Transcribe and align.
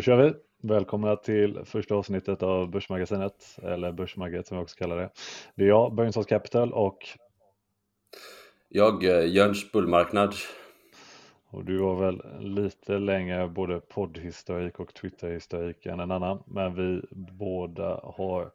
Då 0.00 0.04
kör 0.04 0.16
vi! 0.16 0.32
Välkomna 0.68 1.16
till 1.16 1.60
första 1.64 1.94
avsnittet 1.94 2.42
av 2.42 2.70
Börsmagasinet, 2.70 3.58
eller 3.62 3.92
Börsmagget 3.92 4.46
som 4.46 4.56
vi 4.56 4.62
också 4.62 4.76
kallar 4.76 4.96
det. 4.96 5.10
Det 5.54 5.64
är 5.64 5.68
jag, 5.68 5.94
Bergensons 5.94 6.26
Capital 6.26 6.72
och 6.72 6.98
Jag, 8.68 9.04
eh, 9.04 9.32
Jörns 9.34 9.72
Bullmarknad. 9.72 10.34
och 11.50 11.64
du 11.64 11.80
har 11.80 11.96
väl 11.96 12.22
lite 12.40 12.98
längre 12.98 13.48
både 13.48 13.80
poddhistorik 13.80 14.80
och 14.80 14.94
Twitterhistorik 14.94 15.86
än 15.86 16.00
en 16.00 16.10
annan. 16.10 16.42
Men 16.46 16.74
vi 16.74 17.02
båda 17.38 18.00
har 18.02 18.50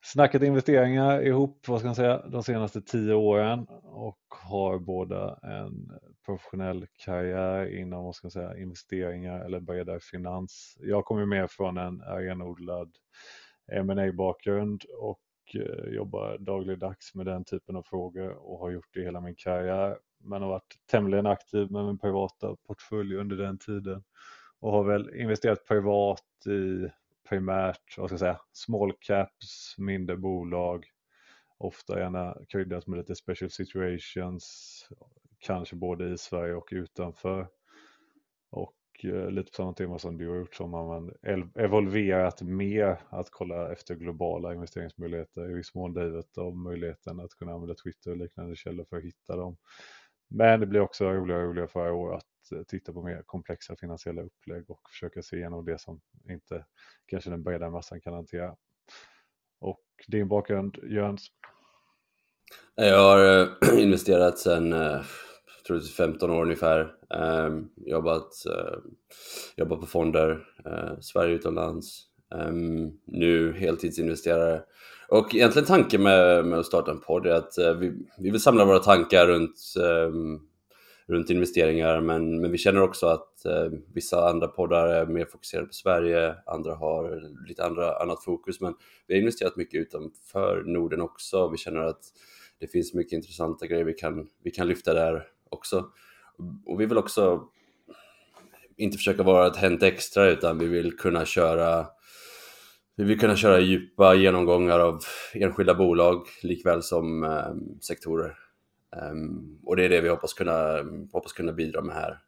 snackat 0.00 0.42
investeringar 0.42 1.26
ihop, 1.26 1.68
vad 1.68 1.78
ska 1.78 1.88
man 1.88 1.94
säga, 1.94 2.22
de 2.26 2.42
senaste 2.42 2.80
tio 2.80 3.14
åren 3.14 3.66
och 3.82 4.20
har 4.30 4.78
båda 4.78 5.38
en 5.42 5.92
professionell 6.26 6.86
karriär 7.04 7.78
inom, 7.78 8.04
vad 8.04 8.14
ska 8.14 8.26
man 8.26 8.30
säga, 8.30 8.56
investeringar 8.56 9.40
eller 9.40 9.60
bredare 9.60 10.00
finans. 10.00 10.76
Jag 10.80 11.04
kommer 11.04 11.26
mer 11.26 11.46
från 11.46 11.78
en 11.78 12.00
renodlad 12.00 12.96
ma 13.84 14.12
bakgrund 14.12 14.84
och 14.98 15.20
eh, 15.54 15.94
jobbar 15.94 16.38
dagligdags 16.38 17.14
med 17.14 17.26
den 17.26 17.44
typen 17.44 17.76
av 17.76 17.82
frågor 17.82 18.30
och 18.30 18.58
har 18.58 18.70
gjort 18.70 18.94
det 18.94 19.02
hela 19.02 19.20
min 19.20 19.34
karriär. 19.34 19.98
Men 20.18 20.42
har 20.42 20.48
varit 20.48 20.78
tämligen 20.90 21.26
aktiv 21.26 21.70
med 21.70 21.84
min 21.84 21.98
privata 21.98 22.56
portfölj 22.66 23.16
under 23.16 23.36
den 23.36 23.58
tiden 23.58 24.04
och 24.60 24.72
har 24.72 24.84
väl 24.84 25.14
investerat 25.14 25.64
privat 25.64 26.46
i 26.46 26.88
primärt, 27.28 27.98
vad 27.98 28.08
ska 28.08 28.12
jag 28.12 28.20
säga, 28.20 28.40
small 28.52 28.92
caps, 29.00 29.74
mindre 29.78 30.16
bolag, 30.16 30.86
ofta 31.58 31.98
gärna 31.98 32.36
kryddat 32.48 32.86
med 32.86 32.98
lite 32.98 33.14
special 33.14 33.50
situations, 33.50 34.88
kanske 35.42 35.76
både 35.76 36.08
i 36.08 36.18
Sverige 36.18 36.54
och 36.54 36.68
utanför. 36.72 37.48
Och 38.50 38.76
eh, 39.04 39.30
lite 39.30 39.50
på 39.50 39.56
samma 39.56 39.72
tema 39.72 39.98
som 39.98 40.18
du 40.18 40.28
har 40.28 40.36
gjort 40.36 40.54
som 40.54 40.72
har 40.72 40.86
man 40.86 41.12
evolverat 41.54 42.42
mer 42.42 43.00
att 43.08 43.30
kolla 43.30 43.72
efter 43.72 43.94
globala 43.94 44.54
investeringsmöjligheter, 44.54 45.50
i 45.50 45.54
viss 45.54 45.74
mån 45.74 45.94
drivet 45.94 46.38
av 46.38 46.56
möjligheten 46.56 47.20
att 47.20 47.34
kunna 47.34 47.52
använda 47.52 47.74
Twitter 47.74 48.10
och 48.10 48.16
liknande 48.16 48.56
källor 48.56 48.84
för 48.84 48.96
att 48.96 49.04
hitta 49.04 49.36
dem. 49.36 49.56
Men 50.28 50.60
det 50.60 50.66
blir 50.66 50.80
också 50.80 51.04
roligare 51.04 51.42
och 51.42 51.48
roligare 51.48 51.68
för 51.68 51.90
år 51.90 52.14
att 52.14 52.52
eh, 52.52 52.62
titta 52.62 52.92
på 52.92 53.02
mer 53.02 53.22
komplexa 53.26 53.76
finansiella 53.76 54.22
upplägg 54.22 54.70
och 54.70 54.80
försöka 54.90 55.22
se 55.22 55.36
igenom 55.36 55.64
det 55.64 55.80
som 55.80 56.00
inte 56.28 56.64
kanske 57.06 57.30
den 57.30 57.42
breda 57.42 57.70
massan 57.70 58.00
kan 58.00 58.14
hantera. 58.14 58.56
Och 59.60 59.84
din 60.06 60.28
bakgrund, 60.28 60.78
Jöns? 60.82 61.26
Jag 62.74 62.98
har 62.98 63.40
eh, 63.40 63.78
investerat 63.82 64.38
sedan 64.38 64.72
eh, 64.72 65.02
troligtvis 65.66 65.96
15 65.96 66.30
år 66.30 66.42
ungefär. 66.42 66.92
Um, 67.46 67.70
jobbat, 67.76 68.32
uh, 68.46 68.78
jobbat 69.56 69.80
på 69.80 69.86
fonder, 69.86 70.30
uh, 70.66 71.00
Sverige 71.00 71.34
utomlands. 71.34 72.12
um, 72.34 72.98
nu 73.04 73.52
heltidsinvesterare. 73.52 74.62
Och 75.08 75.34
egentligen 75.34 75.66
tanken 75.66 76.02
med, 76.02 76.44
med 76.44 76.58
att 76.58 76.66
starta 76.66 76.90
en 76.90 77.00
podd 77.00 77.26
är 77.26 77.34
att 77.34 77.58
uh, 77.58 77.72
vi, 77.72 77.92
vi 78.18 78.30
vill 78.30 78.40
samla 78.40 78.64
våra 78.64 78.78
tankar 78.78 79.26
runt, 79.26 79.60
um, 80.08 80.40
runt 81.06 81.30
investeringar 81.30 82.00
men, 82.00 82.40
men 82.40 82.52
vi 82.52 82.58
känner 82.58 82.82
också 82.82 83.06
att 83.06 83.28
vissa 83.94 84.28
andra 84.28 84.48
poddar 84.48 84.88
är 84.88 85.06
mer 85.06 85.24
fokuserade 85.24 85.66
på 85.66 85.72
Sverige, 85.72 86.34
andra 86.46 86.74
har 86.74 87.22
lite 87.48 87.64
andra, 87.64 87.96
annat 87.96 88.24
fokus 88.24 88.60
men 88.60 88.74
vi 89.06 89.14
har 89.14 89.20
investerat 89.20 89.56
mycket 89.56 89.80
utanför 89.80 90.62
Norden 90.66 91.00
också. 91.00 91.48
Vi 91.48 91.56
känner 91.56 91.80
att 91.80 92.00
det 92.60 92.66
finns 92.66 92.94
mycket 92.94 93.12
intressanta 93.12 93.66
grejer 93.66 93.84
vi 93.84 93.94
kan, 93.94 94.28
vi 94.42 94.50
kan 94.50 94.68
lyfta 94.68 94.94
där 94.94 95.26
också. 95.52 95.84
Och 96.66 96.80
vi 96.80 96.86
vill 96.86 96.98
också 96.98 97.48
inte 98.76 98.96
försöka 98.96 99.22
vara 99.22 99.46
ett 99.46 99.56
Hänt 99.56 99.82
Extra 99.82 100.30
utan 100.30 100.58
vi 100.58 100.66
vill 100.66 100.96
kunna 100.96 101.24
köra 101.24 101.86
vi 102.96 103.04
vill 103.04 103.20
kunna 103.20 103.36
köra 103.36 103.60
djupa 103.60 104.14
genomgångar 104.14 104.80
av 104.80 105.00
enskilda 105.34 105.74
bolag 105.74 106.26
likväl 106.42 106.82
som 106.82 107.24
eh, 107.24 107.80
sektorer. 107.80 108.34
Um, 109.12 109.58
och 109.64 109.76
det 109.76 109.84
är 109.84 109.88
det 109.88 110.00
vi 110.00 110.08
hoppas 110.08 110.34
kunna, 110.34 110.78
hoppas 111.12 111.32
kunna 111.32 111.52
bidra 111.52 111.82
med 111.82 111.94
här. 111.94 112.18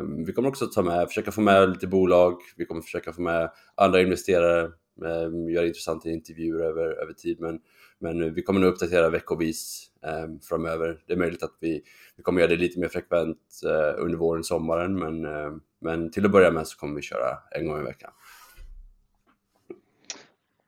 Um, 0.00 0.24
vi 0.24 0.32
kommer 0.32 0.48
också 0.48 0.66
ta 0.66 0.82
med, 0.82 1.08
försöka 1.08 1.32
få 1.32 1.40
med 1.40 1.70
lite 1.70 1.86
bolag, 1.86 2.40
vi 2.56 2.64
kommer 2.64 2.82
försöka 2.82 3.12
få 3.12 3.22
med 3.22 3.50
andra 3.74 4.00
investerare, 4.00 4.70
um, 5.00 5.50
göra 5.50 5.66
intressanta 5.66 6.10
intervjuer 6.10 6.64
över, 6.64 7.02
över 7.02 7.12
tid 7.12 7.40
men, 7.40 7.60
men 7.98 8.34
vi 8.34 8.42
kommer 8.42 8.60
nu 8.60 8.66
uppdatera 8.66 9.10
veckovis 9.10 9.89
Ehm, 10.06 10.40
framöver. 10.40 10.98
Det 11.06 11.12
är 11.12 11.16
möjligt 11.16 11.42
att 11.42 11.56
vi, 11.60 11.82
vi 12.16 12.22
kommer 12.22 12.40
göra 12.40 12.50
det 12.50 12.56
lite 12.56 12.80
mer 12.80 12.88
frekvent 12.88 13.60
eh, 13.64 14.04
under 14.04 14.18
våren, 14.18 14.44
sommaren 14.44 14.98
men, 14.98 15.24
ehm, 15.24 15.60
men 15.80 16.10
till 16.10 16.24
att 16.24 16.32
börja 16.32 16.50
med 16.50 16.66
så 16.66 16.78
kommer 16.78 16.96
vi 16.96 17.02
köra 17.02 17.38
en 17.50 17.68
gång 17.68 17.80
i 17.80 17.84
veckan. 17.84 18.10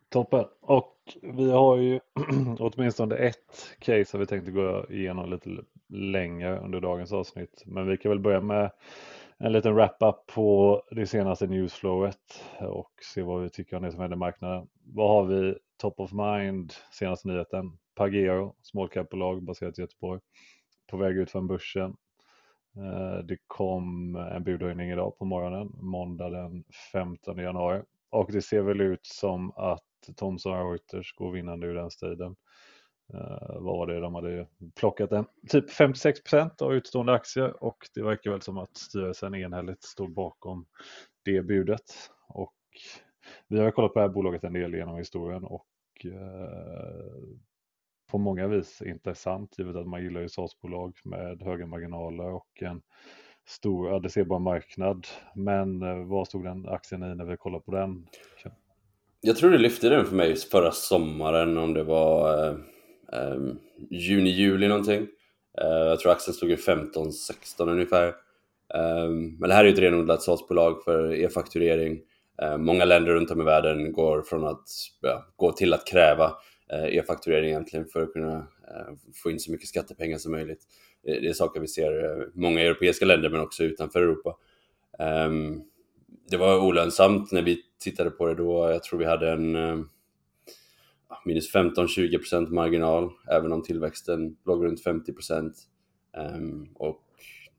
Toppen. 0.09 0.45
Och 0.61 0.97
vi 1.23 1.51
har 1.51 1.77
ju 1.77 2.01
åtminstone 2.59 3.15
ett 3.15 3.77
case 3.79 4.05
som 4.05 4.21
vi 4.21 4.27
tänkte 4.27 4.51
gå 4.51 4.87
igenom 4.91 5.31
lite 5.31 5.51
längre 5.89 6.61
under 6.61 6.81
dagens 6.81 7.13
avsnitt. 7.13 7.63
Men 7.67 7.87
vi 7.87 7.97
kan 7.97 8.11
väl 8.11 8.21
börja 8.21 8.41
med 8.41 8.71
en 9.39 9.53
liten 9.53 9.75
wrap-up 9.75 10.27
på 10.35 10.83
det 10.91 11.07
senaste 11.07 11.47
newsflowet 11.47 12.45
och 12.61 12.91
se 13.15 13.23
vad 13.23 13.43
vi 13.43 13.51
tycker 13.51 13.77
om 13.77 13.83
det 13.83 13.93
som 13.93 14.01
händer 14.01 14.17
i 14.17 14.19
marknaden. 14.19 14.69
Vad 14.85 15.09
har 15.09 15.25
vi 15.25 15.55
top 15.77 16.01
of 16.01 16.13
mind 16.13 16.73
senaste 16.91 17.29
nyheten? 17.29 17.79
Pagero, 17.95 18.55
small 18.63 18.89
cap-bolag 18.89 19.43
baserat 19.43 19.79
i 19.79 19.83
Göteborg, 19.83 20.21
på 20.91 20.97
väg 20.97 21.17
ut 21.17 21.31
från 21.31 21.47
börsen. 21.47 21.97
Eh, 22.77 23.19
det 23.25 23.37
kom 23.47 24.17
en 24.17 24.45
budhöjning 24.45 24.91
idag 24.91 25.19
på 25.19 25.25
morgonen, 25.25 25.73
måndag 25.81 26.31
den 26.31 26.65
15 26.93 27.39
januari. 27.39 27.83
Och 28.11 28.33
det 28.33 28.43
ser 28.43 28.63
väl 28.63 28.81
ut 28.81 29.07
som 29.07 29.53
att 29.57 29.83
Thomson 30.17 30.71
Reuters 30.71 31.15
går 31.15 31.33
vinnande 31.33 31.67
ur 31.67 31.75
den 31.75 31.91
striden. 31.91 32.37
Uh, 33.15 33.61
vad 33.61 33.79
var 33.79 33.87
det 33.87 34.01
de 34.01 34.15
hade 34.15 34.49
plockat 34.75 35.13
en 35.13 35.25
typ 35.49 35.71
56 35.71 36.23
procent 36.23 36.63
av 36.63 36.75
utstående 36.75 37.13
aktier 37.13 37.65
och 37.65 37.77
det 37.95 38.03
verkar 38.03 38.31
väl 38.31 38.43
som 38.43 38.59
att 38.59 38.77
styrelsen 38.77 39.35
enhälligt 39.35 39.83
står 39.83 40.09
bakom 40.09 40.67
det 41.25 41.43
budet. 41.43 42.11
Och 42.29 42.55
vi 43.49 43.61
har 43.61 43.71
kollat 43.71 43.93
på 43.93 43.99
det 43.99 44.07
här 44.07 44.15
bolaget 44.15 44.45
en 44.45 44.53
del 44.53 44.75
genom 44.75 44.97
historien 44.97 45.45
och 45.45 45.67
uh, 46.05 47.37
på 48.13 48.19
många 48.19 48.49
vis 48.49 48.83
intressant 48.83 49.59
givet 49.59 49.77
att 49.77 49.87
man 49.87 50.03
gillar 50.03 50.21
ju 50.21 50.29
SaaS-bolag 50.29 50.99
med 51.05 51.43
höga 51.43 51.67
marginaler 51.67 52.33
och 52.33 52.63
en 52.63 52.83
stor 53.49 53.97
adresserbar 53.97 54.39
marknad. 54.39 55.07
Men 55.35 55.83
eh, 55.83 56.05
vad 56.07 56.29
stod 56.29 56.45
den 56.45 56.69
aktien 56.69 57.03
i 57.03 57.15
när 57.15 57.25
vi 57.25 57.37
kollade 57.37 57.65
på 57.65 57.73
den? 57.73 58.07
Jag 59.21 59.37
tror 59.37 59.51
det 59.51 59.59
lyfte 59.59 59.89
den 59.89 60.07
för 60.07 60.17
mig 60.17 60.37
förra 60.37 60.71
sommaren 60.71 61.59
om 61.59 61.75
det 61.75 61.83
var 61.83 62.49
eh, 62.49 62.55
ehm, 63.13 63.59
juni, 63.91 64.31
juli 64.31 64.69
någonting. 64.69 65.07
Eh, 65.61 65.67
jag 65.69 66.01
tror 66.01 66.13
aktien 66.13 66.35
stod 66.35 66.51
i 66.51 66.57
15-16 66.57 67.71
ungefär. 67.71 68.07
Eh, 68.75 69.09
men 69.39 69.49
det 69.49 69.55
här 69.55 69.65
är 69.65 69.69
ju 69.69 69.73
ett 69.73 69.79
renodlat 69.79 70.23
SaaS-bolag 70.23 70.85
för 70.85 71.15
e-fakturering. 71.15 72.01
Eh, 72.43 72.57
många 72.57 72.85
länder 72.85 73.13
runt 73.13 73.31
om 73.31 73.41
i 73.41 73.45
världen 73.45 73.93
går 73.93 74.23
från 74.23 74.47
att 74.47 74.65
ja, 75.01 75.27
gå 75.37 75.53
till 75.53 75.75
att 75.75 75.87
kräva 75.87 76.33
Eh, 76.71 76.97
e-fakturering 76.97 77.51
egentligen 77.51 77.87
för 77.87 78.03
att 78.03 78.13
kunna 78.13 78.37
eh, 78.39 78.95
få 79.23 79.31
in 79.31 79.41
så 79.41 79.51
mycket 79.53 79.69
skattepengar 79.69 80.19
som 80.19 80.33
möjligt. 80.33 80.63
Det 81.03 81.29
är 81.29 81.33
saker 81.33 81.61
vi 81.61 81.69
ser 81.69 82.23
i 82.23 82.31
många 82.35 82.61
europeiska 82.61 83.05
länder 83.05 83.31
men 83.31 83.41
också 83.41 83.65
utanför 83.65 84.03
Europa. 84.03 84.37
Ehm, 84.99 85.63
det 86.31 86.37
var 86.37 86.59
olönsamt 86.59 87.33
när 87.33 87.43
vi 87.43 87.63
tittade 87.81 88.11
på 88.11 88.27
det 88.27 88.35
då, 88.35 88.71
jag 88.71 88.83
tror 88.83 88.99
vi 88.99 89.05
hade 89.05 89.31
en 89.31 89.57
minus 91.25 91.55
15-20% 91.55 92.51
marginal, 92.51 93.11
även 93.31 93.53
om 93.53 93.63
tillväxten 93.63 94.37
låg 94.45 94.65
runt 94.65 94.85
50%. 94.85 95.53
Ehm, 96.17 96.69
och 96.75 97.03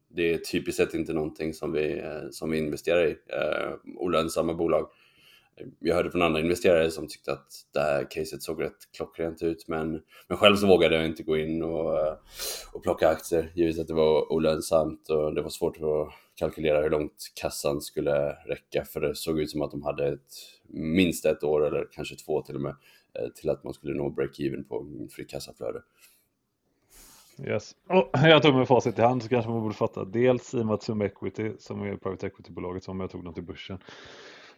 det 0.10 0.34
är 0.34 0.38
typiskt 0.38 0.78
sett 0.78 0.94
inte 0.94 1.14
någonting 1.14 1.54
som 1.54 1.72
vi, 1.72 2.04
som 2.32 2.52
vi 2.52 2.58
investerar 2.58 3.08
i, 3.08 3.16
olönsamma 3.98 4.54
bolag. 4.54 4.90
Jag 5.80 5.96
hörde 5.96 6.12
från 6.12 6.22
andra 6.22 6.40
investerare 6.40 6.92
som 6.92 7.08
tyckte 7.08 7.32
att 7.32 7.48
det 7.74 7.80
här 7.80 8.08
caset 8.12 8.44
såg 8.44 8.62
rätt 8.62 8.78
klockrent 8.98 9.44
ut, 9.44 9.68
men, 9.68 10.02
men 10.28 10.38
själv 10.38 10.56
så 10.56 10.68
vågade 10.68 10.96
jag 10.96 11.06
inte 11.06 11.24
gå 11.24 11.38
in 11.38 11.64
och, 11.64 11.94
och 12.74 12.84
plocka 12.84 13.10
aktier, 13.10 13.52
givet 13.56 13.80
att 13.80 13.88
det 13.88 13.94
var 13.94 14.34
olönsamt 14.34 15.10
och 15.10 15.36
det 15.36 15.42
var 15.42 15.50
svårt 15.50 15.78
att 15.78 16.14
kalkylera 16.36 16.82
hur 16.82 16.90
långt 16.90 17.32
kassan 17.42 17.82
skulle 17.82 18.32
räcka, 18.32 18.86
för 18.86 19.02
det 19.02 19.16
såg 19.16 19.40
ut 19.40 19.52
som 19.52 19.62
att 19.62 19.72
de 19.72 19.84
hade 19.84 20.08
ett, 20.08 20.34
minst 20.68 21.26
ett 21.26 21.44
år 21.44 21.68
eller 21.68 21.88
kanske 21.92 22.16
två 22.16 22.42
till 22.42 22.56
och 22.56 22.62
med 22.62 22.76
eh, 23.20 23.30
till 23.36 23.50
att 23.50 23.64
man 23.64 23.74
skulle 23.74 23.94
nå 23.94 24.10
break-even 24.10 24.64
på 24.64 24.88
fritt 25.16 25.30
kassaflöde. 25.30 25.82
Yes. 27.48 27.76
Och 27.90 28.10
jag 28.14 28.44
tog 28.44 28.56
med 28.56 28.68
facit 28.68 29.00
i 29.00 29.02
hand 29.02 29.24
så 29.24 29.30
kanske 29.30 29.52
man 29.52 29.62
borde 29.62 29.76
fatta 29.76 30.06
dels 30.06 30.54
i 30.54 30.62
och 30.62 30.66
med 30.66 30.74
att 30.74 30.84
Sum 30.84 31.02
Equity 31.02 31.52
som 31.60 31.82
är 31.82 31.98
private 31.98 32.28
equity-bolaget 32.28 32.84
som 32.84 33.00
jag 33.00 33.12
tog 33.12 33.24
dem 33.24 33.34
till 33.34 33.44
börsen. 33.44 33.80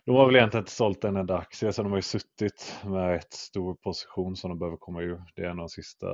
De 0.05 0.15
har 0.15 0.25
väl 0.25 0.35
egentligen 0.35 0.61
inte 0.61 0.71
sålt 0.71 1.03
en 1.03 1.17
enda 1.17 1.37
aktie 1.37 1.73
så 1.73 1.83
de 1.83 1.91
har 1.91 1.97
ju 1.97 2.01
suttit 2.01 2.75
med 2.83 3.15
ett 3.15 3.33
stor 3.33 3.75
position 3.75 4.35
som 4.35 4.49
de 4.49 4.59
behöver 4.59 4.77
komma 4.77 5.01
ur. 5.01 5.21
Det 5.35 5.41
är 5.41 5.45
en 5.45 5.51
av 5.51 5.57
de 5.57 5.69
sista 5.69 6.07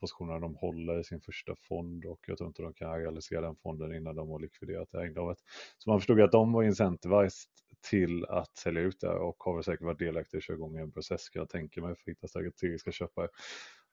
positionerna 0.00 0.38
de 0.38 0.54
håller 0.54 1.00
i 1.00 1.04
sin 1.04 1.20
första 1.20 1.54
fond 1.68 2.04
och 2.04 2.20
jag 2.26 2.38
tror 2.38 2.48
inte 2.48 2.62
de 2.62 2.74
kan 2.74 2.98
realisera 3.00 3.40
den 3.40 3.56
fonden 3.56 3.94
innan 3.94 4.16
de 4.16 4.28
har 4.28 4.40
likviderat 4.40 4.88
det 4.92 4.98
här 4.98 5.06
innehavet. 5.06 5.38
Så 5.78 5.90
man 5.90 5.98
förstod 5.98 6.20
att 6.20 6.32
de 6.32 6.52
var 6.52 6.62
incentivized 6.62 7.50
till 7.90 8.24
att 8.24 8.56
sälja 8.56 8.82
ut 8.82 9.00
det 9.00 9.08
här 9.08 9.18
och 9.18 9.36
har 9.38 9.54
väl 9.54 9.64
säkert 9.64 9.84
varit 9.84 9.98
delaktiga 9.98 10.38
i 10.38 10.40
att 10.40 10.44
köra 10.44 10.56
igång 10.56 10.76
en 10.76 10.92
process 10.92 11.28
kan 11.28 11.40
jag 11.40 11.48
tänka 11.48 11.80
mig 11.80 11.94
för 11.94 12.02
att 12.02 12.16
hitta 12.16 12.28
strategiska 12.28 12.92
köpare. 12.92 13.28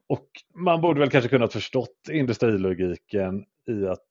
Och 0.07 0.27
man 0.55 0.81
borde 0.81 0.99
väl 0.99 1.09
kanske 1.09 1.29
kunnat 1.29 1.53
förstått 1.53 2.09
industrilogiken 2.11 3.45
i 3.69 3.87
att 3.87 4.07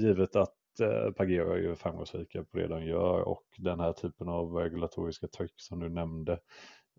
givet 0.00 0.36
att 0.36 0.54
eh, 0.80 1.10
Pagero 1.10 1.52
är 1.52 1.58
ju 1.58 1.76
framgångsrika 1.76 2.44
på 2.44 2.58
det 2.58 2.68
de 2.68 2.84
gör 2.84 3.20
och 3.20 3.44
den 3.58 3.80
här 3.80 3.92
typen 3.92 4.28
av 4.28 4.52
regulatoriska 4.52 5.28
tryck 5.28 5.54
som 5.56 5.80
du 5.80 5.88
nämnde 5.88 6.38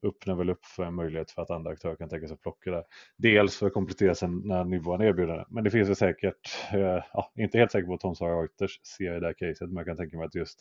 öppnar 0.03 0.35
väl 0.35 0.49
upp 0.49 0.65
för 0.65 0.83
en 0.83 0.95
möjlighet 0.95 1.31
för 1.31 1.41
att 1.41 1.49
andra 1.49 1.71
aktörer 1.71 1.95
kan 1.95 2.09
tänka 2.09 2.27
sig 2.27 2.33
att 2.33 2.41
plocka 2.41 2.71
det. 2.71 2.83
Dels 3.17 3.57
för 3.57 3.67
att 3.67 3.73
komplettera 3.73 4.15
sen 4.15 4.41
när 4.45 4.63
nivån 4.63 5.01
erbjuder 5.01 5.37
det. 5.37 5.45
Men 5.49 5.63
det 5.63 5.71
finns 5.71 5.89
väl 5.89 5.95
säkert, 5.95 6.57
eh, 6.73 7.03
ja, 7.13 7.31
inte 7.35 7.57
helt 7.57 7.71
säker 7.71 7.87
på 7.87 7.93
att 7.93 7.99
Thomson 7.99 8.29
Reuters 8.29 8.79
ser 8.97 9.17
i 9.17 9.19
det 9.19 9.25
här 9.25 9.33
caset, 9.33 9.67
men 9.69 9.75
jag 9.75 9.85
kan 9.85 9.97
tänka 9.97 10.17
mig 10.17 10.25
att 10.25 10.35
just 10.35 10.59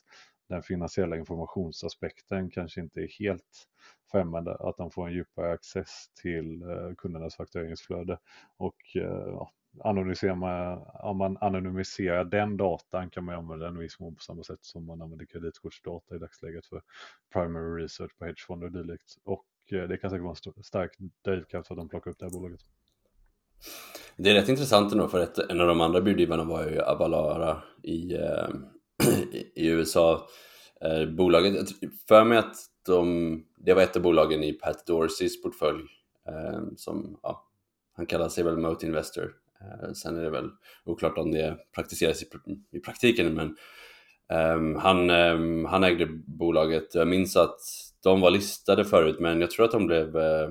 den 0.49 0.63
finansiella 0.63 1.17
informationsaspekten 1.17 2.51
kanske 2.51 2.81
inte 2.81 3.01
är 3.01 3.09
helt 3.19 3.67
främmande. 4.15 4.57
Att 4.61 4.77
de 4.77 4.91
får 4.91 5.07
en 5.07 5.13
djupare 5.13 5.53
access 5.53 6.09
till 6.23 6.63
eh, 6.63 6.95
kundernas 6.99 7.37
faktureringsflöde. 7.37 8.19
Och 8.57 8.77
eh, 8.95 9.27
ja, 9.27 9.51
anonymiserar 9.85 10.35
man, 10.35 10.87
om 10.95 11.17
man 11.19 11.37
anonymiserar 11.41 12.25
den 12.25 12.57
datan 12.57 13.11
kan 13.11 13.25
man 13.25 13.35
använda 13.35 13.67
den 13.67 13.77
i 13.77 13.81
viss 13.81 14.01
mån 14.01 14.15
på 14.15 14.23
samma 14.23 14.43
sätt 14.43 14.59
som 14.61 14.87
man 14.87 15.03
använder 15.03 15.27
kreditkortsdata 15.27 16.17
i 16.17 16.19
dagsläget 16.19 16.67
för 16.67 16.83
primary 17.33 17.83
research 17.83 18.19
på 18.19 18.25
hedgefonder 18.25 18.67
och 18.67 18.73
dylikt. 18.73 19.17
Och 19.25 19.47
eh, 19.73 19.83
det 19.89 19.97
kan 19.97 20.11
säkert 20.11 20.25
vara 20.25 20.37
en 20.57 20.65
stark 20.65 20.97
drivkraft 21.25 21.69
för 21.69 21.75
att 21.75 21.79
de 21.79 21.89
plockar 21.89 22.11
upp 22.11 22.19
det 22.19 22.25
här 22.25 22.33
bolaget. 22.33 22.61
Det 24.17 24.31
är 24.31 24.35
rätt 24.35 24.49
intressant 24.49 24.93
ändå 24.93 25.09
för 25.09 25.23
att 25.23 25.39
en 25.39 25.61
av 25.61 25.69
de 25.69 25.81
andra 25.81 26.01
budgivarna 26.01 26.45
var 26.45 26.67
ju 26.69 26.81
Avalara 26.81 27.63
i, 27.83 28.13
i 29.55 29.69
USA. 29.69 30.29
Bolaget, 31.17 31.69
för 32.09 32.25
mig 32.25 32.39
att 32.39 32.57
de, 32.87 33.45
det 33.57 33.75
var 33.75 33.83
ett 33.83 33.97
av 33.97 34.03
bolagen 34.03 34.45
i 34.45 34.53
Pat 34.53 34.87
Dorseys 34.87 35.43
portfölj 35.43 35.83
eh, 36.29 36.61
som, 36.77 37.19
ja, 37.23 37.49
han 37.97 38.07
kallar 38.07 38.29
sig 38.29 38.45
väl 38.45 38.57
Moat 38.57 38.83
Investor. 38.83 39.33
Eh, 39.61 39.93
sen 39.93 40.17
är 40.17 40.23
det 40.23 40.31
väl 40.31 40.51
oklart 40.85 41.19
om 41.19 41.33
det 41.33 41.57
praktiseras 41.75 42.23
i, 42.23 42.27
i 42.71 42.81
praktiken, 42.81 43.35
men 43.35 43.57
um, 44.57 44.77
han, 44.77 45.11
um, 45.11 45.65
han 45.65 45.85
ägde 45.85 46.07
bolaget. 46.27 46.95
Jag 46.95 47.09
minns 47.09 47.37
att 47.37 47.61
de 48.03 48.21
var 48.21 48.31
listade 48.31 48.85
förut, 48.85 49.21
men 49.21 49.41
jag 49.41 49.51
tror 49.51 49.65
att 49.65 49.73
de 49.73 49.87
blev, 49.87 50.17
eh, 50.17 50.49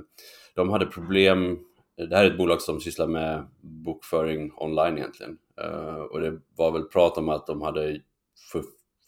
de 0.55 0.69
hade 0.69 0.85
problem. 0.85 1.59
Det 1.95 2.15
här 2.15 2.25
är 2.25 2.31
ett 2.31 2.37
bolag 2.37 2.61
som 2.61 2.79
sysslar 2.79 3.07
med 3.07 3.45
bokföring 3.61 4.51
online 4.55 4.97
egentligen. 4.97 5.37
Uh, 5.61 6.01
och 6.01 6.19
det 6.19 6.39
var 6.55 6.71
väl 6.71 6.83
prat 6.83 7.17
om 7.17 7.29
att 7.29 7.47
de 7.47 7.61
hade 7.61 7.99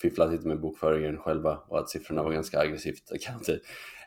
fifflat 0.01 0.31
lite 0.31 0.47
med 0.47 0.59
bokföringen 0.59 1.17
själva 1.17 1.59
och 1.67 1.79
att 1.79 1.89
siffrorna 1.89 2.23
var 2.23 2.31
ganska 2.31 2.59
aggressivt 2.59 3.11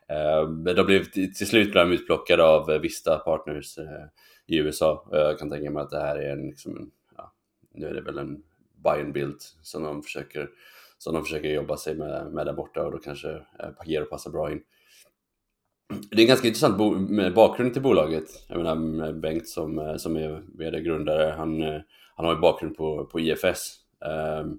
eh, 0.09 0.49
men 0.49 0.77
de 0.77 0.87
blev 0.87 1.05
till 1.05 1.47
slut 1.47 1.73
blev 1.73 1.89
de 1.89 1.95
utplockade 1.95 2.45
av 2.45 2.71
eh, 2.71 2.81
Vista 2.81 3.19
Partners 3.19 3.79
eh, 3.79 4.07
i 4.47 4.57
USA. 4.57 5.09
Jag 5.13 5.39
kan 5.39 5.51
tänka 5.51 5.71
mig 5.71 5.83
att 5.83 5.91
det 5.91 6.01
här 6.01 6.17
är 6.17 6.33
en, 6.33 6.47
liksom 6.47 6.77
en 6.77 6.91
ja, 7.17 7.33
nu 7.75 7.87
är 7.87 7.95
det 7.95 8.01
väl 8.01 8.19
en 8.19 8.43
buy 8.85 9.03
and 9.03 9.13
build 9.13 9.37
som 9.63 9.83
de 9.83 10.03
försöker, 10.03 10.49
som 10.99 11.15
de 11.15 11.25
försöker 11.25 11.49
jobba 11.49 11.77
sig 11.77 11.95
med, 11.95 12.33
med 12.33 12.47
där 12.47 12.53
borta 12.53 12.87
och 12.87 12.93
då 12.93 12.99
kanske 12.99 13.41
Pagero 13.79 14.05
passar 14.05 14.31
bra 14.31 14.53
in. 14.53 14.61
Det 16.11 16.17
är 16.17 16.21
en 16.21 16.27
ganska 16.27 16.49
intressant 16.49 16.77
bakgrund 17.35 17.73
till 17.73 17.83
bolaget. 17.83 18.25
Jag 18.49 18.57
menar 18.57 19.13
Bengt 19.13 19.49
som, 19.49 19.97
som 19.99 20.17
är 20.17 20.43
vd-grundare, 20.59 21.35
han, 21.37 21.63
han 22.17 22.27
har 22.27 22.35
ju 22.35 22.41
bakgrund 22.41 22.77
på, 22.77 23.05
på 23.05 23.21
IFS. 23.21 23.81
Ehm, 24.05 24.59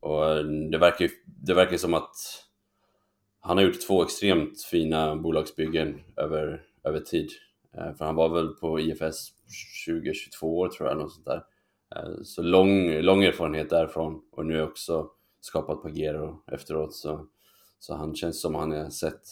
och 0.00 0.30
eh, 0.30 0.44
det 0.44 0.78
verkar 0.78 1.04
ju 1.04 1.10
det 1.24 1.54
verkar 1.54 1.76
som 1.76 1.94
att 1.94 2.16
han 3.40 3.56
har 3.56 3.64
gjort 3.64 3.80
två 3.86 4.02
extremt 4.02 4.62
fina 4.62 5.16
bolagsbyggen 5.16 6.00
över, 6.16 6.62
över 6.84 7.00
tid. 7.00 7.30
Eh, 7.74 7.94
för 7.94 8.04
han 8.04 8.14
var 8.14 8.28
väl 8.28 8.48
på 8.48 8.80
IFS 8.80 9.32
2022 9.86 10.58
år 10.58 10.68
tror 10.68 10.88
jag, 10.88 10.98
något 10.98 11.12
sånt 11.12 11.26
där. 11.26 11.44
Eh, 11.96 12.22
så 12.22 12.42
lång, 12.42 13.00
lång 13.00 13.24
erfarenhet 13.24 13.70
därifrån 13.70 14.22
och 14.32 14.46
nu 14.46 14.62
också 14.62 15.10
skapat 15.40 15.82
Pagero 15.82 16.42
efteråt. 16.52 16.94
Så, 16.94 17.26
så 17.78 17.94
han 17.94 18.14
känns 18.14 18.40
som 18.40 18.54
han 18.54 18.72
är 18.72 18.90
sett 18.90 19.22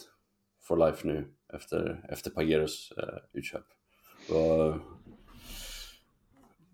for 0.63 0.77
life 0.77 1.07
nu 1.07 1.35
efter, 1.53 2.07
efter 2.09 2.31
Pageros 2.31 2.93
eh, 2.97 3.19
utköp. 3.33 3.65
Och 4.31 4.75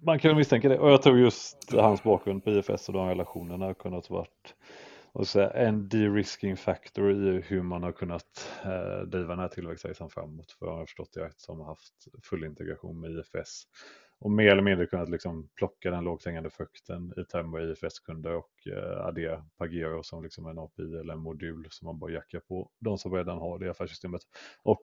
man 0.05 0.19
kan 0.19 0.37
misstänka 0.37 0.69
det. 0.69 0.79
Och 0.79 0.91
jag 0.91 1.03
tror 1.03 1.19
just 1.19 1.73
hans 1.73 2.03
bakgrund 2.03 2.45
på 2.45 2.51
IFS 2.51 2.89
och 2.89 2.95
de 2.95 3.09
relationerna 3.09 3.67
har 3.67 3.75
kunnat 3.75 4.11
varit 4.11 4.55
och 5.15 5.29
så 5.29 5.41
en 5.41 5.89
de-risking 5.89 6.57
factor 6.57 7.13
i 7.13 7.41
hur 7.41 7.63
man 7.63 7.83
har 7.83 7.93
kunnat 7.93 8.51
eh, 8.65 9.07
driva 9.07 9.29
den 9.29 9.39
här 9.39 9.49
tillväxtresan 9.49 10.11
framåt. 10.11 10.53
För 10.53 10.67
jag 10.67 10.77
har 10.77 10.87
förstått 10.87 11.13
det 11.13 11.25
rätt 11.25 11.41
som 11.41 11.61
har 11.61 11.67
haft 11.67 11.95
full 12.23 12.45
integration 12.45 13.01
med 13.01 13.11
IFS 13.11 13.65
och 14.19 14.31
mer 14.31 14.51
eller 14.51 14.63
mindre 14.63 14.87
kunnat 14.87 15.09
liksom 15.09 15.49
plocka 15.55 15.91
den 15.91 16.05
lågt 16.05 16.27
hängande 16.27 16.51
frukten 16.51 17.13
i 17.17 17.25
termer 17.25 17.59
av 17.59 17.71
IFS-kunder 17.71 18.35
och 18.35 18.67
eh, 18.67 19.07
addera 19.07 19.45
Pagero 19.59 20.03
som 20.03 20.23
liksom 20.23 20.47
en 20.47 20.59
API 20.59 20.83
eller 20.83 21.13
en 21.13 21.21
modul 21.21 21.67
som 21.71 21.87
man 21.87 21.99
bara 21.99 22.13
jackar 22.13 22.41
på 22.41 22.71
de 22.81 22.99
som 22.99 23.13
redan 23.13 23.39
har 23.39 23.59
det 23.59 23.71
affärssystemet. 23.71 24.23
Och 24.63 24.83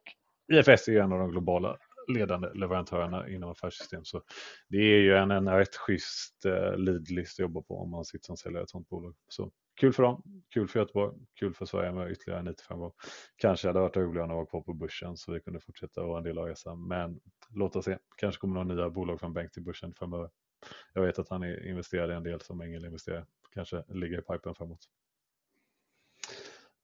IFS 0.53 0.87
är 0.87 1.01
en 1.01 1.11
av 1.11 1.19
de 1.19 1.31
globala 1.31 1.77
ledande 2.07 2.49
leverantörerna 2.53 3.29
inom 3.29 3.51
affärssystem. 3.51 4.05
Så 4.05 4.21
det 4.69 4.77
är 4.77 4.99
ju 4.99 5.15
en, 5.15 5.31
en 5.31 5.49
rätt 5.49 5.75
schysst 5.75 6.45
eh, 6.45 6.77
leadlist 6.77 7.35
att 7.35 7.43
jobba 7.43 7.61
på 7.61 7.77
om 7.77 7.91
man 7.91 8.05
sitter 8.05 8.25
som 8.25 8.37
säljare 8.37 8.61
i 8.61 8.63
ett 8.63 8.69
sånt 8.69 8.89
bolag. 8.89 9.15
Så 9.27 9.51
kul 9.79 9.93
för 9.93 10.03
dem, 10.03 10.23
kul 10.53 10.67
för 10.67 10.79
Göteborg, 10.79 11.13
kul 11.39 11.53
för 11.53 11.65
Sverige 11.65 11.91
med 11.91 12.11
ytterligare 12.11 12.39
en 12.39 12.47
IT-framgång. 12.47 12.91
Kanske 13.35 13.67
hade 13.67 13.79
varit 13.79 13.97
roligare 13.97 14.25
att 14.25 14.35
vara 14.35 14.45
kvar 14.45 14.61
på 14.61 14.73
börsen 14.73 15.17
så 15.17 15.31
vi 15.33 15.39
kunde 15.39 15.59
fortsätta 15.59 16.03
vara 16.03 16.17
en 16.17 16.23
del 16.23 16.37
av 16.37 16.45
resan. 16.45 16.87
Men 16.87 17.19
låt 17.49 17.75
oss 17.75 17.85
se, 17.85 17.97
kanske 18.17 18.39
kommer 18.39 18.53
några 18.53 18.75
nya 18.75 18.89
bolag 18.89 19.19
från 19.19 19.33
Bengt 19.33 19.53
till 19.53 19.63
börsen 19.63 19.93
framöver. 19.93 20.29
Jag 20.93 21.01
vet 21.01 21.19
att 21.19 21.29
han 21.29 21.43
investerade 21.43 22.13
i 22.13 22.15
en 22.15 22.23
del 22.23 22.41
som 22.41 22.61
ängelinvesterare, 22.61 23.25
kanske 23.53 23.83
ligger 23.87 24.19
i 24.19 24.21
pipen 24.21 24.55
framåt. 24.55 24.87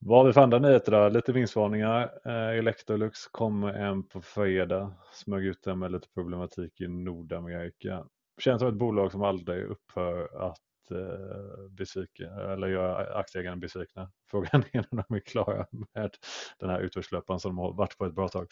Vad 0.00 0.18
har 0.18 0.26
vi 0.26 0.32
för 0.32 0.40
andra 0.40 0.58
nyheter 0.58 0.92
då? 0.92 1.08
Lite 1.08 1.32
vinstvarningar. 1.32 2.10
Eh, 2.24 2.58
Electrolux 2.58 3.26
kom 3.26 3.64
en 3.64 4.02
på 4.02 4.22
fredag. 4.22 4.92
Smög 5.12 5.44
ut 5.44 5.62
den 5.62 5.78
med 5.78 5.92
lite 5.92 6.08
problematik 6.14 6.80
i 6.80 6.88
Nordamerika. 6.88 8.04
Känns 8.38 8.60
som 8.60 8.68
ett 8.68 8.74
bolag 8.74 9.12
som 9.12 9.22
aldrig 9.22 9.64
upphör 9.64 10.46
att 10.48 10.90
eh, 10.90 11.70
besvika, 11.70 12.24
eller 12.24 12.68
göra 12.68 13.18
aktieägarna 13.18 13.56
besvikna. 13.56 14.10
Frågan 14.30 14.64
är 14.72 14.86
om 14.90 15.02
de 15.08 15.16
är 15.16 15.20
klara 15.20 15.66
med 15.70 16.10
den 16.58 16.70
här 16.70 16.80
utförslöpan 16.80 17.40
som 17.40 17.48
de 17.48 17.58
har 17.58 17.72
varit 17.72 17.98
på 17.98 18.04
ett 18.04 18.14
bra 18.14 18.28
tag. 18.28 18.46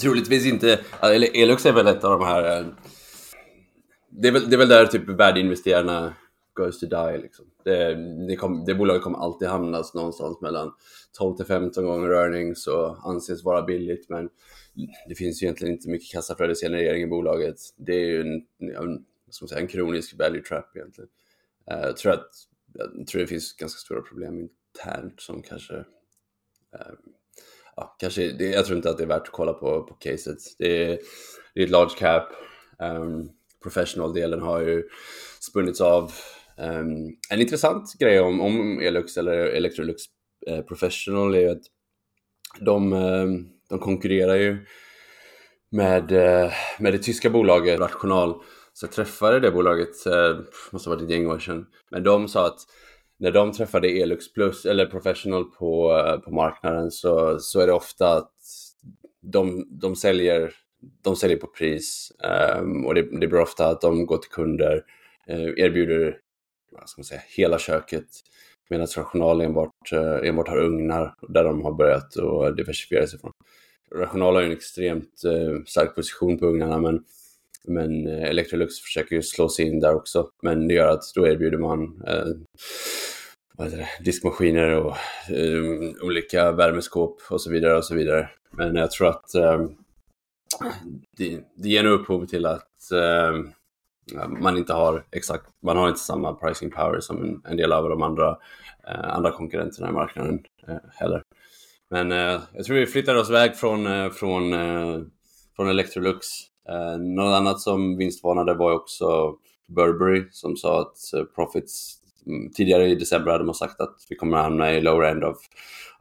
Troligtvis 0.00 0.46
inte. 0.46 0.80
Eller 1.02 1.42
Elux 1.42 1.66
är 1.66 1.72
väl 1.72 1.86
ett 1.86 2.04
av 2.04 2.18
de 2.18 2.26
här. 2.26 2.60
Eh, 2.60 2.66
det 4.08 4.28
är 4.28 4.32
väl, 4.32 4.50
det 4.50 4.56
är 4.56 4.58
väl 4.58 4.68
där 4.68 4.86
typ 4.86 5.08
värdeinvesterarna 5.08 6.14
goes 6.56 6.80
to 6.80 6.86
die. 6.86 7.18
Liksom. 7.18 7.46
Det, 7.64 7.94
det, 8.28 8.36
kom, 8.36 8.64
det 8.64 8.74
bolaget 8.74 9.02
kommer 9.02 9.18
alltid 9.18 9.48
hamna 9.48 9.82
någonstans 9.94 10.40
mellan 10.40 10.72
12 11.18 11.36
till 11.36 11.44
15 11.44 11.84
gånger 11.84 12.10
earnings 12.10 12.66
och 12.66 13.08
anses 13.10 13.44
vara 13.44 13.62
billigt. 13.62 14.08
Men 14.08 14.28
det 15.08 15.14
finns 15.14 15.42
ju 15.42 15.44
egentligen 15.44 15.74
inte 15.74 15.88
mycket 15.88 16.12
kassaflödesgenerering 16.12 17.02
i 17.02 17.06
bolaget. 17.06 17.56
Det 17.76 17.92
är 17.92 18.06
ju 18.06 18.20
en, 18.20 18.46
en, 18.76 19.04
som 19.30 19.48
säga, 19.48 19.60
en 19.60 19.68
kronisk 19.68 20.18
value 20.18 20.42
trap 20.42 20.76
egentligen. 20.76 21.10
Eh, 21.70 21.80
jag, 21.80 21.96
tror 21.96 22.12
att, 22.12 22.30
jag 22.72 23.06
tror 23.06 23.20
det 23.20 23.26
finns 23.26 23.52
ganska 23.52 23.78
stora 23.78 24.00
problem 24.00 24.40
internt 24.40 25.20
som 25.20 25.42
kanske, 25.42 25.74
eh, 26.74 26.94
ja, 27.76 27.96
kanske 27.98 28.32
det, 28.32 28.44
jag 28.44 28.66
tror 28.66 28.76
inte 28.76 28.90
att 28.90 28.98
det 28.98 29.04
är 29.04 29.08
värt 29.08 29.28
att 29.28 29.32
kolla 29.32 29.52
på, 29.52 29.82
på 29.82 29.94
caset. 29.94 30.38
Det 30.58 30.84
är, 30.84 30.98
det 31.54 31.60
är 31.60 31.64
ett 31.64 31.70
large 31.70 31.94
cap, 31.98 32.28
um, 32.78 33.30
professional-delen 33.62 34.40
har 34.40 34.60
ju 34.60 34.88
spunnits 35.40 35.80
av. 35.80 36.12
Um, 36.58 37.16
en 37.30 37.40
intressant 37.40 37.94
grej 37.98 38.20
om, 38.20 38.40
om 38.40 38.80
Elux 38.80 39.16
eller 39.16 39.38
Electrolux 39.38 40.02
eh, 40.46 40.60
Professional 40.60 41.34
är 41.34 41.40
ju 41.40 41.50
att 41.50 41.62
de, 42.60 42.92
ehm, 42.92 43.48
de 43.68 43.78
konkurrerar 43.78 44.36
ju 44.36 44.66
med, 45.70 46.12
eh, 46.12 46.52
med 46.78 46.92
det 46.92 46.98
tyska 46.98 47.30
bolaget 47.30 47.80
Rational. 47.80 48.42
Så 48.72 48.86
jag 48.86 48.92
träffade 48.92 49.40
det 49.40 49.50
bolaget, 49.50 50.06
eh, 50.06 50.38
måste 50.72 50.90
ha 50.90 50.96
varit 50.96 51.04
ett 51.04 51.10
gäng 51.10 51.26
år 51.26 51.38
sedan, 51.38 51.66
men 51.90 52.02
de 52.02 52.28
sa 52.28 52.46
att 52.46 52.58
när 53.18 53.30
de 53.30 53.52
träffade 53.52 53.88
Elux 53.88 54.32
Plus 54.32 54.64
eller 54.64 54.86
Professional 54.86 55.44
på, 55.44 55.98
eh, 55.98 56.18
på 56.20 56.30
marknaden 56.30 56.90
så, 56.90 57.38
så 57.38 57.60
är 57.60 57.66
det 57.66 57.72
ofta 57.72 58.16
att 58.16 58.32
de, 59.22 59.66
de, 59.80 59.96
säljer, 59.96 60.54
de 61.02 61.16
säljer 61.16 61.36
på 61.36 61.46
pris 61.46 62.12
ehm, 62.24 62.86
och 62.86 62.94
det, 62.94 63.02
det 63.20 63.26
blir 63.26 63.40
ofta 63.40 63.66
att 63.68 63.80
de 63.80 64.06
går 64.06 64.18
till 64.18 64.30
kunder, 64.30 64.82
eh, 65.26 65.64
erbjuder 65.64 66.16
vad 66.72 66.88
ska 66.88 67.00
man 67.00 67.04
säga, 67.04 67.20
hela 67.36 67.58
köket 67.58 68.06
medan 68.70 68.86
Rational 68.96 69.40
enbart, 69.40 69.92
eh, 69.92 70.28
enbart 70.28 70.48
har 70.48 70.58
ugnar 70.58 71.14
där 71.28 71.44
de 71.44 71.62
har 71.62 71.72
börjat 71.72 72.16
att 72.16 72.56
diversifiera 72.56 73.06
sig 73.06 73.20
från. 73.20 73.32
Rational 73.94 74.34
har 74.34 74.42
ju 74.42 74.46
en 74.46 74.52
extremt 74.52 75.24
eh, 75.24 75.62
stark 75.66 75.94
position 75.94 76.38
på 76.38 76.46
ugnarna 76.46 76.78
men 76.78 77.04
men 77.66 78.06
eh, 78.06 78.22
Electrolux 78.22 78.80
försöker 78.80 79.16
ju 79.16 79.22
slå 79.22 79.48
sig 79.48 79.66
in 79.66 79.80
där 79.80 79.94
också. 79.94 80.30
Men 80.42 80.68
det 80.68 80.74
gör 80.74 80.88
att 80.88 81.02
då 81.14 81.26
erbjuder 81.26 81.58
man 81.58 82.02
eh, 82.06 82.26
vad 83.56 83.66
heter 83.66 83.78
det, 83.78 84.04
diskmaskiner 84.04 84.76
och 84.76 84.96
eh, 85.30 85.92
olika 86.02 86.52
värmeskåp 86.52 87.22
och 87.30 87.40
så 87.40 87.50
vidare 87.50 87.76
och 87.76 87.84
så 87.84 87.94
vidare. 87.94 88.28
Men 88.50 88.76
jag 88.76 88.90
tror 88.90 89.08
att 89.08 89.34
eh, 89.34 89.66
det, 91.16 91.40
det 91.54 91.68
ger 91.68 91.82
nog 91.82 91.92
upphov 91.92 92.26
till 92.26 92.46
att 92.46 92.92
eh, 92.92 93.32
man 94.14 94.58
inte 94.58 94.72
har 94.72 95.04
exakt, 95.12 95.44
man 95.62 95.76
har 95.76 95.88
inte 95.88 96.00
samma 96.00 96.34
pricing 96.34 96.70
power 96.70 97.00
som 97.00 97.22
en, 97.22 97.42
en 97.50 97.56
del 97.56 97.72
av 97.72 97.88
de 97.88 98.02
andra, 98.02 98.36
eh, 98.88 99.14
andra 99.14 99.32
konkurrenterna 99.32 99.88
i 99.88 99.92
marknaden 99.92 100.44
eh, 100.68 100.76
heller. 100.92 101.22
Men 101.90 102.12
eh, 102.12 102.40
jag 102.52 102.64
tror 102.64 102.76
vi 102.76 102.86
flyttar 102.86 103.14
oss 103.14 103.30
iväg 103.30 103.56
från, 103.56 103.86
eh, 103.86 104.10
från, 104.10 104.52
eh, 104.52 105.00
från 105.56 105.68
Electrolux. 105.68 106.26
Eh, 106.68 106.98
något 106.98 107.34
annat 107.34 107.60
som 107.60 107.96
vinstvarnade 107.96 108.54
var 108.54 108.72
också 108.72 109.36
Burberry 109.68 110.28
som 110.30 110.56
sa 110.56 110.80
att 110.80 110.96
profits 111.34 111.94
mm, 112.26 112.52
tidigare 112.52 112.88
i 112.88 112.94
december 112.94 113.32
hade 113.32 113.44
man 113.44 113.54
sagt 113.54 113.80
att 113.80 113.96
vi 114.08 114.16
kommer 114.16 114.36
att 114.36 114.42
hamna 114.42 114.72
i 114.72 114.80
lower 114.80 115.10
end 115.10 115.24
of, 115.24 115.36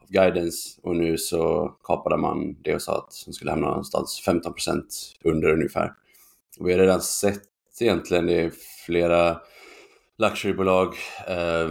of 0.04 0.10
guidance 0.10 0.80
och 0.84 0.96
nu 0.96 1.18
så 1.18 1.72
kapade 1.84 2.18
man 2.18 2.56
det 2.62 2.76
och 2.76 2.82
sa 2.82 2.98
att 2.98 3.24
de 3.26 3.34
skulle 3.34 3.52
hamna 3.52 3.68
någonstans 3.68 4.24
15% 4.28 4.84
under 5.24 5.50
ungefär. 5.50 5.94
Och 6.60 6.68
vi 6.68 6.74
har 6.74 6.80
redan 6.80 7.02
sett 7.02 7.42
egentligen, 7.82 8.25
det 8.25 8.41
är 8.41 8.51
flera 8.86 9.38
luxurybolag, 10.17 10.96
eh, 11.27 11.70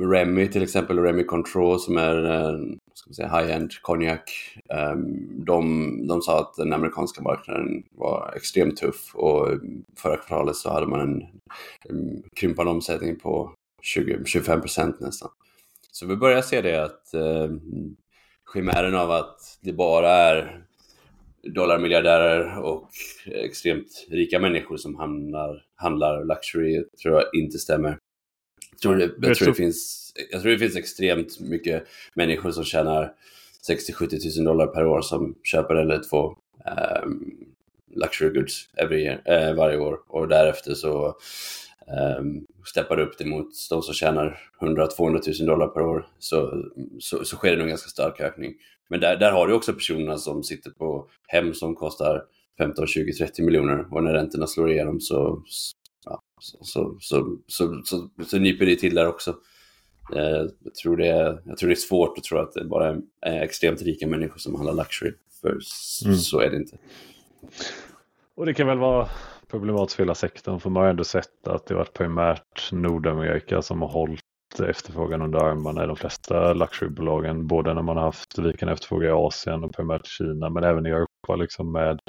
Remy 0.00 0.48
till 0.48 0.62
exempel, 0.62 0.98
Remy 0.98 1.24
Control 1.24 1.80
som 1.80 1.98
är 1.98 2.24
eh, 2.24 2.58
high-end 3.18 3.70
konjak. 3.82 4.30
Eh, 4.70 4.96
de, 5.46 6.06
de 6.06 6.22
sa 6.22 6.40
att 6.40 6.54
den 6.54 6.72
amerikanska 6.72 7.22
marknaden 7.22 7.82
var 7.90 8.32
extremt 8.36 8.76
tuff 8.76 9.14
och 9.14 9.48
förra 9.98 10.16
kvartalet 10.16 10.56
så 10.56 10.70
hade 10.70 10.86
man 10.86 11.00
en, 11.00 11.22
en 11.88 12.22
krympande 12.36 12.72
omsättning 12.72 13.18
på 13.18 13.52
20-25 13.96 14.60
procent 14.60 15.00
nästan. 15.00 15.30
Så 15.92 16.06
vi 16.06 16.16
börjar 16.16 16.42
se 16.42 16.60
det 16.60 16.84
att 16.84 17.14
eh, 17.14 17.50
chimären 18.52 18.94
av 18.94 19.10
att 19.10 19.58
det 19.60 19.72
bara 19.72 20.10
är 20.10 20.64
dollarmiljardärer 21.46 22.58
och 22.58 22.90
extremt 23.26 24.06
rika 24.10 24.38
människor 24.38 24.76
som 24.76 24.96
handlar, 24.96 25.62
handlar 25.76 26.24
luxury 26.24 26.84
tror 27.02 27.14
jag 27.14 27.24
inte 27.42 27.58
stämmer. 27.58 27.98
Jag 28.70 28.80
tror, 28.80 28.96
det, 28.96 29.28
jag, 29.28 29.36
tror 29.36 29.48
det 29.48 29.54
finns, 29.54 30.12
jag 30.30 30.42
tror 30.42 30.52
det 30.52 30.58
finns 30.58 30.76
extremt 30.76 31.40
mycket 31.40 31.84
människor 32.14 32.50
som 32.50 32.64
tjänar 32.64 33.12
60-70 33.68 34.38
000 34.38 34.44
dollar 34.44 34.66
per 34.66 34.86
år 34.86 35.00
som 35.00 35.34
köper 35.42 35.74
eller 35.74 36.02
två 36.10 36.36
um, 37.04 37.34
luxury 37.94 38.30
goods 38.30 38.68
every 38.76 39.02
year, 39.02 39.22
eh, 39.24 39.54
varje 39.54 39.78
år 39.78 39.98
och 40.08 40.28
därefter 40.28 40.74
så 40.74 41.16
um, 42.18 42.46
steppar 42.64 43.00
upp 43.00 43.18
det 43.18 43.24
mot 43.24 43.48
de 43.70 43.82
som 43.82 43.94
tjänar 43.94 44.40
100-200 44.60 45.40
000 45.40 45.46
dollar 45.46 45.66
per 45.66 45.80
år 45.80 46.06
så, 46.18 46.64
så, 47.00 47.24
så 47.24 47.36
sker 47.36 47.50
det 47.50 47.56
nog 47.56 47.64
en 47.64 47.68
ganska 47.68 47.88
stark 47.88 48.20
ökning. 48.20 48.54
Men 48.88 49.00
där, 49.00 49.16
där 49.16 49.32
har 49.32 49.46
du 49.48 49.54
också 49.54 49.72
personerna 49.72 50.18
som 50.18 50.42
sitter 50.42 50.70
på 50.70 51.08
hem 51.26 51.54
som 51.54 51.74
kostar 51.74 52.22
15, 52.58 52.86
20, 52.86 53.12
30 53.12 53.42
miljoner 53.42 53.94
och 53.94 54.04
när 54.04 54.12
räntorna 54.12 54.46
slår 54.46 54.70
igenom 54.70 55.00
så, 55.00 55.42
ja, 56.04 56.20
så, 56.40 56.58
så, 56.62 56.96
så, 57.00 57.38
så, 57.46 57.82
så, 57.84 58.10
så 58.26 58.38
nyper 58.38 58.66
det 58.66 58.76
till 58.76 58.94
där 58.94 59.08
också. 59.08 59.36
Eh, 60.14 60.46
jag 60.64 60.74
tror, 60.82 60.96
det 60.96 61.08
är, 61.08 61.42
jag 61.44 61.58
tror 61.58 61.68
det 61.68 61.74
är 61.74 61.76
svårt 61.76 62.18
att 62.18 62.24
tro 62.24 62.38
att 62.38 62.52
det 62.52 62.64
bara 62.64 62.96
är 63.20 63.40
extremt 63.42 63.82
rika 63.82 64.06
människor 64.06 64.38
som 64.38 64.54
handlar 64.54 64.74
luxury, 64.74 65.12
för 65.40 65.58
mm. 66.04 66.16
så 66.16 66.40
är 66.40 66.50
det 66.50 66.56
inte. 66.56 66.78
Och 68.34 68.46
det 68.46 68.54
kan 68.54 68.66
väl 68.66 68.78
vara 68.78 69.08
problematiskt 69.48 69.96
för 69.96 70.02
hela 70.02 70.14
sektorn 70.14 70.60
för 70.60 70.70
man 70.70 70.82
har 70.82 70.90
ändå 70.90 71.04
sett 71.04 71.48
att 71.48 71.66
det 71.66 71.74
varit 71.74 71.92
primärt 71.92 72.72
Nordamerika 72.72 73.62
som 73.62 73.82
har 73.82 73.88
hållit 73.88 74.23
efterfrågan 74.60 75.22
under 75.22 75.38
armarna 75.38 75.84
i 75.84 75.86
de 75.86 75.96
flesta 75.96 76.52
luxurybolagen. 76.52 77.46
Både 77.46 77.74
när 77.74 77.82
man 77.82 77.96
har 77.96 78.04
haft 78.04 78.38
vikande 78.38 78.72
efterfrågan 78.72 79.08
i 79.08 79.12
Asien 79.12 79.64
och 79.64 79.74
primärt 79.74 80.06
Kina 80.06 80.50
men 80.50 80.64
även 80.64 80.86
i 80.86 80.90
Europa 80.90 81.36
liksom 81.36 81.72
med 81.72 82.00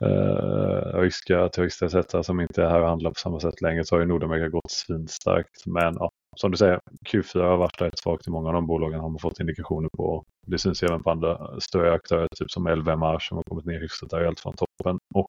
eh, 0.00 1.00
ryska 1.00 1.48
turister 1.48 1.98
etc. 1.98 2.26
som 2.26 2.40
inte 2.40 2.62
är 2.62 2.68
här 2.68 2.80
och 2.80 2.88
handlar 2.88 3.10
på 3.10 3.18
samma 3.18 3.40
sätt 3.40 3.60
längre 3.60 3.84
så 3.84 3.94
har 3.94 4.00
ju 4.00 4.06
Nordamerika 4.06 4.48
gått 4.48 4.70
svinstarkt. 4.70 5.66
Men 5.66 5.94
ja, 5.98 6.10
som 6.36 6.50
du 6.50 6.56
säger, 6.56 6.80
Q4 7.12 7.42
har 7.42 7.56
varit 7.56 7.80
rätt 7.80 7.98
svagt 7.98 8.26
i 8.26 8.30
många 8.30 8.48
av 8.48 8.54
de 8.54 8.66
bolagen 8.66 9.00
har 9.00 9.08
man 9.08 9.18
fått 9.18 9.40
indikationer 9.40 9.88
på. 9.96 10.24
Det 10.46 10.58
syns 10.58 10.82
även 10.82 11.02
på 11.02 11.10
andra 11.10 11.60
större 11.60 11.92
aktörer, 11.92 12.28
typ 12.36 12.50
som 12.50 12.68
LVMR 12.68 13.18
som 13.18 13.36
har 13.36 13.44
kommit 13.44 13.64
ner 13.64 13.80
hyfsat 13.80 14.12
rejält 14.12 14.40
från 14.40 14.54
toppen. 14.56 14.98
Och 15.14 15.28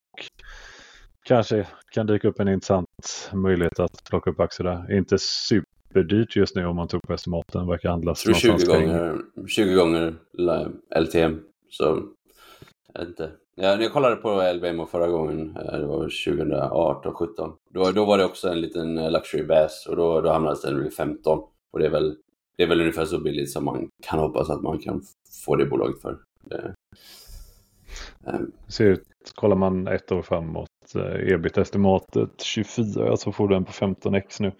kanske 1.25 1.67
kan 1.91 2.07
dyka 2.07 2.27
upp 2.27 2.39
en 2.39 2.47
intressant 2.47 2.87
möjlighet 3.33 3.79
att 3.79 4.03
plocka 4.09 4.29
upp 4.29 4.39
aktier 4.39 4.67
där. 4.67 4.97
Inte 4.97 5.17
superdyrt 5.89 6.35
just 6.35 6.55
nu 6.55 6.65
om 6.65 6.75
man 6.75 6.87
tog 6.87 7.01
på 7.01 7.13
estimaten. 7.13 7.67
Verkar 7.67 7.89
handlas 7.89 8.41
20 8.41 8.65
gånger, 8.65 9.21
20 9.47 9.73
gånger 9.73 10.15
LTM. 10.95 11.39
Så 11.69 12.03
jag 12.93 12.99
vet 12.99 13.09
inte. 13.09 13.31
Ja, 13.55 13.81
jag 13.81 13.93
kollade 13.93 14.15
på 14.15 14.51
LBMO 14.55 14.85
förra 14.85 15.07
gången, 15.07 15.57
eh, 15.57 15.79
det 15.79 15.85
var 15.85 16.03
2018, 16.03 17.13
17. 17.13 17.53
Då, 17.73 17.91
då 17.91 18.05
var 18.05 18.17
det 18.17 18.25
också 18.25 18.49
en 18.49 18.61
liten 18.61 18.97
eh, 18.97 19.11
luxury 19.11 19.43
bass 19.43 19.87
och 19.89 19.95
då, 19.95 20.21
då 20.21 20.31
hamnade 20.31 20.57
den 20.63 20.83
vid 20.83 20.93
15. 20.93 21.39
Och 21.73 21.79
det 21.79 21.85
är, 21.85 21.89
väl, 21.89 22.15
det 22.57 22.63
är 22.63 22.67
väl 22.67 22.81
ungefär 22.81 23.05
så 23.05 23.19
billigt 23.19 23.51
som 23.51 23.65
man 23.65 23.89
kan 24.03 24.19
hoppas 24.19 24.49
att 24.49 24.61
man 24.61 24.79
kan 24.79 25.01
få 25.45 25.55
det 25.55 25.65
bolaget 25.65 26.01
för. 26.01 26.17
Det, 26.43 26.73
um. 28.25 28.51
ser 28.67 28.85
ut, 28.85 29.03
kollar 29.35 29.55
man 29.55 29.87
ett 29.87 30.11
år 30.11 30.21
framåt, 30.21 30.69
ebit-estimatet 31.27 32.41
24 32.41 33.17
så 33.17 33.31
får 33.31 33.47
du 33.47 33.53
den 33.53 33.65
på 33.65 33.71
15x 33.71 34.41
nu. 34.41 34.51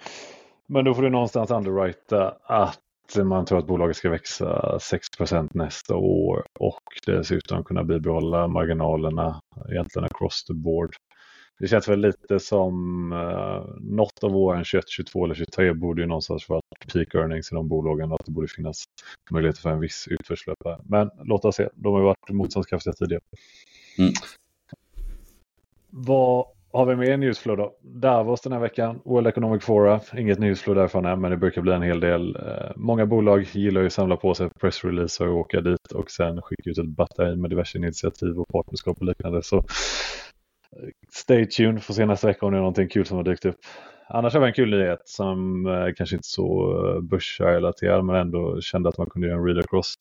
Men 0.69 0.85
då 0.85 0.93
får 0.93 1.01
du 1.01 1.09
någonstans 1.09 1.51
underwrita 1.51 2.35
att 2.43 2.79
man 3.23 3.45
tror 3.45 3.59
att 3.59 3.67
bolaget 3.67 3.97
ska 3.97 4.09
växa 4.09 4.77
6% 4.77 5.49
nästa 5.53 5.95
år 5.95 6.45
och 6.59 6.83
dessutom 7.05 7.63
kunna 7.63 7.83
bibehålla 7.83 8.47
marginalerna 8.47 9.41
egentligen 9.69 10.05
across 10.05 10.43
the 10.43 10.53
board. 10.53 10.95
Det 11.59 11.67
känns 11.67 11.87
väl 11.87 11.99
lite 11.99 12.39
som 12.39 12.73
uh, 13.11 13.65
något 13.79 14.23
av 14.23 14.35
åren 14.35 14.63
21, 14.63 14.83
22 14.89 15.25
eller 15.25 15.35
23 15.35 15.73
borde 15.73 16.01
ju 16.01 16.07
någonstans 16.07 16.49
vara 16.49 16.61
peak 16.93 17.15
earnings 17.15 17.51
i 17.51 17.55
de 17.55 17.67
bolagen 17.67 18.11
och 18.11 18.19
att 18.19 18.25
det 18.25 18.31
borde 18.31 18.47
finnas 18.47 18.83
möjligheter 19.31 19.61
för 19.61 19.69
en 19.69 19.79
viss 19.79 20.07
utförslöpare. 20.07 20.79
Men 20.83 21.09
låt 21.23 21.45
oss 21.45 21.55
se, 21.55 21.69
de 21.73 21.93
har 21.93 21.99
ju 21.99 22.05
varit 22.05 22.29
motståndskraftiga 22.29 22.93
tidigare. 22.93 23.21
Mm. 23.97 24.13
Vad 25.89 26.45
har 26.71 26.85
vi 26.85 26.95
mer 26.95 27.17
newsflow 27.17 27.57
då? 27.57 27.75
Davos 27.81 28.41
den 28.41 28.51
här 28.51 28.59
veckan, 28.59 29.01
World 29.05 29.27
Economic 29.27 29.63
Forum. 29.63 29.99
Inget 30.17 30.39
newsflow 30.39 30.75
därifrån 30.75 31.05
än, 31.05 31.21
men 31.21 31.31
det 31.31 31.37
brukar 31.37 31.61
bli 31.61 31.73
en 31.73 31.81
hel 31.81 31.99
del. 31.99 32.35
Eh, 32.35 32.71
många 32.75 33.05
bolag 33.05 33.43
gillar 33.51 33.81
ju 33.81 33.87
att 33.87 33.93
samla 33.93 34.17
på 34.17 34.33
sig 34.33 34.49
pressreleaser 34.49 35.27
och 35.27 35.37
åka 35.37 35.61
dit 35.61 35.91
och 35.91 36.11
sen 36.11 36.41
skicka 36.41 36.69
ut 36.69 36.77
ett 36.77 36.87
batteri 36.87 37.35
med 37.35 37.49
diverse 37.49 37.77
initiativ 37.77 38.39
och 38.39 38.47
partnerskap 38.47 38.97
och 38.97 39.05
liknande. 39.05 39.43
Så 39.43 39.57
eh, 39.57 39.63
stay 41.13 41.45
tuned 41.45 41.83
för 41.83 41.93
senaste 41.93 42.27
veckan 42.27 42.47
om 42.47 42.51
det 42.51 42.57
är 42.57 42.61
någonting 42.61 42.87
kul 42.87 43.05
som 43.05 43.17
har 43.17 43.23
dykt 43.23 43.45
upp. 43.45 43.59
Annars 44.09 44.33
har 44.33 44.41
vi 44.41 44.47
en 44.47 44.53
kul 44.53 44.69
nyhet 44.69 45.01
som 45.05 45.65
eh, 45.65 45.93
kanske 45.97 46.15
inte 46.15 46.27
så 46.27 47.01
börsrelaterad 47.01 48.05
men 48.05 48.15
ändå 48.15 48.61
kände 48.61 48.89
att 48.89 48.97
man 48.97 49.09
kunde 49.09 49.27
göra 49.27 49.37
en 49.37 49.45
read 49.45 49.59
across. 49.59 49.93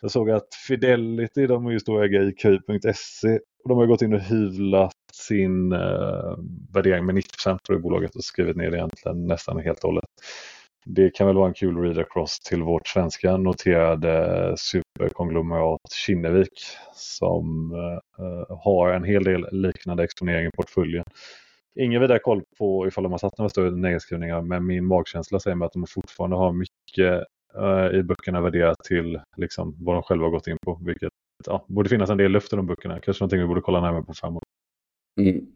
Jag 0.00 0.10
såg 0.10 0.30
att 0.30 0.54
Fidelity, 0.68 1.46
de 1.46 1.66
är 1.66 1.70
ju 1.70 1.80
stora 1.80 2.04
ägare 2.04 2.24
i 2.24 2.32
Q.se 2.32 3.38
och 3.64 3.68
de 3.68 3.78
har 3.78 3.86
gått 3.86 4.02
in 4.02 4.14
och 4.14 4.20
hyvlat 4.20 4.92
sin 5.12 5.72
eh, 5.72 6.36
värdering 6.74 7.06
med 7.06 7.14
90 7.14 7.58
på 7.66 7.72
det 7.72 7.78
bolaget 7.78 8.16
och 8.16 8.24
skrivit 8.24 8.56
ner 8.56 8.70
det 8.70 8.76
egentligen 8.76 9.26
nästan 9.26 9.58
helt 9.58 9.84
och 9.84 9.88
hållet. 9.88 10.04
det 10.84 11.14
kan 11.14 11.26
väl 11.26 11.36
vara 11.36 11.48
en 11.48 11.54
kul 11.54 11.76
read 11.76 11.98
across 11.98 12.40
till 12.40 12.62
vårt 12.62 12.88
svenska 12.88 13.36
noterade 13.36 14.54
superkonglomerat 14.58 15.92
Kinnevik 16.06 16.62
som 16.94 17.72
eh, 17.72 18.24
eh 18.24 18.58
har 18.64 18.92
en 18.92 19.04
hel 19.04 19.24
del 19.24 19.46
liknande 19.52 20.04
exponering 20.04 20.46
i 20.46 20.50
portföljen. 20.56 21.04
Ingen 21.80 22.00
vidare 22.00 22.18
koll 22.18 22.42
på 22.58 22.86
ifall 22.86 23.04
de 23.04 23.12
har 23.12 23.18
satt 23.18 23.38
några 23.38 23.48
större 23.48 23.70
nedskrivningar 23.70 24.42
men 24.42 24.66
min 24.66 24.86
magkänsla 24.86 25.40
säger 25.40 25.54
mig 25.54 25.66
att 25.66 25.72
de 25.72 25.86
fortfarande 25.86 26.36
har 26.36 26.52
mycket 26.52 27.24
eh, 27.56 27.98
i 27.98 28.02
böckerna 28.02 28.40
värderat 28.40 28.78
till 28.84 29.20
liksom, 29.36 29.76
vad 29.78 29.96
de 29.96 30.02
själva 30.02 30.24
har 30.24 30.30
gått 30.30 30.46
in 30.46 30.56
på. 30.64 30.80
Vilket 30.84 31.12
ja, 31.46 31.64
borde 31.68 31.88
finnas 31.88 32.10
en 32.10 32.18
del 32.18 32.32
luft 32.32 32.52
i 32.52 32.56
de 32.56 32.66
böckerna. 32.66 33.00
Kanske 33.00 33.22
någonting 33.22 33.40
vi 33.40 33.46
borde 33.46 33.60
kolla 33.60 33.80
närmare 33.80 34.02
på 34.02 34.14
framåt. 34.14 34.42
Mm. 35.18 35.46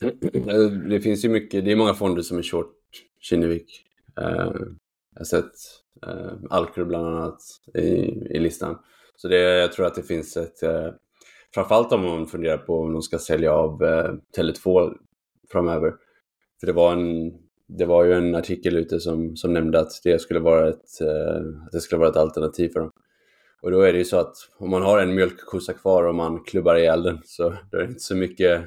Eh, 0.00 0.70
det 0.70 1.00
finns 1.00 1.24
ju 1.24 1.28
mycket, 1.28 1.64
det 1.64 1.72
är 1.72 1.76
många 1.76 1.94
fonder 1.94 2.22
som 2.22 2.38
är 2.38 2.42
short 2.42 2.72
Kinnevik. 3.20 3.82
Uh, 4.20 4.54
jag 5.14 5.20
har 5.20 5.24
sett 5.24 5.52
eh, 6.06 6.12
uh, 6.12 6.32
Alcro 6.50 6.84
bland 6.84 7.06
annat 7.06 7.38
i, 7.74 7.88
i 8.30 8.38
listan. 8.38 8.78
Så 9.16 9.28
det, 9.28 9.40
jag 9.40 9.72
tror 9.72 9.86
att 9.86 9.94
det 9.94 10.02
finns 10.02 10.36
ett, 10.36 10.62
uh, 10.62 10.90
framförallt 11.54 11.92
om 11.92 12.02
man 12.02 12.26
funderar 12.26 12.58
på 12.58 12.80
om 12.80 12.92
de 12.92 13.02
ska 13.02 13.18
sälja 13.18 13.52
av 13.52 13.82
uh, 13.82 14.14
Tele2 14.36 14.96
framöver. 15.52 15.94
För 16.60 16.66
det 16.66 16.72
var, 16.72 16.92
en, 16.92 17.32
det 17.66 17.84
var 17.84 18.04
ju 18.04 18.12
en 18.12 18.34
artikel 18.34 18.76
ute 18.76 19.00
som, 19.00 19.36
som 19.36 19.52
nämnde 19.52 19.80
att 19.80 20.00
det 20.04 20.20
skulle 20.20 20.40
vara 20.40 20.68
ett, 20.68 21.00
uh, 21.02 21.64
att 21.66 21.72
det 21.72 21.80
skulle 21.80 21.98
vara 21.98 22.10
ett 22.10 22.16
alternativ 22.16 22.68
för 22.68 22.80
dem. 22.80 22.92
Och 23.62 23.70
då 23.70 23.80
är 23.80 23.92
det 23.92 23.98
ju 23.98 24.04
så 24.04 24.18
att 24.18 24.34
om 24.58 24.70
man 24.70 24.82
har 24.82 24.98
en 24.98 25.14
mjölkkossa 25.14 25.72
kvar 25.72 26.04
och 26.04 26.14
man 26.14 26.44
klubbar 26.44 26.76
ihjäl 26.76 27.02
den 27.02 27.18
så 27.24 27.54
då 27.70 27.78
är 27.78 27.82
det 27.82 27.88
inte 27.88 28.00
så 28.00 28.16
mycket, 28.16 28.62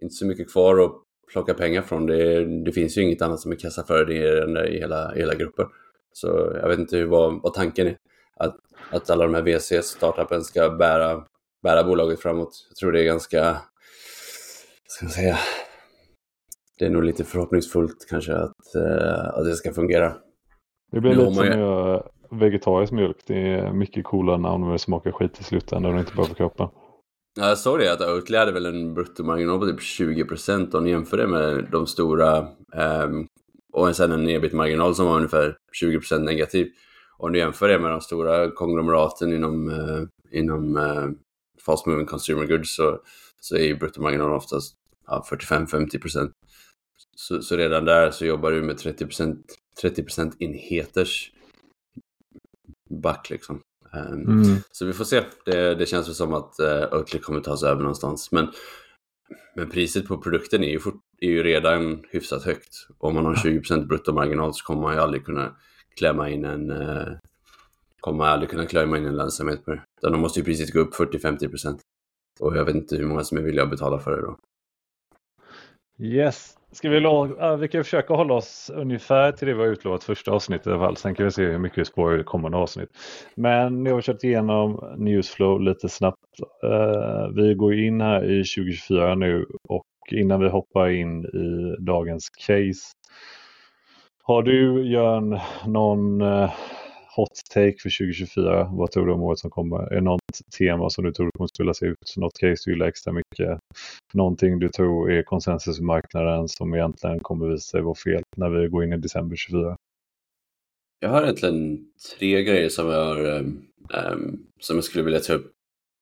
inte 0.00 0.14
så 0.14 0.26
mycket 0.26 0.52
kvar 0.52 0.84
att 0.84 0.92
plocka 1.32 1.54
pengar 1.54 1.82
från. 1.82 2.06
Det, 2.06 2.44
det 2.64 2.72
finns 2.72 2.98
ju 2.98 3.02
inget 3.02 3.22
annat 3.22 3.40
som 3.40 3.52
är 3.52 3.56
kassaflöde 3.56 4.14
i 4.68 4.78
hela, 4.78 5.12
hela 5.14 5.34
gruppen. 5.34 5.66
Så 6.12 6.26
jag 6.62 6.68
vet 6.68 6.78
inte 6.78 6.96
hur, 6.96 7.06
vad, 7.06 7.42
vad 7.42 7.54
tanken 7.54 7.86
är. 7.86 7.96
Att, 8.36 8.56
att 8.90 9.10
alla 9.10 9.24
de 9.24 9.34
här 9.34 9.42
VC-startupen 9.42 10.44
ska 10.44 10.70
bära, 10.70 11.24
bära 11.62 11.84
bolaget 11.84 12.20
framåt. 12.20 12.66
Jag 12.68 12.76
tror 12.76 12.92
det 12.92 13.00
är 13.00 13.04
ganska, 13.04 13.56
ska 14.86 15.04
man 15.04 15.12
säga, 15.12 15.38
det 16.78 16.86
är 16.86 16.90
nog 16.90 17.04
lite 17.04 17.24
förhoppningsfullt 17.24 18.06
kanske 18.08 18.34
att, 18.34 18.76
uh, 18.76 19.28
att 19.28 19.44
det 19.44 19.54
ska 19.54 19.72
fungera. 19.72 20.16
Det 20.92 21.00
blir 21.00 21.14
lite 21.14 21.34
som 21.34 21.46
jag, 21.46 22.10
vegetarisk 22.30 22.92
mjölk. 22.92 23.16
Det 23.26 23.38
är 23.38 23.72
mycket 23.72 24.04
coolare 24.04 24.38
när 24.38 24.58
man 24.58 24.78
smakar 24.78 25.12
skit 25.12 25.40
i 25.40 25.44
slutändan 25.44 25.94
och 25.94 26.00
inte 26.00 26.12
behöver 26.12 26.34
köpa. 26.34 26.36
kroppen. 26.36 26.68
Ja, 27.34 27.48
jag 27.48 27.58
såg 27.58 27.78
det 27.78 27.92
att 27.92 28.00
Oatly 28.00 28.36
hade 28.36 28.52
väl 28.52 28.66
en 28.66 28.94
bruttomarginal 28.94 29.58
på 29.58 29.66
typ 29.66 29.80
20% 29.80 30.74
om 30.74 30.84
ni 30.84 30.90
jämför 30.90 31.16
det 31.16 31.26
med 31.26 31.68
de 31.72 31.86
stora 31.86 32.38
um, 33.04 33.26
och 33.72 33.96
sen 33.96 34.12
en 34.12 34.28
ebit-marginal 34.28 34.94
som 34.94 35.06
var 35.06 35.16
ungefär 35.16 35.56
20% 35.82 36.18
negativ. 36.18 36.68
Om 37.18 37.32
du 37.32 37.38
jämför 37.38 37.68
det 37.68 37.78
med 37.78 37.90
de 37.90 38.00
stora 38.00 38.50
konglomeraten 38.50 39.32
inom, 39.32 39.68
uh, 39.68 40.06
inom 40.30 40.76
uh, 40.76 41.10
fast 41.66 41.86
moving 41.86 42.06
consumer 42.06 42.46
goods 42.46 42.76
så, 42.76 42.98
så 43.40 43.56
är 43.56 43.64
ju 43.64 43.76
bruttomarginalen 43.76 44.36
oftast 44.36 44.74
ja, 45.06 45.24
45-50%. 45.30 46.30
Så, 47.16 47.42
så 47.42 47.56
redan 47.56 47.84
där 47.84 48.10
så 48.10 48.26
jobbar 48.26 48.50
du 48.50 48.62
med 48.62 48.76
30%, 48.76 49.36
30% 49.82 50.32
enheters 50.38 51.32
back 52.90 53.30
liksom. 53.30 53.60
Ehm, 53.92 54.28
mm. 54.28 54.56
Så 54.70 54.86
vi 54.86 54.92
får 54.92 55.04
se. 55.04 55.22
Det, 55.44 55.74
det 55.74 55.86
känns 55.86 56.08
väl 56.08 56.14
som 56.14 56.34
att 56.34 56.54
uh, 56.60 56.98
Oatly 56.98 57.18
kommer 57.20 57.40
ta 57.40 57.56
sig 57.56 57.68
över 57.68 57.82
någonstans. 57.82 58.32
Men, 58.32 58.48
men 59.56 59.70
priset 59.70 60.06
på 60.08 60.18
produkten 60.18 60.64
är 60.64 60.70
ju, 60.70 60.78
fort, 60.78 61.00
är 61.20 61.28
ju 61.28 61.42
redan 61.42 62.04
hyfsat 62.10 62.44
högt. 62.44 62.86
Om 62.98 63.14
man 63.14 63.24
har 63.24 63.34
20% 63.34 63.86
bruttomarginal 63.86 64.54
så 64.54 64.64
kommer 64.64 64.82
man 64.82 64.94
ju 64.94 65.00
aldrig 65.00 65.24
kunna 65.24 65.56
klämma 65.96 66.30
in 66.30 66.44
en 66.44 66.70
uh, 66.70 67.08
kommer 68.00 68.24
aldrig 68.24 68.50
kunna 68.50 68.66
klämma 68.66 68.98
in 68.98 69.06
en 69.06 69.16
lönsamhet 69.16 69.64
på 69.64 69.70
det. 69.70 69.82
Utan 69.98 70.12
då 70.12 70.18
måste 70.18 70.40
ju 70.40 70.44
priset 70.44 70.72
gå 70.72 70.80
upp 70.80 70.94
40-50%. 70.94 71.78
Och 72.40 72.56
jag 72.56 72.64
vet 72.64 72.74
inte 72.74 72.96
hur 72.96 73.06
många 73.06 73.24
som 73.24 73.38
är 73.38 73.42
villiga 73.42 73.64
att 73.64 73.70
betala 73.70 73.98
för 73.98 74.10
det 74.10 74.22
då. 74.22 74.36
Yes, 76.02 76.56
Ska 76.72 76.90
vi, 76.90 77.00
vi 77.60 77.68
kan 77.68 77.84
försöka 77.84 78.14
hålla 78.14 78.34
oss 78.34 78.70
ungefär 78.74 79.32
till 79.32 79.48
det 79.48 79.54
vi 79.54 79.60
har 79.60 79.68
utlovat 79.68 80.04
första 80.04 80.30
avsnittet 80.30 80.66
i 80.66 80.70
alla 80.70 80.78
fall. 80.78 80.96
Sen 80.96 81.14
kan 81.14 81.24
vi 81.24 81.30
se 81.30 81.44
hur 81.44 81.58
mycket 81.58 81.78
vi 81.78 81.84
spår 81.84 82.20
i 82.20 82.24
kommande 82.24 82.58
avsnitt. 82.58 82.88
Men 83.34 83.82
nu 83.82 83.90
har 83.90 83.96
vi 83.96 84.02
kört 84.02 84.24
igenom 84.24 84.94
Newsflow 84.96 85.60
lite 85.60 85.88
snabbt. 85.88 86.40
Eh, 86.64 87.28
vi 87.34 87.54
går 87.54 87.74
in 87.74 88.00
här 88.00 88.24
i 88.24 88.44
2024 88.44 89.14
nu 89.14 89.46
och 89.68 89.86
innan 90.10 90.40
vi 90.40 90.48
hoppar 90.48 90.88
in 90.88 91.24
i 91.24 91.76
dagens 91.78 92.30
case. 92.30 92.94
Har 94.22 94.42
du 94.42 94.88
Jörn 94.92 95.38
någon 95.66 96.20
eh, 96.20 96.52
hot 97.16 97.40
take 97.54 97.76
för 97.78 97.98
2024? 97.98 98.70
Vad 98.72 98.90
tror 98.90 99.06
du 99.06 99.12
om 99.12 99.22
året 99.22 99.38
som 99.38 99.50
kommer? 99.50 99.78
Är 99.78 99.94
det 99.94 100.00
något 100.00 100.20
tema 100.58 100.90
som 100.90 101.04
du 101.04 101.12
tror 101.12 101.30
kommer 101.30 101.48
spela 101.54 101.74
sig 101.74 101.88
ut? 101.88 102.16
Något 102.16 102.38
case 102.38 102.62
du 102.64 102.72
gillar 102.72 102.86
extra 102.86 103.12
mycket? 103.12 103.58
Någonting 104.12 104.58
du 104.58 104.68
tror 104.68 105.12
är 105.12 105.22
konsensus 105.22 105.78
i 105.78 105.82
marknaden 105.82 106.48
som 106.48 106.74
egentligen 106.74 107.20
kommer 107.20 107.48
visa 107.48 107.70
sig 107.70 107.82
vara 107.82 107.94
fel 107.94 108.22
när 108.36 108.48
vi 108.48 108.68
går 108.68 108.84
in 108.84 108.92
i 108.92 108.96
december 108.96 109.36
24? 109.36 109.76
Jag 111.00 111.08
har 111.08 111.22
egentligen 111.22 111.86
tre 112.18 112.42
grejer 112.42 112.68
som 112.68 112.88
jag, 112.88 113.18
um, 113.36 114.46
som 114.60 114.76
jag 114.76 114.84
skulle 114.84 115.04
vilja 115.04 115.20
ta 115.20 115.32
upp 115.32 115.52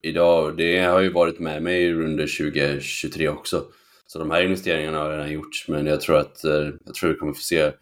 idag. 0.03 0.57
Det 0.57 0.79
har 0.79 1.01
ju 1.01 1.13
varit 1.13 1.39
med 1.39 1.63
mig 1.63 1.93
under 1.95 2.27
2023 2.39 3.29
också. 3.29 3.65
Så 4.07 4.19
de 4.19 4.31
här 4.31 4.43
investeringarna 4.43 4.99
har 4.99 5.11
redan 5.11 5.33
gjorts, 5.33 5.69
men 5.69 5.87
jag 5.87 6.01
tror 6.01 6.17
att 6.17 6.45
eh, 6.45 6.71
jag 6.85 6.95
tror 6.95 7.11
att 7.11 7.17
vi 7.17 7.19
kommer 7.19 7.33
få 7.33 7.41
se 7.41 7.73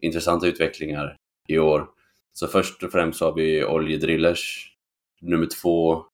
intressanta 0.00 0.46
utvecklingar 0.46 1.16
i 1.48 1.58
år. 1.58 1.88
Så 2.34 2.46
först 2.46 2.82
och 2.82 2.92
främst 2.92 3.20
har 3.20 3.34
vi 3.34 3.64
oljedrillers. 3.64 4.70
Nummer 5.20 5.46
två, 5.46 6.04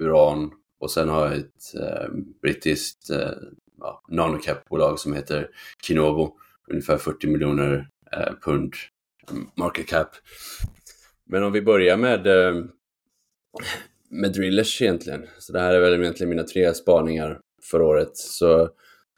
uran. 0.00 0.52
Och 0.78 0.90
sen 0.90 1.08
har 1.08 1.26
jag 1.26 1.36
ett 1.36 1.74
eh, 1.80 2.08
brittiskt 2.42 3.10
eh, 3.10 3.30
ja, 3.78 4.02
nanocap-bolag 4.08 4.98
som 4.98 5.14
heter 5.14 5.50
Kinovo. 5.82 6.36
Ungefär 6.68 6.96
40 6.98 7.26
miljoner 7.26 7.88
eh, 8.12 8.32
pund 8.42 8.74
mm, 9.30 9.46
market 9.54 9.86
cap. 9.86 10.08
Men 11.24 11.42
om 11.42 11.52
vi 11.52 11.62
börjar 11.62 11.96
med, 11.96 12.26
eh, 12.26 12.64
med 14.08 14.32
drillers 14.32 14.82
egentligen. 14.82 15.26
Så 15.38 15.52
det 15.52 15.60
här 15.60 15.74
är 15.74 15.80
väl 15.80 16.00
egentligen 16.00 16.30
mina 16.30 16.44
tre 16.44 16.74
spaningar 16.74 17.40
för 17.62 17.82
året. 17.82 18.16
Så, 18.16 18.70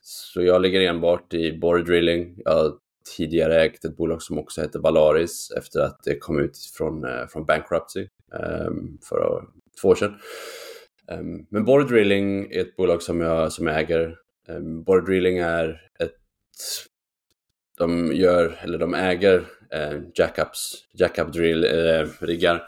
så 0.03 0.43
jag 0.43 0.63
ligger 0.63 0.81
enbart 0.81 1.35
i 1.35 1.59
borr 1.59 1.79
drilling. 1.79 2.43
Jag 2.45 2.79
tidigare 3.05 3.63
ägt 3.63 3.85
ett 3.85 3.97
bolag 3.97 4.23
som 4.23 4.39
också 4.39 4.61
heter 4.61 4.79
Valaris 4.79 5.51
efter 5.57 5.81
att 5.81 6.03
det 6.05 6.19
kom 6.19 6.41
ut 6.41 6.59
från, 6.77 7.05
eh, 7.05 7.27
från 7.27 7.45
bankruptcy 7.45 8.09
um, 8.67 8.99
för 9.09 9.45
två 9.81 9.89
år 9.89 9.95
sedan. 9.95 10.15
Um, 11.09 11.47
men 11.51 11.65
Border 11.65 11.89
Drilling 11.89 12.53
är 12.53 12.61
ett 12.61 12.77
bolag 12.77 13.03
som 13.03 13.21
jag, 13.21 13.53
som 13.53 13.67
jag 13.67 13.81
äger. 13.81 14.17
Um, 14.49 14.83
Border 14.83 15.07
Drilling 15.07 15.39
är 15.39 15.91
ett... 15.99 16.17
De 17.79 18.13
gör, 18.13 18.61
eller 18.63 18.79
de 18.79 18.95
äger 18.95 19.45
eh, 19.71 20.01
jackups, 20.15 20.85
jackup 20.93 21.33
drill 21.33 21.65
uh, 21.65 22.09
riggar. 22.21 22.63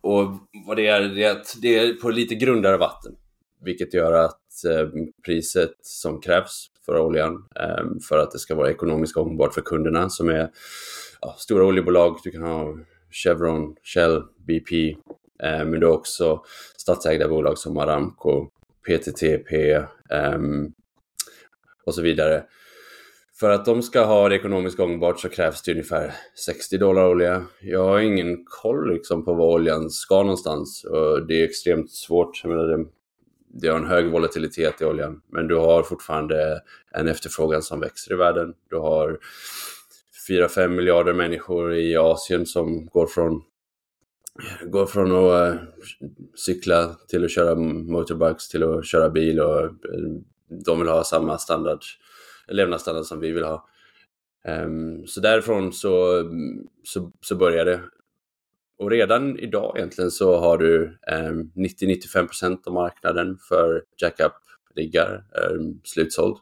Och 0.00 0.28
vad 0.66 0.76
det 0.76 0.86
är, 0.86 1.00
det 1.00 1.24
är 1.24 1.30
att 1.30 1.56
det 1.62 1.78
är 1.78 1.92
på 1.92 2.10
lite 2.10 2.34
grundare 2.34 2.76
vatten. 2.76 3.16
Vilket 3.60 3.94
gör 3.94 4.12
att 4.12 4.40
priset 5.24 5.74
som 5.82 6.20
krävs 6.20 6.66
för 6.86 6.98
oljan 6.98 7.44
ehm, 7.60 8.00
för 8.00 8.18
att 8.18 8.30
det 8.30 8.38
ska 8.38 8.54
vara 8.54 8.70
ekonomiskt 8.70 9.14
gångbart 9.14 9.54
för 9.54 9.60
kunderna 9.60 10.08
som 10.08 10.28
är 10.28 10.50
ja, 11.20 11.34
stora 11.38 11.64
oljebolag. 11.64 12.18
Du 12.24 12.30
kan 12.30 12.42
ha 12.42 12.74
Chevron, 13.10 13.76
Shell, 13.82 14.22
BP, 14.46 14.96
ehm, 15.42 15.70
men 15.70 15.80
du 15.80 15.86
har 15.86 15.94
också 15.94 16.44
statsägda 16.76 17.28
bolag 17.28 17.58
som 17.58 17.78
Aramco, 17.78 18.48
PTTP 18.86 19.82
ehm, 20.10 20.72
och 21.86 21.94
så 21.94 22.02
vidare. 22.02 22.44
För 23.40 23.50
att 23.50 23.64
de 23.64 23.82
ska 23.82 24.04
ha 24.04 24.28
det 24.28 24.36
ekonomiskt 24.36 24.76
gångbart 24.76 25.20
så 25.20 25.28
krävs 25.28 25.62
det 25.62 25.72
ungefär 25.72 26.14
60 26.46 26.78
dollar 26.78 27.08
olja. 27.08 27.46
Jag 27.60 27.84
har 27.84 27.98
ingen 27.98 28.44
koll 28.44 28.92
liksom 28.92 29.24
på 29.24 29.34
var 29.34 29.46
oljan 29.46 29.90
ska 29.90 30.22
någonstans 30.22 30.84
och 30.84 31.26
det 31.26 31.40
är 31.40 31.44
extremt 31.44 31.90
svårt. 31.90 32.40
Jag 32.42 32.50
menar, 32.50 32.86
det, 33.60 33.68
har 33.68 33.78
en 33.78 33.86
hög 33.86 34.10
volatilitet 34.10 34.82
i 34.82 34.84
oljan, 34.84 35.20
men 35.32 35.48
du 35.48 35.54
har 35.54 35.82
fortfarande 35.82 36.60
en 36.90 37.08
efterfrågan 37.08 37.62
som 37.62 37.80
växer 37.80 38.12
i 38.12 38.16
världen. 38.16 38.54
Du 38.70 38.76
har 38.76 39.18
4-5 40.28 40.68
miljarder 40.68 41.12
människor 41.12 41.74
i 41.74 41.96
Asien 41.96 42.46
som 42.46 42.86
går 42.86 43.06
från, 43.06 43.42
går 44.64 44.86
från 44.86 45.12
att 45.12 45.54
eh, 45.54 45.60
cykla 46.34 46.94
till 47.08 47.24
att 47.24 47.30
köra 47.30 47.54
motorbikes 47.54 48.48
till 48.48 48.62
att 48.62 48.86
köra 48.86 49.10
bil 49.10 49.40
och 49.40 49.64
eh, 49.64 49.70
de 50.48 50.78
vill 50.78 50.88
ha 50.88 51.04
samma 51.04 51.38
standard, 51.38 51.80
levnadsstandard 52.48 53.04
som 53.04 53.20
vi 53.20 53.32
vill 53.32 53.44
ha. 53.44 53.68
Um, 54.48 55.06
så 55.06 55.20
därifrån 55.20 55.72
så, 55.72 56.22
så, 56.84 57.12
så 57.20 57.36
börjar 57.36 57.64
det. 57.64 57.80
Och 58.78 58.90
redan 58.90 59.38
idag 59.38 59.76
egentligen 59.76 60.10
så 60.10 60.36
har 60.38 60.58
du 60.58 60.98
eh, 61.08 61.32
90-95% 61.54 62.58
av 62.66 62.72
marknaden 62.72 63.38
för 63.48 63.82
jackup-riggar 64.02 65.24
ehm, 65.34 65.80
slutsåld. 65.84 66.36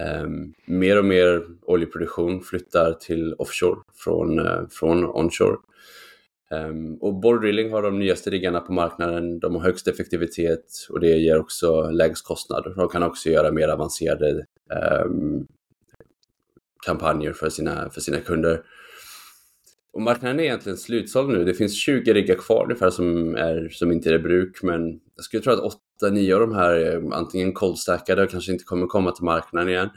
Ehm, 0.00 0.54
mer 0.66 0.98
och 0.98 1.04
mer 1.04 1.42
oljeproduktion 1.62 2.40
flyttar 2.40 2.92
till 2.92 3.34
offshore 3.38 3.80
från, 4.04 4.38
eh, 4.38 4.62
från 4.70 5.04
onshore. 5.04 5.56
Um, 6.50 6.94
och 7.00 7.14
borrdrilling 7.14 7.72
har 7.72 7.82
de 7.82 7.98
nyaste 7.98 8.30
riggarna 8.30 8.60
på 8.60 8.72
marknaden. 8.72 9.38
De 9.38 9.54
har 9.54 9.62
högst 9.62 9.88
effektivitet 9.88 10.64
och 10.90 11.00
det 11.00 11.18
ger 11.18 11.38
också 11.38 11.90
lägst 11.90 12.26
kostnad. 12.26 12.72
De 12.76 12.88
kan 12.88 13.02
också 13.02 13.28
göra 13.28 13.52
mer 13.52 13.68
avancerade 13.68 14.46
um, 15.04 15.46
kampanjer 16.86 17.32
för 17.32 17.48
sina, 17.48 17.90
för 17.90 18.00
sina 18.00 18.18
kunder. 18.20 18.62
Och 19.94 20.02
marknaden 20.02 20.40
är 20.40 20.44
egentligen 20.44 20.78
slutsåld 20.78 21.28
nu. 21.28 21.44
Det 21.44 21.54
finns 21.54 21.74
20 21.74 22.12
riggar 22.12 22.34
kvar 22.34 22.64
ungefär 22.64 22.90
som, 22.90 23.36
är, 23.36 23.68
som 23.68 23.92
inte 23.92 24.10
är 24.10 24.14
i 24.14 24.18
bruk, 24.18 24.62
men 24.62 25.00
jag 25.16 25.24
skulle 25.24 25.42
tro 25.42 25.52
att 25.52 25.78
8-9 26.02 26.34
av 26.34 26.40
de 26.40 26.54
här 26.54 26.70
är 26.70 27.14
antingen 27.14 27.52
coldstackade 27.52 28.22
och 28.22 28.30
kanske 28.30 28.52
inte 28.52 28.64
kommer 28.64 28.86
komma 28.86 29.12
till 29.12 29.24
marknaden 29.24 29.68
igen. 29.68 29.90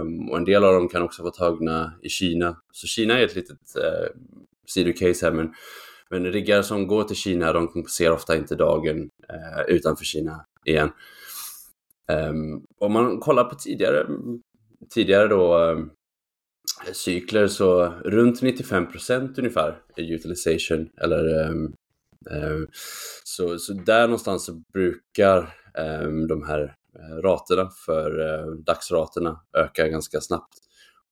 Um, 0.00 0.30
och 0.30 0.36
en 0.36 0.44
del 0.44 0.64
av 0.64 0.74
dem 0.74 0.88
kan 0.88 1.02
också 1.02 1.22
vara 1.22 1.32
tagna 1.32 1.92
i 2.02 2.08
Kina. 2.08 2.56
Så 2.72 2.86
Kina 2.86 3.18
är 3.18 3.24
ett 3.24 3.36
litet 3.36 3.58
uh, 3.78 4.20
sidocase 4.66 5.26
här, 5.26 5.32
men, 5.32 5.54
men 6.10 6.32
riggar 6.32 6.62
som 6.62 6.86
går 6.86 7.04
till 7.04 7.16
Kina, 7.16 7.52
de 7.52 7.84
ser 7.96 8.12
ofta 8.12 8.36
inte 8.36 8.54
dagen 8.54 8.98
uh, 9.32 9.74
utanför 9.74 10.04
Kina 10.04 10.46
igen. 10.64 10.90
Um, 12.30 12.66
om 12.78 12.92
man 12.92 13.20
kollar 13.20 13.44
på 13.44 13.54
tidigare, 13.54 14.06
tidigare 14.94 15.28
då, 15.28 15.58
um, 15.58 15.90
cykler 16.92 17.46
så 17.46 17.84
runt 18.04 18.42
95% 18.42 19.38
ungefär 19.38 19.78
är 19.96 20.14
utilization 20.14 20.88
eller 21.00 21.48
um, 21.50 21.74
um, 22.30 22.68
så, 23.24 23.58
så 23.58 23.72
där 23.72 24.02
någonstans 24.02 24.44
så 24.44 24.62
brukar 24.72 25.54
um, 26.04 26.28
de 26.28 26.42
här 26.42 26.76
eh, 26.98 27.16
raterna 27.22 27.70
för 27.86 28.20
uh, 28.20 28.54
dagsraterna 28.66 29.40
öka 29.56 29.88
ganska 29.88 30.20
snabbt. 30.20 30.58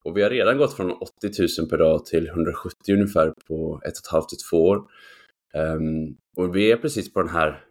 Och 0.05 0.17
vi 0.17 0.23
har 0.23 0.31
redan 0.31 0.59
gått 0.59 0.77
från 0.77 0.91
80 0.91 1.61
000 1.61 1.69
per 1.71 1.79
dag 1.79 2.07
till 2.07 2.29
170 2.29 2.95
ungefär 2.95 3.33
på 3.49 3.81
ett 3.85 3.93
och 3.93 4.05
ett 4.05 4.13
halvt 4.13 4.29
till 4.29 4.39
två 4.51 4.69
år. 4.69 4.83
och 6.37 6.57
vi 6.57 6.73
är 6.73 6.77
precis 6.77 7.13
på 7.13 7.21
den 7.21 7.31
här 7.31 7.65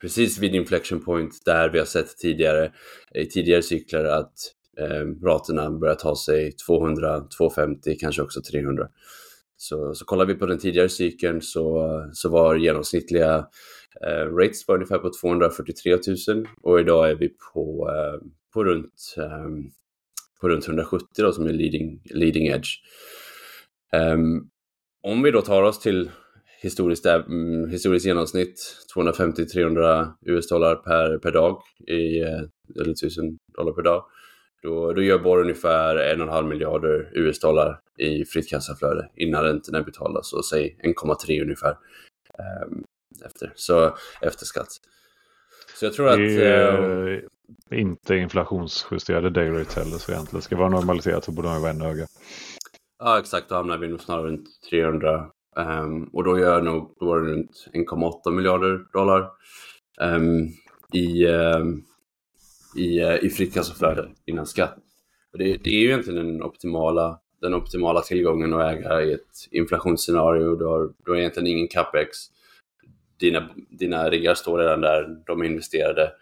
precis 0.00 0.38
vid 0.38 0.54
inflection 0.54 1.00
point 1.04 1.44
där 1.44 1.68
vi 1.68 1.78
har 1.78 1.86
sett 1.86 2.16
tidigare 2.18 2.72
i 3.14 3.26
tidigare 3.26 3.62
cykler 3.62 4.04
att 4.04 4.34
eh, 4.78 5.26
raterna 5.26 5.70
börjar 5.70 5.94
ta 5.94 6.16
sig 6.16 6.52
200, 6.52 7.20
250, 7.38 7.96
kanske 8.00 8.22
också 8.22 8.42
300. 8.42 8.88
Så, 9.56 9.94
så 9.94 10.04
kollar 10.04 10.26
vi 10.26 10.34
på 10.34 10.46
den 10.46 10.58
tidigare 10.58 10.88
cykeln 10.88 11.42
så, 11.42 11.88
så 12.12 12.28
var 12.28 12.56
genomsnittliga 12.56 13.46
eh, 14.06 14.36
rates 14.36 14.68
var 14.68 14.74
ungefär 14.74 14.98
på 14.98 15.10
243 15.20 15.98
000 16.28 16.46
och 16.62 16.80
idag 16.80 17.10
är 17.10 17.14
vi 17.14 17.28
på, 17.28 17.90
eh, 17.90 18.28
på, 18.54 18.64
runt, 18.64 19.14
eh, 19.16 19.48
på 20.40 20.48
runt 20.48 20.68
170 20.68 21.06
då, 21.16 21.32
som 21.32 21.46
är 21.46 21.52
leading, 21.52 22.00
leading 22.04 22.46
edge. 22.46 22.68
Um, 23.92 24.50
om 25.02 25.22
vi 25.22 25.30
då 25.30 25.42
tar 25.42 25.62
oss 25.62 25.80
till 25.80 26.10
historiskt, 26.62 27.06
eh, 27.06 27.14
mm, 27.14 27.70
historiskt 27.70 28.06
genomsnitt 28.06 28.76
250-300 28.94 30.12
US-dollar 30.26 30.74
per, 30.74 31.18
per 31.18 31.32
dag, 31.32 31.62
i, 31.86 32.20
eh, 32.20 32.40
eller 32.80 32.92
1000 32.92 33.38
dollar 33.56 33.72
per 33.72 33.82
dag, 33.82 34.04
då, 34.64 34.92
då 34.92 35.02
gör 35.02 35.18
Borr 35.18 35.40
ungefär 35.40 35.96
1,5 35.96 36.46
miljarder 36.46 37.10
US-dollar 37.12 37.80
i 37.98 38.24
fritt 38.24 38.48
kassaflöde 38.48 39.08
innan 39.16 39.44
räntorna 39.44 39.82
betalas 39.82 40.32
och 40.32 40.44
säg 40.44 40.76
1,3 40.82 41.42
ungefär 41.42 41.76
um, 42.68 42.84
efter, 43.24 43.52
så, 43.54 43.96
efter 44.20 44.44
skatt. 44.44 44.68
Så 45.74 45.84
jag 45.84 45.92
tror 45.92 46.08
att... 46.08 46.16
Det 46.16 46.46
är 46.46 46.82
uh, 46.82 47.20
inte 47.70 48.16
inflationsjusterade 48.16 49.30
day 49.30 49.50
rates 49.50 49.76
heller, 49.76 49.98
så 49.98 50.12
egentligen 50.12 50.42
ska 50.42 50.54
det 50.54 50.60
vara 50.60 50.70
normaliserat 50.70 51.24
så 51.24 51.32
borde 51.32 51.48
de 51.48 51.60
vara 51.62 51.70
ännu 51.70 51.84
högre. 51.84 52.06
Ja, 52.98 53.18
exakt. 53.18 53.48
Då 53.48 53.54
hamnar 53.54 53.78
vi 53.78 53.88
nog 53.88 54.00
snarare 54.00 54.26
runt 54.26 54.48
300 54.70 55.26
um, 55.56 56.04
och 56.04 56.24
då 56.24 56.38
gör 56.38 56.62
nog 56.62 56.96
då 57.00 57.06
var 57.06 57.20
det 57.20 57.32
runt 57.32 57.68
1,8 57.72 58.30
miljarder 58.30 58.92
dollar 58.92 59.30
um, 60.00 60.48
i, 60.92 61.26
um, 61.26 61.84
i, 62.76 62.98
eh, 62.98 63.24
i 63.24 63.30
fritt 63.30 63.54
kassaflöde 63.54 64.08
innan 64.26 64.46
skatt. 64.46 64.76
Och 65.32 65.38
det, 65.38 65.56
det, 65.64 65.70
är 65.70 65.80
ju 65.80 65.86
egentligen 65.86 66.26
den 66.26 66.42
optimala, 66.42 67.20
den 67.40 67.54
optimala 67.54 68.00
tillgången 68.00 68.54
att 68.54 68.72
äga 68.72 69.02
i 69.02 69.12
ett 69.12 69.48
inflationsscenario. 69.50 70.56
Du 70.56 70.64
har, 70.64 70.92
du 71.04 71.10
har 71.10 71.18
egentligen 71.18 71.46
ingen 71.46 71.68
capex. 71.68 72.18
Dina, 73.20 73.48
dina 73.70 74.10
riggar 74.10 74.34
står 74.34 74.58
redan 74.58 74.80
där, 74.80 75.22
de 75.26 75.40
är 75.40 75.44
investerade. 75.44 76.12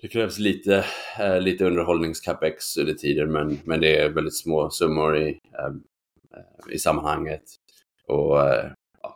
Det 0.00 0.08
krävs 0.08 0.38
lite, 0.38 0.84
eh, 1.18 1.40
lite 1.40 1.64
underhållningscapex 1.64 2.76
under 2.76 2.94
tiden 2.94 3.32
men, 3.32 3.58
men 3.64 3.80
det 3.80 3.96
är 3.96 4.08
väldigt 4.08 4.36
små 4.36 4.70
summor 4.70 5.16
i, 5.16 5.28
eh, 5.28 6.74
i 6.74 6.78
sammanhanget. 6.78 7.42
Och 8.06 8.40
eh, 8.40 8.70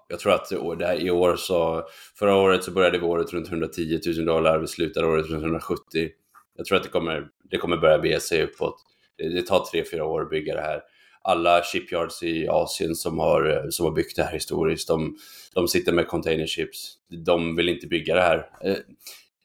jag 0.09 0.19
tror 0.19 0.33
att 0.33 0.49
det 0.79 0.87
här, 0.87 1.07
i 1.07 1.11
år 1.11 1.37
så, 1.37 1.89
förra 2.19 2.37
året 2.37 2.65
så 2.65 2.71
började 2.71 2.99
vi 2.99 3.05
året 3.05 3.33
runt 3.33 3.49
110 3.49 4.01
000 4.17 4.25
dollar, 4.25 4.59
vi 4.59 4.67
slutade 4.67 5.07
året 5.07 5.31
runt 5.31 5.43
170 5.43 6.11
jag 6.59 6.67
tror 6.67 6.77
att 6.77 6.83
det 6.83 6.89
kommer, 6.89 7.29
det 7.51 7.59
kommer 7.59 7.77
börja 7.77 7.99
bege 7.99 8.21
sig 8.21 8.43
uppåt. 8.43 8.77
Det, 9.19 9.47
tar 9.47 9.65
tre, 9.65 9.85
fyra 9.91 10.05
år 10.05 10.23
att 10.23 10.31
bygga 10.31 10.55
det 10.55 10.61
här. 10.61 10.83
Alla 11.23 11.63
shipyards 11.63 12.23
i 12.23 12.49
Asien 12.49 12.95
som 12.95 13.19
har, 13.19 13.71
som 13.71 13.87
har 13.87 13.93
byggt 13.93 14.17
det 14.17 14.23
här 14.23 14.33
historiskt, 14.33 14.89
de, 14.89 15.17
de 15.55 15.69
sitter 15.69 15.93
med 15.93 16.09
container 16.09 16.47
ships. 16.47 16.95
De 17.25 17.57
vill 17.57 17.69
inte 17.69 17.87
bygga 17.87 18.15
det 18.15 18.21
här. 18.21 18.51
Eh, 18.65 18.77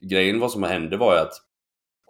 grejen 0.00 0.40
vad 0.40 0.52
som 0.52 0.62
hände 0.62 0.96
var 0.96 1.14
ju 1.14 1.20
att 1.20 1.32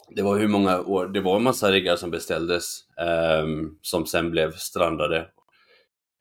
det 0.08 0.22
var 0.22 0.38
hur 0.38 0.48
många 0.48 0.80
år, 0.80 1.06
det 1.06 1.20
var 1.20 1.36
en 1.36 1.42
massa 1.42 1.72
riggar 1.72 1.96
som 1.96 2.10
beställdes 2.10 2.80
eh, 2.98 3.46
som 3.82 4.06
sen 4.06 4.30
blev 4.30 4.52
strandade. 4.52 5.28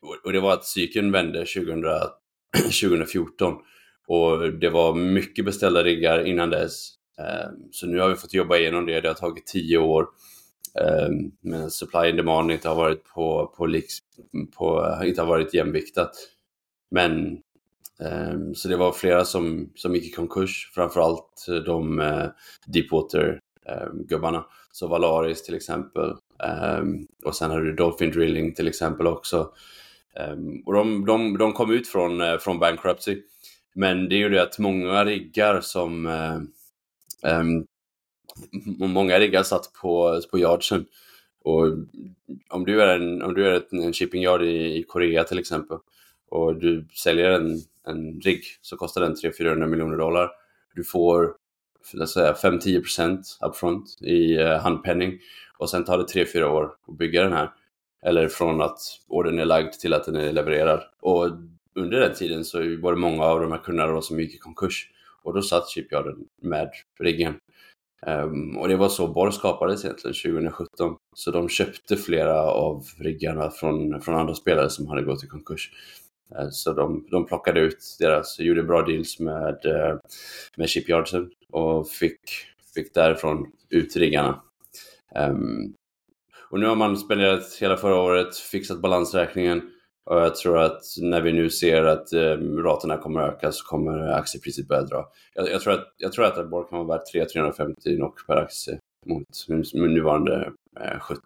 Och, 0.01 0.25
och 0.25 0.33
det 0.33 0.39
var 0.39 0.53
att 0.53 0.65
cykeln 0.65 1.11
vände 1.11 1.45
2000, 1.45 1.83
2014 2.81 3.53
och 4.07 4.53
det 4.53 4.69
var 4.69 4.93
mycket 4.93 5.45
beställda 5.45 5.83
riggar 5.83 6.25
innan 6.25 6.49
dess 6.49 7.02
Ehm, 7.17 7.71
så 7.71 7.87
nu 7.87 7.99
har 7.99 8.09
vi 8.09 8.15
fått 8.15 8.33
jobba 8.33 8.57
igenom 8.57 8.85
det. 8.85 9.01
Det 9.01 9.07
har 9.07 9.15
tagit 9.15 9.45
tio 9.45 9.77
år. 9.77 10.07
Ehm, 10.79 11.31
men 11.41 11.71
supply 11.71 12.09
and 12.09 12.17
demand 12.17 12.51
inte 12.51 12.69
har 12.69 12.75
varit 12.75 13.03
på, 13.03 13.53
på, 13.57 13.67
på 14.57 14.99
inte 15.05 15.21
har 15.21 15.27
varit 15.27 15.53
jämviktat. 15.53 16.11
Men 16.91 17.37
ehm, 17.99 18.55
så 18.55 18.67
det 18.67 18.77
var 18.77 18.91
flera 18.91 19.25
som, 19.25 19.69
som 19.75 19.95
gick 19.95 20.05
i 20.05 20.11
konkurs, 20.11 20.71
framförallt 20.75 21.45
de 21.65 21.99
eh, 21.99 22.27
Deepwater-gubbarna. 22.67 24.45
Så 24.71 24.87
Valaris 24.87 25.43
till 25.43 25.55
exempel. 25.55 26.15
och 27.25 27.35
sen 27.35 27.51
har 27.51 27.61
du 27.61 27.73
Dolphin 27.73 28.11
Drilling 28.11 28.53
till 28.53 28.67
exempel 28.67 29.07
också. 29.07 29.49
och 30.65 30.73
de, 30.73 31.05
de, 31.05 31.37
de 31.37 31.53
kom 31.53 31.71
ut 31.71 31.87
från, 31.87 32.21
eh, 32.21 32.37
från 32.37 32.59
bankruptcy. 32.59 33.21
Men 33.75 34.09
det 34.09 34.15
är 34.15 34.17
ju 34.17 34.29
det 34.29 34.43
att 34.43 34.59
många 34.59 35.05
riggar 35.05 35.61
som 35.61 36.05
eh, 36.05 36.39
Ehm, 37.25 37.65
många 38.79 39.19
riggar 39.19 39.43
satt 39.43 39.73
på, 39.81 40.21
på 40.31 40.39
yardsen. 40.39 40.85
Och 41.43 41.63
om 42.49 42.65
du 42.65 42.81
är 42.81 42.95
en, 42.95 43.21
om 43.21 43.33
du 43.33 43.47
är 43.47 43.63
en 43.71 43.93
shipping 43.93 44.23
yard 44.23 44.43
i, 44.43 44.77
i 44.77 44.83
Korea 44.83 45.23
till 45.23 45.39
exempel 45.39 45.77
och 46.29 46.55
du 46.55 46.87
säljer 46.93 47.29
en, 47.29 47.59
en 47.87 48.21
rigg 48.21 48.43
så 48.61 48.77
kostar 48.77 49.01
den 49.01 49.15
300-400 49.15 49.67
miljoner 49.67 49.97
dollar. 49.97 50.31
Du 50.75 50.83
får 50.83 51.33
5-10% 51.93 53.19
upfront 53.41 54.01
i 54.01 54.37
eh, 54.37 54.57
handpenning 54.57 55.19
och 55.57 55.69
sen 55.69 55.83
tar 55.83 55.97
det 55.97 56.03
3-4 56.03 56.43
år 56.43 56.73
att 56.87 56.97
bygga 56.97 57.23
den 57.23 57.33
här. 57.33 57.51
Eller 58.05 58.27
från 58.27 58.61
att 58.61 58.79
ordern 59.07 59.39
är 59.39 59.45
lagd 59.45 59.73
till 59.73 59.93
att 59.93 60.05
den 60.05 60.15
är 60.15 60.31
levererad. 60.31 60.83
Och 61.01 61.29
under 61.75 61.99
den 61.99 62.13
tiden 62.13 62.45
så 62.45 62.57
var 62.57 62.93
det 62.93 62.99
många 62.99 63.23
av 63.23 63.39
de 63.39 63.51
här 63.51 63.59
kunderna 63.59 64.01
som 64.01 64.19
gick 64.19 64.35
i 64.35 64.37
konkurs. 64.37 64.89
Och 65.23 65.33
då 65.33 65.41
satt 65.41 65.69
ChipYarden 65.69 66.15
med 66.41 66.69
riggen. 66.99 67.33
Um, 68.05 68.11
ehm, 68.11 68.57
och 68.57 68.67
det 68.67 68.75
var 68.75 68.89
så 68.89 69.07
Borr 69.07 69.31
skapades 69.31 69.85
egentligen 69.85 70.13
2017. 70.13 70.95
Så 71.15 71.31
de 71.31 71.49
köpte 71.49 71.97
flera 71.97 72.41
av 72.41 72.83
riggarna 72.99 73.49
från, 73.49 74.01
från 74.01 74.15
andra 74.15 74.35
spelare 74.35 74.69
som 74.69 74.87
hade 74.87 75.01
gått 75.01 75.23
i 75.23 75.27
konkurs. 75.27 75.71
Uh, 76.39 76.49
så 76.49 76.73
de, 76.73 77.07
de 77.11 77.25
plockade 77.25 77.59
ut 77.59 77.95
deras, 77.99 78.39
gjorde 78.39 78.63
bra 78.63 78.81
deals 78.81 79.19
med, 79.19 79.65
uh, 79.65 79.99
med 80.57 80.69
Shipyardsen 80.69 81.31
och 81.51 81.89
fick, 81.89 82.21
fick 82.75 82.93
därifrån 82.93 83.51
ut 83.69 83.95
riggarna. 83.95 84.41
Um, 85.15 85.21
ehm, 85.21 85.73
och 86.49 86.59
nu 86.59 86.65
har 86.65 86.75
man 86.75 86.97
spenderat 86.97 87.57
hela 87.61 87.77
förra 87.77 87.95
året, 87.95 88.37
fixat 88.37 88.81
balansräkningen 88.81 89.61
och 90.05 90.17
jag 90.17 90.35
tror 90.35 90.57
att 90.57 90.81
när 91.01 91.21
vi 91.21 91.33
nu 91.33 91.49
ser 91.49 91.83
att 91.83 92.13
eh, 92.13 92.37
raterna 92.63 92.97
kommer 92.97 93.21
att 93.21 93.33
öka 93.33 93.51
så 93.51 93.65
kommer 93.65 94.07
aktiepriset 94.07 94.67
börja 94.67 94.81
dra. 94.81 95.05
Jag, 95.33 95.51
jag 95.51 95.61
tror 95.61 95.73
att, 95.73 95.93
jag 95.97 96.13
tror 96.13 96.25
att 96.25 96.49
Borg 96.49 96.69
kan 96.69 96.85
vara 96.85 96.97
värt 96.97 97.35
3-350 97.35 97.99
NOK 97.99 98.27
per 98.27 98.35
aktie 98.35 98.79
mot 99.05 99.27
nuvarande 99.73 100.51
eh, 100.79 100.99
70. 100.99 101.21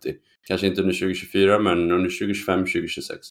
Kanske 0.48 0.68
inte 0.68 0.82
under 0.82 0.94
2024 0.94 1.60
men 1.60 1.92
under 1.92 2.10
2025, 2.10 2.60
2026. 2.60 3.28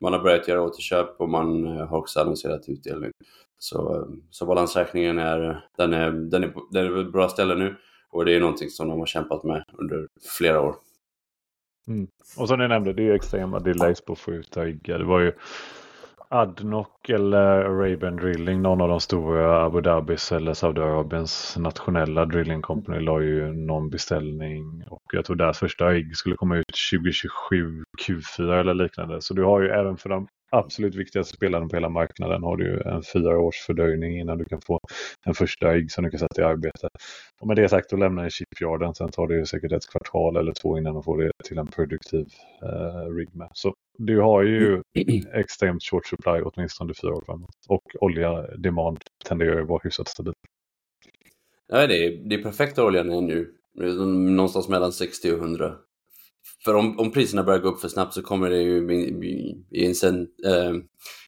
Man 0.00 0.12
har 0.12 0.20
börjat 0.20 0.48
göra 0.48 0.62
återköp 0.62 1.20
och 1.20 1.28
man 1.28 1.64
eh, 1.66 1.86
har 1.86 1.98
också 1.98 2.20
annonserat 2.20 2.68
utdelning. 2.68 3.10
Så, 3.58 3.96
eh, 3.96 4.06
så 4.30 4.46
balansräkningen 4.46 5.18
är, 5.18 5.64
den 5.76 5.92
är, 5.92 6.10
den 6.10 6.44
är, 6.44 6.54
den 6.70 6.86
är 6.86 6.90
på 6.90 7.00
ett 7.00 7.12
bra 7.12 7.28
ställe 7.28 7.54
nu. 7.54 7.76
Och 8.10 8.24
det 8.24 8.36
är 8.36 8.40
någonting 8.40 8.70
som 8.70 8.88
de 8.88 8.98
har 8.98 9.06
kämpat 9.06 9.44
med 9.44 9.64
under 9.72 10.06
flera 10.38 10.60
år. 10.60 10.74
Mm. 11.88 12.06
Och 12.36 12.48
som 12.48 12.58
ni 12.58 12.68
nämnde, 12.68 12.92
det 12.92 13.02
är 13.02 13.06
ju 13.06 13.14
extrema 13.14 13.58
delays 13.58 14.00
på 14.00 14.12
att 14.12 14.18
få 14.18 14.32
ut 14.32 14.56
ägg. 14.56 14.82
Det 14.82 15.04
var 15.04 15.20
ju 15.20 15.32
Adnoc 16.28 16.88
eller 17.08 17.64
Arabian 17.64 18.16
Drilling, 18.16 18.62
någon 18.62 18.80
av 18.80 18.88
de 18.88 19.00
stora 19.00 19.64
Abu 19.64 19.80
Dhabis 19.80 20.32
eller 20.32 20.54
Saudiarabiens 20.54 21.56
nationella 21.58 22.24
drilling 22.24 22.62
company 22.62 23.00
la 23.00 23.20
ju 23.20 23.52
någon 23.52 23.90
beställning 23.90 24.84
och 24.90 25.02
jag 25.12 25.24
tror 25.24 25.36
deras 25.36 25.58
första 25.58 25.88
rigg 25.88 26.16
skulle 26.16 26.36
komma 26.36 26.56
ut 26.56 26.64
2027 26.92 27.84
Q4 28.06 28.60
eller 28.60 28.74
liknande. 28.74 29.20
Så 29.20 29.34
du 29.34 29.44
har 29.44 29.60
ju 29.60 29.68
även 29.68 29.96
för 29.96 30.08
de 30.08 30.28
absolut 30.50 30.94
viktigaste 30.94 31.36
spelarna 31.36 31.68
på 31.68 31.76
hela 31.76 31.88
marknaden 31.88 32.42
har 32.42 32.56
du 32.56 32.64
ju 32.64 32.80
en 32.80 33.02
fyra 33.12 33.38
års 33.38 33.56
fördröjning 33.66 34.20
innan 34.20 34.38
du 34.38 34.44
kan 34.44 34.60
få 34.60 34.80
en 35.26 35.34
första 35.34 35.72
rigg 35.72 35.90
som 35.90 36.04
du 36.04 36.10
kan 36.10 36.20
sätta 36.20 36.42
i 36.42 36.44
arbete. 36.44 36.88
Och 37.40 37.46
med 37.46 37.56
det 37.56 37.68
sagt 37.68 37.90
då 37.90 37.96
lämnar 37.96 38.24
du 38.24 38.30
chipyarden, 38.30 38.94
sen 38.94 39.10
tar 39.10 39.26
det 39.26 39.34
ju 39.34 39.46
säkert 39.46 39.72
ett 39.72 39.90
kvartal 39.90 40.36
eller 40.36 40.52
två 40.52 40.78
innan 40.78 40.94
du 40.94 41.02
får 41.02 41.22
det 41.22 41.30
till 41.44 41.58
en 41.58 41.66
produktiv 41.66 42.26
eh, 42.62 43.14
rig 43.16 43.34
med. 43.34 43.48
Så 43.52 43.74
du 43.98 44.20
har 44.20 44.42
ju 44.42 44.82
extremt 45.34 45.82
short 45.82 46.06
supply 46.06 46.42
åtminstone 46.42 46.94
fyra 46.94 47.14
år 47.14 47.22
framåt. 47.26 47.56
Och 47.68 47.82
olja 48.00 48.42
demand 48.56 48.98
tenderar 49.24 49.54
ju 49.54 49.62
att 49.62 49.68
vara 49.68 49.80
hyfsat 49.84 50.08
stabil. 50.08 50.34
Ja, 51.68 51.86
det 51.86 52.06
är, 52.06 52.28
det 52.28 52.34
är 52.34 52.42
perfekta 52.42 52.84
oljan 52.84 53.10
är 53.10 53.20
nu. 53.20 53.52
Någonstans 54.36 54.68
mellan 54.68 54.92
60 54.92 55.32
och 55.32 55.38
100. 55.38 55.74
För 56.64 56.74
om, 56.74 56.98
om 56.98 57.12
priserna 57.12 57.42
börjar 57.42 57.60
gå 57.60 57.68
upp 57.68 57.80
för 57.80 57.88
snabbt 57.88 58.14
så 58.14 58.22
kommer 58.22 58.50
det 58.50 58.62
ju 58.62 58.92
ge 59.70 59.86
äh, 59.86 60.74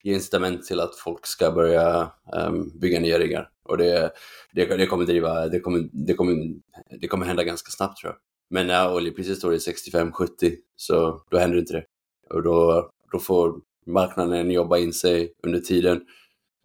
incitament 0.02 0.64
till 0.64 0.80
att 0.80 0.96
folk 0.96 1.26
ska 1.26 1.50
börja 1.50 2.12
ähm, 2.34 2.78
bygga 2.78 3.00
nya 3.00 3.18
riggar. 3.18 3.50
Och 3.64 3.78
det, 3.78 4.12
det, 4.52 4.76
det, 4.76 4.86
kommer 4.86 5.04
driva, 5.04 5.48
det 5.48 5.60
kommer, 5.60 5.88
det, 5.92 6.14
kommer, 6.14 6.54
det 7.00 7.08
kommer 7.08 7.26
hända 7.26 7.44
ganska 7.44 7.70
snabbt 7.70 7.98
tror 8.00 8.12
jag. 8.12 8.18
Men 8.50 8.66
när 8.66 8.94
oljepriset 8.94 9.38
står 9.38 9.54
i 9.54 9.58
65-70 9.58 10.54
så 10.76 11.22
då 11.30 11.38
händer 11.38 11.58
inte 11.58 11.72
det. 11.72 11.84
Och 12.30 12.42
då, 12.42 12.90
då 13.12 13.18
får 13.18 13.60
marknaden 13.86 14.50
jobba 14.50 14.78
in 14.78 14.92
sig 14.92 15.32
under 15.42 15.58
tiden. 15.58 16.00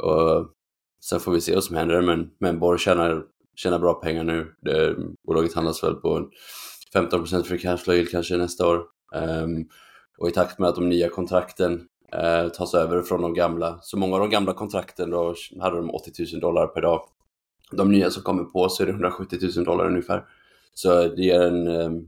Och 0.04 0.50
sen 1.10 1.20
får 1.20 1.32
vi 1.32 1.42
se 1.42 1.54
vad 1.54 1.64
som 1.64 1.76
händer. 1.76 2.02
Men, 2.02 2.30
men 2.40 2.60
Borg 2.60 2.80
tjänar, 2.80 3.24
tjänar 3.56 3.80
bra 3.80 3.94
pengar 3.94 4.24
nu. 4.24 4.54
Det, 4.62 4.96
bolaget 5.28 5.54
handlas 5.54 5.84
väl 5.84 5.96
på 5.96 6.30
15% 6.94 7.44
free 7.44 7.60
cash 7.60 7.78
flow 7.78 8.06
kanske 8.06 8.38
nästa 8.38 8.68
år. 8.68 8.86
Um, 9.16 9.66
och 10.18 10.30
i 10.30 10.32
takt 10.32 10.60
med 10.60 10.70
att 10.70 10.76
de 10.76 10.90
nya 10.90 11.10
kontrakten 11.10 11.74
uh, 12.16 12.50
tas 12.50 12.74
över 12.74 13.02
från 13.02 13.22
de 13.22 13.34
gamla, 13.34 13.80
så 13.82 13.98
många 13.98 14.16
av 14.16 14.20
de 14.20 14.30
gamla 14.30 14.54
kontrakten 14.54 15.10
då 15.10 15.36
hade 15.60 15.76
de 15.76 15.90
80 15.90 16.12
000 16.34 16.42
dollar 16.42 16.68
per 16.68 16.82
dag. 16.82 17.02
De 17.72 17.92
nya 17.92 18.12
som 18.12 18.24
kommer 18.24 18.44
på 18.44 18.70
så 18.70 18.84
är 18.84 18.88
det 18.88 18.94
170 18.94 19.40
000 19.56 19.66
dollar 19.66 19.88
ungefär. 19.88 20.26
Så 20.74 21.08
det 21.08 21.22
ger 21.22 21.42
en, 21.42 21.68
um, 21.68 22.08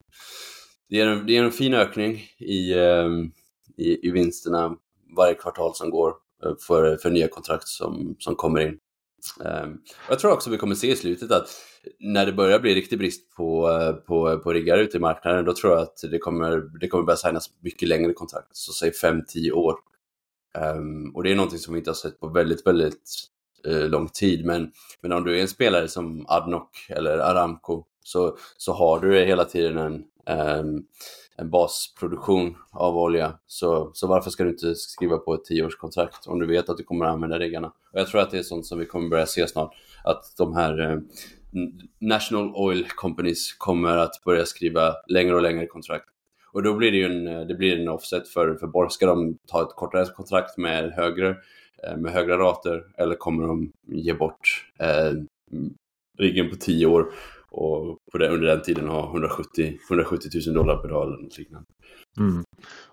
det 0.89 1.01
är 1.01 1.07
en, 1.07 1.25
det 1.25 1.37
är 1.37 1.43
en 1.43 1.51
fin 1.51 1.73
ökning 1.73 2.23
i, 2.39 2.73
um, 2.73 3.31
i, 3.77 4.07
i 4.07 4.11
vinsterna 4.11 4.77
varje 5.17 5.35
kvartal 5.35 5.75
som 5.75 5.89
går 5.89 6.13
eh, 6.43 6.53
för, 6.67 6.97
för 6.97 7.09
nya 7.09 7.27
kontrakt 7.27 7.67
som, 7.67 8.15
som 8.19 8.35
kommer 8.35 8.59
in. 8.59 8.79
Um, 9.39 9.81
jag 10.09 10.19
tror 10.19 10.31
också 10.31 10.49
vi 10.49 10.57
kommer 10.57 10.75
se 10.75 10.91
i 10.91 10.95
slutet 10.95 11.31
att 11.31 11.47
när 11.99 12.25
det 12.25 12.33
börjar 12.33 12.59
bli 12.59 12.75
riktig 12.75 12.99
brist 12.99 13.35
på, 13.35 13.69
eh, 13.69 13.93
på, 13.93 14.39
på 14.39 14.53
riggar 14.53 14.77
ute 14.77 14.97
i 14.97 14.99
marknaden, 14.99 15.45
då 15.45 15.53
tror 15.53 15.73
jag 15.73 15.81
att 15.81 15.97
det 16.11 16.17
kommer, 16.17 16.79
det 16.79 16.87
kommer 16.87 17.03
börja 17.03 17.17
signas 17.17 17.49
mycket 17.59 17.87
längre 17.87 18.13
kontrakt, 18.13 18.49
så 18.51 18.73
säg 18.73 18.91
5-10 18.91 19.51
år. 19.51 19.75
Um, 20.77 21.15
och 21.15 21.23
det 21.23 21.31
är 21.31 21.35
någonting 21.35 21.59
som 21.59 21.73
vi 21.73 21.77
inte 21.77 21.89
har 21.89 21.95
sett 21.95 22.19
på 22.19 22.27
väldigt, 22.27 22.67
väldigt 22.67 23.11
uh, 23.67 23.89
lång 23.89 24.09
tid. 24.09 24.45
Men, 24.45 24.71
men 25.01 25.11
om 25.11 25.23
du 25.23 25.37
är 25.37 25.41
en 25.41 25.47
spelare 25.47 25.87
som 25.87 26.25
Adnok 26.27 26.69
eller 26.89 27.17
Aramco 27.17 27.83
så, 28.03 28.37
så 28.57 28.73
har 28.73 28.99
du 28.99 29.19
hela 29.19 29.45
tiden 29.45 29.77
en, 29.77 30.03
Ehm, 30.25 30.83
en 31.37 31.49
basproduktion 31.49 32.55
av 32.71 32.97
olja. 32.97 33.33
Så, 33.47 33.91
så 33.93 34.07
varför 34.07 34.29
ska 34.29 34.43
du 34.43 34.49
inte 34.49 34.75
skriva 34.75 35.17
på 35.17 35.33
ett 35.33 35.45
tioårskontrakt 35.45 36.27
om 36.27 36.39
du 36.39 36.47
vet 36.47 36.69
att 36.69 36.77
du 36.77 36.83
kommer 36.83 37.05
att 37.05 37.13
använda 37.13 37.39
riggarna? 37.39 37.67
Och 37.67 37.99
jag 37.99 38.07
tror 38.07 38.21
att 38.21 38.31
det 38.31 38.37
är 38.37 38.43
sånt 38.43 38.65
som 38.65 38.79
vi 38.79 38.85
kommer 38.85 39.09
börja 39.09 39.25
se 39.25 39.47
snart. 39.47 39.75
Att 40.03 40.23
de 40.37 40.55
här 40.55 40.91
eh, 40.91 40.97
National 41.99 42.51
Oil 42.55 42.85
Companies 42.95 43.53
kommer 43.53 43.97
att 43.97 44.23
börja 44.25 44.45
skriva 44.45 44.93
längre 45.07 45.35
och 45.35 45.41
längre 45.41 45.67
kontrakt. 45.67 46.05
Och 46.53 46.63
då 46.63 46.73
blir 46.73 46.91
det 46.91 46.97
ju 46.97 47.05
en, 47.05 47.47
det 47.47 47.55
blir 47.55 47.79
en 47.79 47.87
offset 47.87 48.27
för, 48.27 48.55
för 48.55 48.67
Borg. 48.67 48.89
Ska 48.91 49.05
de 49.05 49.37
ta 49.47 49.61
ett 49.61 49.75
kortare 49.75 50.05
kontrakt 50.05 50.57
med 50.57 50.91
högre, 50.91 51.29
eh, 51.83 51.97
med 51.97 52.11
högre 52.11 52.37
rater 52.37 52.83
eller 52.97 53.15
kommer 53.15 53.47
de 53.47 53.71
ge 53.87 54.13
bort 54.13 54.71
eh, 54.79 55.11
riggen 56.17 56.49
på 56.49 56.55
tio 56.55 56.85
år 56.85 57.11
och 57.55 57.97
på 58.11 58.17
det, 58.17 58.29
under 58.29 58.47
den 58.47 58.61
tiden 58.61 58.87
ha 58.87 59.11
170, 59.11 59.77
170 59.89 60.29
000 60.47 60.55
dollar 60.55 60.77
per 60.77 60.89
dag 60.89 61.07
eller 61.07 61.23
något 61.23 61.37
liknande. 61.37 61.67
Mm. 62.19 62.43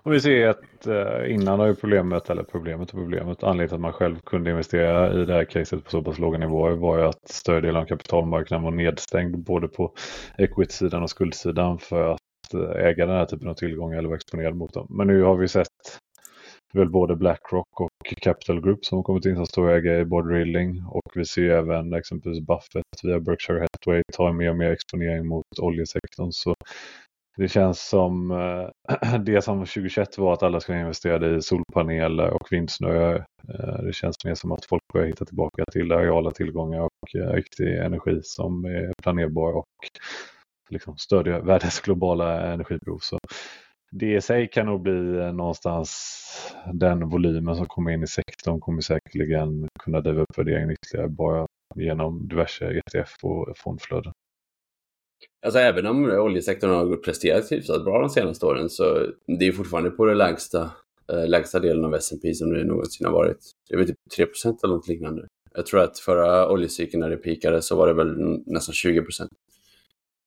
Och 0.02 0.12
vi 0.12 0.20
ser 0.20 0.48
att 0.48 0.86
eh, 0.86 1.34
innan 1.34 1.60
har 1.60 1.66
ju 1.66 1.74
problemet, 1.74 2.30
eller 2.30 2.42
problemet 2.42 2.88
och 2.90 2.98
problemet, 2.98 3.42
anledningen 3.42 3.68
till 3.68 3.74
att 3.74 3.80
man 3.80 3.92
själv 3.92 4.16
kunde 4.20 4.50
investera 4.50 5.22
i 5.22 5.24
det 5.24 5.34
här 5.34 5.44
caset 5.44 5.84
på 5.84 5.90
så 5.90 6.02
pass 6.02 6.18
låga 6.18 6.38
nivåer 6.38 6.76
var 6.76 6.98
ju 6.98 7.04
att 7.04 7.28
större 7.28 7.60
delen 7.60 7.82
av 7.82 7.86
kapitalmarknaden 7.86 8.64
var 8.64 8.70
nedstängd 8.70 9.38
både 9.38 9.68
på 9.68 9.92
equity-sidan 10.38 11.02
och 11.02 11.10
skuldsidan 11.10 11.78
för 11.78 12.12
att 12.12 12.54
eh, 12.54 12.86
äga 12.86 13.06
den 13.06 13.16
här 13.16 13.26
typen 13.26 13.48
av 13.48 13.54
tillgångar 13.54 13.98
eller 13.98 14.08
vara 14.08 14.16
exponerad 14.16 14.56
mot 14.56 14.74
dem. 14.74 14.86
Men 14.90 15.06
nu 15.06 15.22
har 15.22 15.36
vi 15.36 15.48
sett 15.48 15.68
väl 16.72 16.90
både 16.90 17.16
Blackrock 17.16 17.80
och 17.80 17.90
Capital 18.16 18.60
Group 18.60 18.84
som 18.84 18.98
har 18.98 19.02
kommit 19.02 19.24
in 19.24 19.36
som 19.36 19.46
stora 19.46 19.76
ägare 19.76 20.00
i 20.00 20.04
Board 20.04 20.28
Drilling 20.28 20.84
och 20.86 21.12
vi 21.14 21.24
ser 21.24 21.50
även 21.50 21.94
exempelvis 21.94 22.46
Buffett 22.46 22.84
via 23.02 23.20
Berkshire 23.20 23.60
Hathaway 23.60 24.02
ta 24.12 24.32
mer 24.32 24.50
och 24.50 24.56
mer 24.56 24.70
exponering 24.70 25.26
mot 25.26 25.58
oljesektorn. 25.58 26.32
Så 26.32 26.54
det 27.36 27.48
känns 27.48 27.88
som 27.88 28.30
eh, 28.30 29.18
det 29.20 29.42
som 29.42 29.58
2021 29.58 30.18
var 30.18 30.32
att 30.32 30.42
alla 30.42 30.60
ska 30.60 30.76
investera 30.76 31.36
i 31.36 31.42
solpaneler 31.42 32.30
och 32.30 32.52
vindsnöar. 32.52 33.24
Eh, 33.48 33.82
det 33.84 33.92
känns 33.92 34.24
mer 34.24 34.34
som 34.34 34.52
att 34.52 34.64
folk 34.64 34.82
börjar 34.92 35.06
hitta 35.06 35.24
tillbaka 35.24 35.64
till 35.72 35.92
areala 35.92 36.30
tillgångar 36.30 36.80
och 36.80 37.14
eh, 37.14 37.32
riktig 37.32 37.78
energi 37.78 38.20
som 38.22 38.64
är 38.64 38.92
planerbar 39.02 39.52
och 39.52 39.66
liksom 40.70 40.96
stödjer 40.96 41.40
världens 41.40 41.80
globala 41.80 42.52
energibehov. 42.52 42.98
Så 42.98 43.18
det 43.92 44.16
i 44.16 44.20
sig 44.20 44.48
kan 44.50 44.66
nog 44.66 44.82
bli 44.82 45.18
eh, 45.18 45.32
någonstans 45.32 45.90
den 46.72 47.08
volymen 47.08 47.56
som 47.56 47.66
kommer 47.66 47.90
in 47.90 48.02
i 48.02 48.06
sektorn 48.06 48.60
kommer 48.60 48.80
säkerligen 48.80 49.68
kunna 49.80 50.00
driva 50.00 50.22
upp 50.22 50.38
värderingen 50.38 50.70
ytterligare 50.70 51.08
bara 51.08 51.46
genom 51.74 52.28
diverse 52.28 52.64
ETF 52.64 53.16
och 53.22 53.52
fondflöden. 53.56 54.12
Alltså 55.46 55.58
även 55.58 55.86
om 55.86 56.04
oljesektorn 56.04 56.70
har 56.70 56.96
presterat 56.96 57.52
hyfsat 57.52 57.84
bra 57.84 58.00
de 58.00 58.08
senaste 58.08 58.46
åren 58.46 58.70
så 58.70 59.06
det 59.38 59.46
är 59.46 59.52
fortfarande 59.52 59.90
på 59.90 60.04
den 60.04 60.18
lägsta, 60.18 60.70
äh, 61.12 61.26
lägsta 61.26 61.60
delen 61.60 61.84
av 61.84 61.94
S&P 61.94 62.34
som 62.34 62.52
det 62.52 62.64
någonsin 62.64 63.06
har 63.06 63.12
varit. 63.12 63.38
Det 63.68 63.74
är 63.74 63.78
väl 63.78 63.86
typ 63.86 63.96
3% 64.16 64.64
eller 64.64 64.74
något 64.74 64.88
liknande. 64.88 65.26
Jag 65.54 65.66
tror 65.66 65.80
att 65.80 65.98
förra 65.98 66.48
oljecykeln 66.48 67.00
när 67.00 67.10
det 67.10 67.16
pikade 67.16 67.62
så 67.62 67.76
var 67.76 67.86
det 67.86 67.94
väl 67.94 68.42
nästan 68.46 68.74
20 68.74 69.04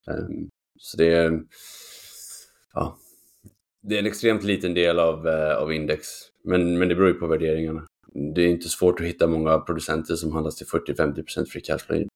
Um, 0.08 0.16
ehm, 0.16 0.50
så 0.80 0.98
det 0.98 1.14
är, 1.14 1.42
ja, 2.74 2.98
det 3.88 3.96
är 3.96 4.00
en 4.00 4.06
extremt 4.06 4.44
liten 4.44 4.74
del 4.74 5.00
av, 5.00 5.28
eh, 5.28 5.58
av 5.58 5.74
index. 5.74 6.08
Men, 6.44 6.80
men 6.80 6.90
det 6.90 6.96
beror 6.96 7.08
ju 7.08 7.14
på 7.14 7.28
värderingarna. 7.28 7.86
Det 8.36 8.42
är 8.42 8.48
inte 8.48 8.70
svårt 8.70 9.00
att 9.00 9.06
hitta 9.06 9.28
många 9.28 9.60
producenter 9.60 10.16
som 10.16 10.32
handlas 10.32 10.56
till 10.56 10.68
40-50% 10.68 11.46
free 11.46 11.62
cash 11.62 11.78
flow 11.78 12.08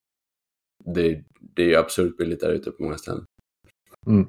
det, 0.85 1.23
det 1.55 1.73
är 1.73 1.79
absurt 1.79 2.17
billigt 2.17 2.39
där 2.39 2.51
ute 2.51 2.71
på 2.71 2.83
många 2.83 2.97
ställen. 2.97 3.25
Mm. 4.07 4.27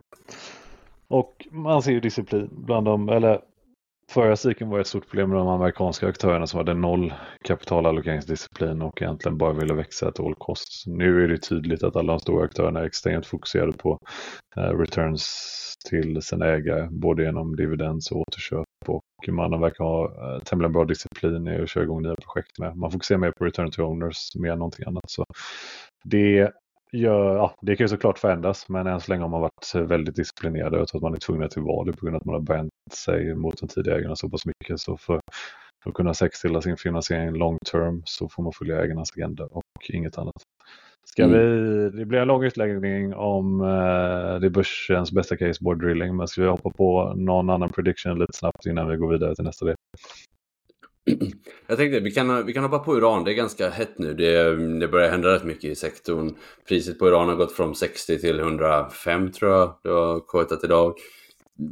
Och 1.09 1.47
man 1.51 1.83
ser 1.83 1.93
ju 1.93 2.01
disciplin 2.01 2.49
bland 2.53 2.87
dem, 2.87 3.09
eller 3.09 3.41
förra 4.11 4.37
cykeln 4.37 4.71
var 4.71 4.81
ett 4.81 4.87
stort 4.87 5.11
problem 5.11 5.31
med 5.31 5.39
de 5.39 5.49
amerikanska 5.49 6.09
aktörerna 6.09 6.47
som 6.47 6.59
hade 6.59 6.75
noll 6.75 7.15
kapitalallokeringsdisciplin 7.45 8.83
och 8.83 9.03
egentligen 9.03 9.39
bara 9.39 9.53
ville 9.53 9.75
växa 9.75 10.09
ett 10.09 10.21
all 10.21 10.35
cost. 10.35 10.87
Nu 10.87 11.25
är 11.25 11.29
det 11.29 11.39
tydligt 11.39 11.83
att 11.83 11.97
alla 11.97 12.13
de 12.13 12.21
stora 12.21 12.45
aktörerna 12.45 12.81
är 12.81 12.85
extremt 12.85 13.27
fokuserade 13.27 13.73
på 13.73 13.99
eh, 14.57 14.63
returns 14.63 15.47
till 15.91 16.23
sina 16.23 16.47
ägare, 16.47 16.89
både 16.91 17.25
genom 17.25 17.57
dividends 17.57 18.13
och 18.13 18.21
återköp 18.21 18.67
och 18.89 19.05
man 19.29 19.61
verkar 19.61 19.85
ha 19.85 20.05
eh, 20.05 20.43
tämligen 20.43 20.73
bra 20.73 20.85
disciplin 20.85 21.49
i 21.49 21.63
att 21.63 21.69
köra 21.69 21.85
igång 21.85 22.03
nya 22.03 22.15
projekt 22.15 22.59
med. 22.59 22.77
Man 22.77 22.91
fokuserar 22.91 23.19
mer 23.19 23.33
på 23.39 23.45
return 23.45 23.71
to 23.71 23.83
owners 23.83 24.37
mer 24.37 24.53
än 24.53 24.59
någonting 24.59 24.87
annat. 24.87 25.11
Så 25.11 25.25
det, 26.05 26.53
gör, 26.93 27.37
ja, 27.37 27.55
det 27.61 27.77
kan 27.77 27.85
ju 27.85 27.89
såklart 27.89 28.19
förändras, 28.19 28.69
men 28.69 28.87
än 28.87 29.01
så 29.01 29.13
länge 29.13 29.23
har 29.23 29.29
man 29.29 29.41
varit 29.41 29.75
väldigt 29.75 30.17
disciplinerad. 30.17 30.75
Jag 30.75 30.89
tror 30.89 30.99
att 30.99 31.03
man 31.03 31.15
är 31.15 31.19
tvungen 31.19 31.49
till 31.49 31.63
det 31.87 31.93
på 31.93 32.07
grund 32.07 32.17
av 32.17 32.21
att 32.21 32.25
man 32.25 32.35
har 32.35 32.43
bränt 32.43 32.73
sig 32.93 33.35
mot 33.35 33.61
de 33.61 33.69
tidigare 33.69 33.99
ägarna 33.99 34.17
så 34.17 34.29
pass 34.29 34.47
mycket. 34.47 34.81
Så 34.81 34.97
för, 34.97 35.21
för 35.83 35.91
att 35.91 35.97
kunna 35.97 36.15
säkerställa 36.15 36.63
sin 36.63 36.77
finansiering 36.77 37.31
long 37.31 37.59
term 37.73 38.03
så 38.05 38.29
får 38.29 38.43
man 38.43 38.53
följa 38.53 38.83
ägarnas 38.83 39.13
agenda 39.13 39.45
och 39.45 39.65
inget 39.89 40.19
annat. 40.19 40.43
Ska 41.07 41.25
mm. 41.25 41.39
vi, 41.39 41.91
det 41.99 42.05
blir 42.05 42.19
en 42.19 42.29
lång 42.29 42.45
utläggning 42.45 43.15
om 43.15 43.61
uh, 43.61 44.41
det 44.41 44.47
är 44.47 44.51
börsens 44.51 45.13
bästa 45.13 45.37
case 45.37 45.65
board 45.65 45.83
drilling, 45.83 46.17
men 46.17 46.29
ska 46.29 46.43
vi 46.43 46.49
hoppa 46.49 46.71
på 46.71 47.15
någon 47.17 47.51
annan 47.51 47.69
prediction 47.69 48.19
lite 48.19 48.33
snabbt 48.33 48.67
innan 48.67 48.89
vi 48.89 48.97
går 48.97 49.13
vidare 49.13 49.35
till 49.35 49.45
nästa 49.45 49.67
del? 49.67 49.77
Jag 51.67 51.79
tänkte 51.79 52.01
vi 52.01 52.11
kan, 52.11 52.47
vi 52.47 52.53
kan 52.53 52.65
hoppa 52.65 52.79
på 52.79 52.97
uran, 52.97 53.25
det 53.25 53.33
är 53.33 53.35
ganska 53.35 53.71
hett 53.71 53.99
nu. 53.99 54.15
Det, 54.15 54.57
det 54.81 54.89
börjar 54.89 55.11
hända 55.11 55.35
rätt 55.35 55.45
mycket 55.45 55.65
i 55.65 55.75
sektorn. 55.75 56.37
Priset 56.69 56.99
på 56.99 57.07
uran 57.07 57.29
har 57.29 57.37
gått 57.37 57.53
från 57.53 57.75
60 57.75 58.19
till 58.19 58.41
105 58.41 59.33
tror 59.33 59.53
jag 59.53 59.79
det 59.83 59.91
har 59.91 60.21
quotat 60.29 60.65
idag. 60.65 60.95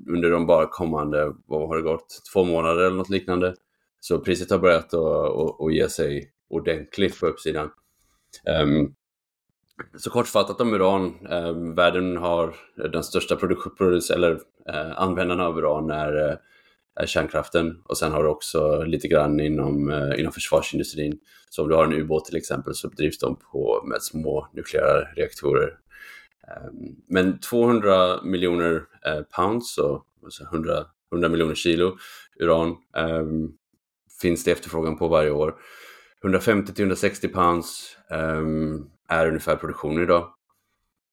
Under 0.09 0.31
de 0.31 0.47
bara 0.47 0.67
kommande, 0.67 1.33
vad 1.47 1.69
har 1.69 1.77
det 1.77 1.83
gått, 1.83 2.23
två 2.33 2.45
månader 2.45 2.83
eller 2.83 2.97
något 2.97 3.11
liknande. 3.11 3.55
Så 4.01 4.19
priset 4.19 4.51
har 4.51 4.59
börjat 4.59 4.95
att, 4.95 5.61
att 5.61 5.75
ge 5.75 5.88
sig 5.88 6.31
ordentligt 6.51 7.21
på 7.21 7.27
uppsidan. 7.27 7.71
Um, 8.62 8.95
så 9.97 10.11
kortfattat 10.11 10.61
om 10.61 10.75
uran. 10.75 11.27
Um, 11.31 11.75
världen 11.75 12.17
har 12.17 12.55
den 12.93 13.05
största 13.05 13.37
produktion, 13.37 14.01
eller 14.14 14.41
eh, 14.69 14.87
uh, 14.87 15.01
användarna 15.01 15.47
av 15.47 15.59
uran 15.59 15.91
är 15.91 16.31
uh, 16.31 16.37
är 17.02 17.06
kärnkraften 17.06 17.80
och 17.84 17.98
sen 17.98 18.12
har 18.12 18.22
du 18.22 18.28
också 18.28 18.82
lite 18.82 19.08
grann 19.08 19.40
inom, 19.40 19.90
eh, 19.90 20.20
inom 20.20 20.32
försvarsindustrin. 20.32 21.18
Så 21.50 21.62
om 21.62 21.68
du 21.68 21.74
har 21.74 21.84
en 21.84 21.92
ubåt 21.92 22.24
till 22.24 22.37
exempel 22.37 22.74
så 22.74 22.88
drivs 22.88 23.18
de 23.18 23.37
på 23.37 23.82
med 23.87 24.02
små 24.02 24.48
nukleära 24.52 25.04
reaktorer. 25.16 25.78
Ehm, 26.48 26.96
men 27.08 27.40
200 27.40 28.22
miljoner 28.22 28.82
eh, 29.06 29.20
pounds, 29.37 29.74
så 29.74 30.04
alltså 30.24 30.44
100, 30.44 30.84
100 31.12 31.28
miljoner 31.28 31.54
kilo 31.54 31.96
uran 32.40 32.76
ehm, 32.96 33.52
finns 34.20 34.44
det 34.44 34.50
efterfrågan 34.50 34.98
på 34.98 35.08
varje 35.08 35.30
år. 35.30 35.54
150 36.22 36.74
till 36.74 36.82
160 36.82 37.28
pounds 37.28 37.96
um, 38.11 38.90
är 39.08 39.28
ungefär 39.28 39.56
produktionen 39.56 40.02
idag. 40.02 40.32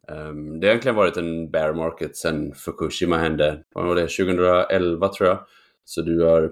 Um, 0.07 0.59
det 0.59 0.67
har 0.67 0.71
egentligen 0.71 0.95
varit 0.95 1.17
en 1.17 1.51
bear 1.51 1.73
market 1.73 2.17
sedan 2.17 2.53
Fukushima 2.55 3.17
hände, 3.17 3.63
vad 3.73 3.85
var 3.85 3.95
det, 3.95 4.01
2011 4.01 5.07
tror 5.13 5.29
jag. 5.29 5.39
Så 5.85 6.01
du 6.01 6.21
har, 6.21 6.51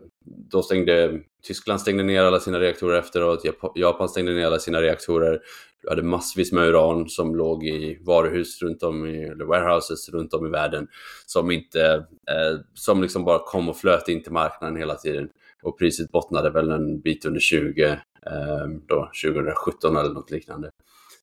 då 0.51 0.61
stängde 0.61 1.19
Tyskland 1.43 1.81
stängde 1.81 2.03
ner 2.03 2.23
alla 2.23 2.39
sina 2.39 2.59
reaktorer 2.59 2.99
efteråt, 2.99 3.45
Japan 3.75 4.09
stängde 4.09 4.33
ner 4.33 4.45
alla 4.45 4.59
sina 4.59 4.81
reaktorer. 4.81 5.39
Du 5.81 5.89
hade 5.89 6.03
massvis 6.03 6.51
med 6.51 6.67
uran 6.67 7.09
som 7.09 7.35
låg 7.35 7.63
i 7.63 7.97
varuhus 8.01 8.61
runt 8.61 8.83
om 8.83 9.05
i, 9.05 9.23
eller 9.23 9.45
warehouses 9.45 10.09
runt 10.09 10.33
om 10.33 10.45
i 10.47 10.49
världen 10.49 10.87
som 11.25 11.51
inte, 11.51 11.95
eh, 12.29 12.59
som 12.73 13.01
liksom 13.01 13.25
bara 13.25 13.39
kom 13.39 13.69
och 13.69 13.77
flöt 13.77 14.07
in 14.07 14.23
till 14.23 14.31
marknaden 14.31 14.77
hela 14.77 14.95
tiden. 14.95 15.29
Och 15.63 15.79
priset 15.79 16.11
bottnade 16.11 16.49
väl 16.49 16.71
en 16.71 17.01
bit 17.01 17.25
under 17.25 17.39
20, 17.39 17.83
eh, 18.25 18.67
då 18.87 19.09
2017 19.23 19.97
eller 19.97 20.13
något 20.13 20.31
liknande. 20.31 20.71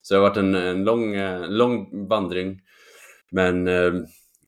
Så 0.02 0.14
det 0.14 0.20
har 0.20 0.28
varit 0.28 0.36
en, 0.36 0.54
en 0.54 0.84
lång, 0.84 1.14
eh, 1.14 1.48
lång 1.48 2.08
vandring. 2.08 2.60
Men 3.30 3.68
eh, 3.68 3.92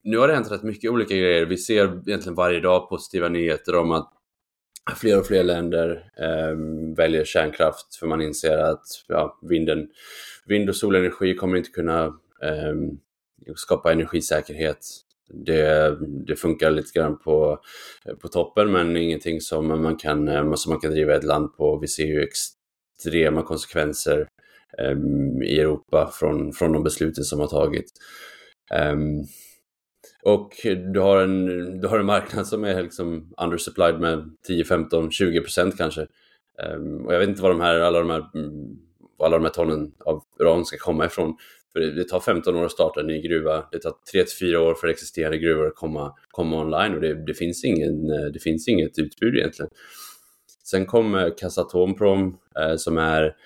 nu 0.05 0.19
har 0.19 0.29
det 0.29 0.35
hänt 0.35 0.53
rätt 0.53 0.63
mycket 0.63 0.91
olika 0.91 1.15
grejer. 1.15 1.47
Vi 1.47 1.57
ser 1.57 1.85
egentligen 1.85 2.35
varje 2.35 2.61
dag 2.61 2.89
positiva 2.89 3.29
nyheter 3.29 3.75
om 3.75 3.93
att 3.93 4.13
fler 4.97 5.19
och 5.19 5.27
fler 5.27 5.43
länder 5.43 6.11
eh, 6.19 6.57
väljer 6.97 7.25
kärnkraft 7.25 7.97
för 7.97 8.07
man 8.07 8.23
inser 8.23 8.59
att 8.59 8.85
ja, 9.09 9.39
vinden, 9.43 9.89
vind 10.47 10.69
och 10.69 10.77
solenergi 10.77 11.35
kommer 11.35 11.57
inte 11.57 11.71
kunna 11.71 12.05
eh, 12.43 12.75
skapa 13.55 13.93
energisäkerhet. 13.93 14.79
Det, 15.35 15.97
det, 16.27 16.37
funkar 16.37 16.71
lite 16.71 16.99
grann 16.99 17.19
på, 17.19 17.59
på 18.21 18.29
toppen 18.29 18.73
men 18.73 18.97
ingenting 18.97 19.41
som 19.41 19.83
man, 19.83 19.97
kan, 19.97 20.29
eh, 20.29 20.55
som 20.55 20.71
man 20.71 20.81
kan 20.81 20.91
driva 20.91 21.15
ett 21.15 21.25
land 21.25 21.57
på. 21.57 21.79
Vi 21.79 21.89
ser 21.89 22.07
ju 22.07 22.23
extrema 22.23 23.43
konsekvenser 23.43 24.29
eh, 24.79 24.97
i 25.45 25.61
Europa 25.61 26.11
från, 26.15 26.53
från 26.53 26.73
de 26.73 26.83
besluten 26.83 27.25
som 27.25 27.41
har 27.41 27.47
tagits. 27.47 27.93
Um, 28.93 29.27
och 30.23 30.53
du 30.93 31.01
har 31.01 31.23
en, 31.23 31.47
du 31.81 31.89
har 31.89 31.99
en 31.99 32.07
marknad 32.07 32.47
som 32.47 32.65
är 32.65 32.83
liksom 32.83 33.35
undersupplied 33.43 34.01
med 34.01 34.37
10, 34.47 34.65
15, 34.65 35.11
20 35.11 35.41
procent 35.41 35.77
kanske. 35.77 36.07
Um, 36.75 37.07
och 37.07 37.15
jag 37.15 37.19
vet 37.19 37.29
inte 37.29 37.43
var 37.43 37.51
de 37.51 37.61
här, 37.61 37.81
alla 37.81 37.99
de 37.99 38.11
här, 38.11 38.25
alla 39.19 39.39
de 39.39 39.45
här 39.45 39.53
tonnen 39.53 39.93
av 39.99 40.23
uran 40.39 40.65
ska 40.65 40.77
komma 40.77 41.07
ifrån. 41.07 41.37
För 41.73 41.81
det, 41.81 41.93
det 41.93 42.05
tar 42.05 42.21
15 42.21 42.57
år 42.57 42.65
att 42.65 42.73
starta 42.73 43.01
en 43.01 43.07
ny 43.07 43.23
gruva. 43.23 43.65
Det 43.73 43.79
tar 43.79 43.93
3-4 44.15 44.57
år 44.57 44.75
för 44.75 44.89
existerande 44.89 45.39
gruvor 45.39 45.67
att 45.67 45.75
komma, 45.75 46.15
komma 46.31 46.61
online 46.61 46.95
och 46.95 47.01
det, 47.01 47.15
det, 47.27 47.35
finns 47.35 47.65
ingen, 47.65 48.11
eh, 48.11 48.27
det 48.33 48.39
finns 48.39 48.69
inget 48.69 48.99
utbud 48.99 49.37
egentligen. 49.37 49.71
Sen 50.65 50.87
kom 50.87 51.33
Kazatomprom 51.39 52.37
eh, 52.59 52.77
som 52.77 52.99
är 52.99 53.37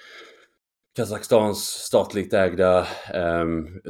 Kazakstans 0.97 1.59
statligt 1.59 2.33
ägda 2.33 2.87
um, 3.15 3.81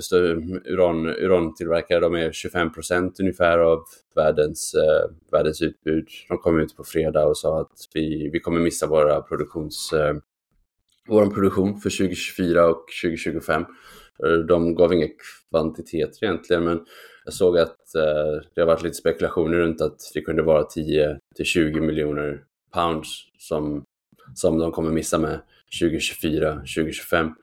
uran, 0.65 1.07
urantillverkare. 1.07 2.01
De 2.01 2.15
är 2.15 2.33
25 2.33 2.73
procent 2.73 3.21
ungefär 3.21 3.59
av 3.59 3.85
världens, 4.15 4.75
uh, 4.75 5.17
världens 5.33 5.63
utbud. 5.63 6.09
De 6.29 6.39
kom 6.39 6.61
ut 6.61 6.77
på 6.77 6.85
fredag 6.85 7.27
och 7.27 7.39
sa 7.39 7.61
att 7.61 7.73
vi, 7.95 8.31
vi 8.33 8.41
kommer 8.41 8.61
missa 8.61 8.87
våra 8.87 9.21
produktions, 9.21 9.93
eh, 9.93 10.11
uh, 10.11 10.21
vår 11.09 11.27
produktion 11.27 11.81
för 11.81 11.91
2024 11.91 12.67
och 12.67 12.85
2025. 13.03 13.63
Eh, 13.63 14.33
de 14.49 14.75
gav 14.75 14.93
inga 14.93 15.09
kvantiteter 15.51 16.25
egentligen, 16.25 16.65
men 16.65 16.81
jag 17.25 17.35
såg 17.35 17.59
att 17.59 17.81
uh, 17.97 18.43
det 18.55 18.61
har 18.61 18.67
varit 18.67 18.83
lite 18.83 18.97
spekulationer 18.97 19.59
runt 19.59 19.81
att 19.81 19.99
det 20.15 20.21
kunde 20.21 20.43
vara 20.43 20.65
10 20.65 21.19
till 21.37 21.45
20 21.45 21.81
miljoner 21.81 22.43
pounds 22.75 23.09
som, 23.39 23.85
som 24.35 24.59
de 24.59 24.73
kommer 24.73 24.91
missa 24.91 25.19
med 25.19 25.41
2024, 25.81 26.55
2025. 26.55 27.35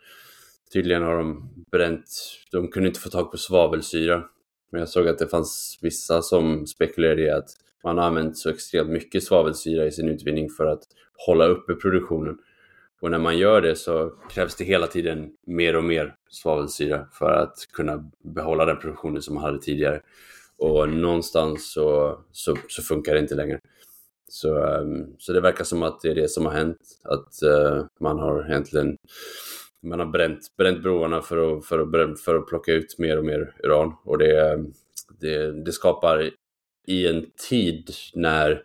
Tydligen 0.74 1.04
har 1.04 1.18
de 1.18 1.50
bränt, 1.72 2.06
de 2.52 2.68
kunde 2.68 2.88
inte 2.88 3.00
få 3.00 3.10
tag 3.10 3.32
på 3.32 3.38
svavelsyra. 3.38 4.24
Men 4.72 4.80
jag 4.80 4.90
såg 4.90 5.08
att 5.08 5.20
det 5.20 5.28
fanns 5.28 5.80
vissa 5.82 6.22
som 6.22 6.68
spekulerade 6.68 7.22
i 7.22 7.30
att 7.30 7.50
man 7.84 7.98
har 7.98 8.06
använt 8.06 8.38
så 8.38 8.50
extremt 8.50 8.90
mycket 8.90 9.24
svavelsyra 9.24 9.86
i 9.86 9.92
sin 9.92 10.10
utvinning 10.10 10.50
för 10.50 10.66
att 10.66 10.84
hålla 11.26 11.48
uppe 11.48 11.74
produktionen. 11.74 12.38
Och 13.02 13.12
när 13.12 13.20
man 13.20 13.38
gör 13.38 13.62
det 13.62 13.76
så 13.76 14.14
krävs 14.30 14.56
det 14.56 14.64
hela 14.64 14.88
tiden 14.88 15.32
mer 15.48 15.76
och 15.76 15.84
mer 15.84 16.16
svavelsyra 16.30 17.08
för 17.12 17.32
att 17.32 17.56
kunna 17.74 18.10
behålla 18.24 18.66
den 18.66 18.80
produktionen 18.80 19.22
som 19.22 19.36
man 19.36 19.44
hade 19.44 19.62
tidigare. 19.62 20.02
Och 20.58 20.90
någonstans 20.90 21.72
så, 21.74 22.20
så, 22.32 22.58
så 22.68 22.82
funkar 22.82 23.14
det 23.14 23.20
inte 23.20 23.36
längre. 23.36 23.60
Så, 24.34 24.58
um, 24.58 25.16
så 25.18 25.34
det 25.34 25.42
verkar 25.42 25.64
som 25.64 25.84
att 25.84 26.02
det 26.02 26.10
är 26.10 26.16
det 26.16 26.28
som 26.28 26.46
har 26.46 26.54
hänt. 26.54 26.78
Att 27.04 27.44
uh, 27.44 27.86
man 28.00 28.20
har 28.20 28.46
egentligen 28.50 28.98
man 29.84 30.00
har 30.00 30.08
bränt, 30.08 30.40
bränt 30.58 30.84
broarna 30.84 31.22
för 31.22 31.58
att, 31.58 31.66
för, 31.66 31.80
att, 31.80 32.22
för 32.22 32.36
att 32.36 32.48
plocka 32.48 32.74
ut 32.74 33.00
mer 33.00 33.18
och 33.18 33.26
mer 33.26 33.56
uran. 33.64 33.94
Och 34.04 34.18
det, 34.18 34.52
ehm, 34.52 34.74
det, 35.20 35.64
det 35.66 35.72
skapar 35.72 36.32
i 36.88 37.08
en 37.08 37.26
tid 37.50 37.92
när 38.14 38.64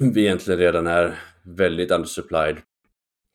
vi 0.00 0.20
egentligen 0.20 0.60
redan 0.60 0.86
är 0.86 1.18
väldigt 1.42 1.90
undersupplied. 1.90 2.56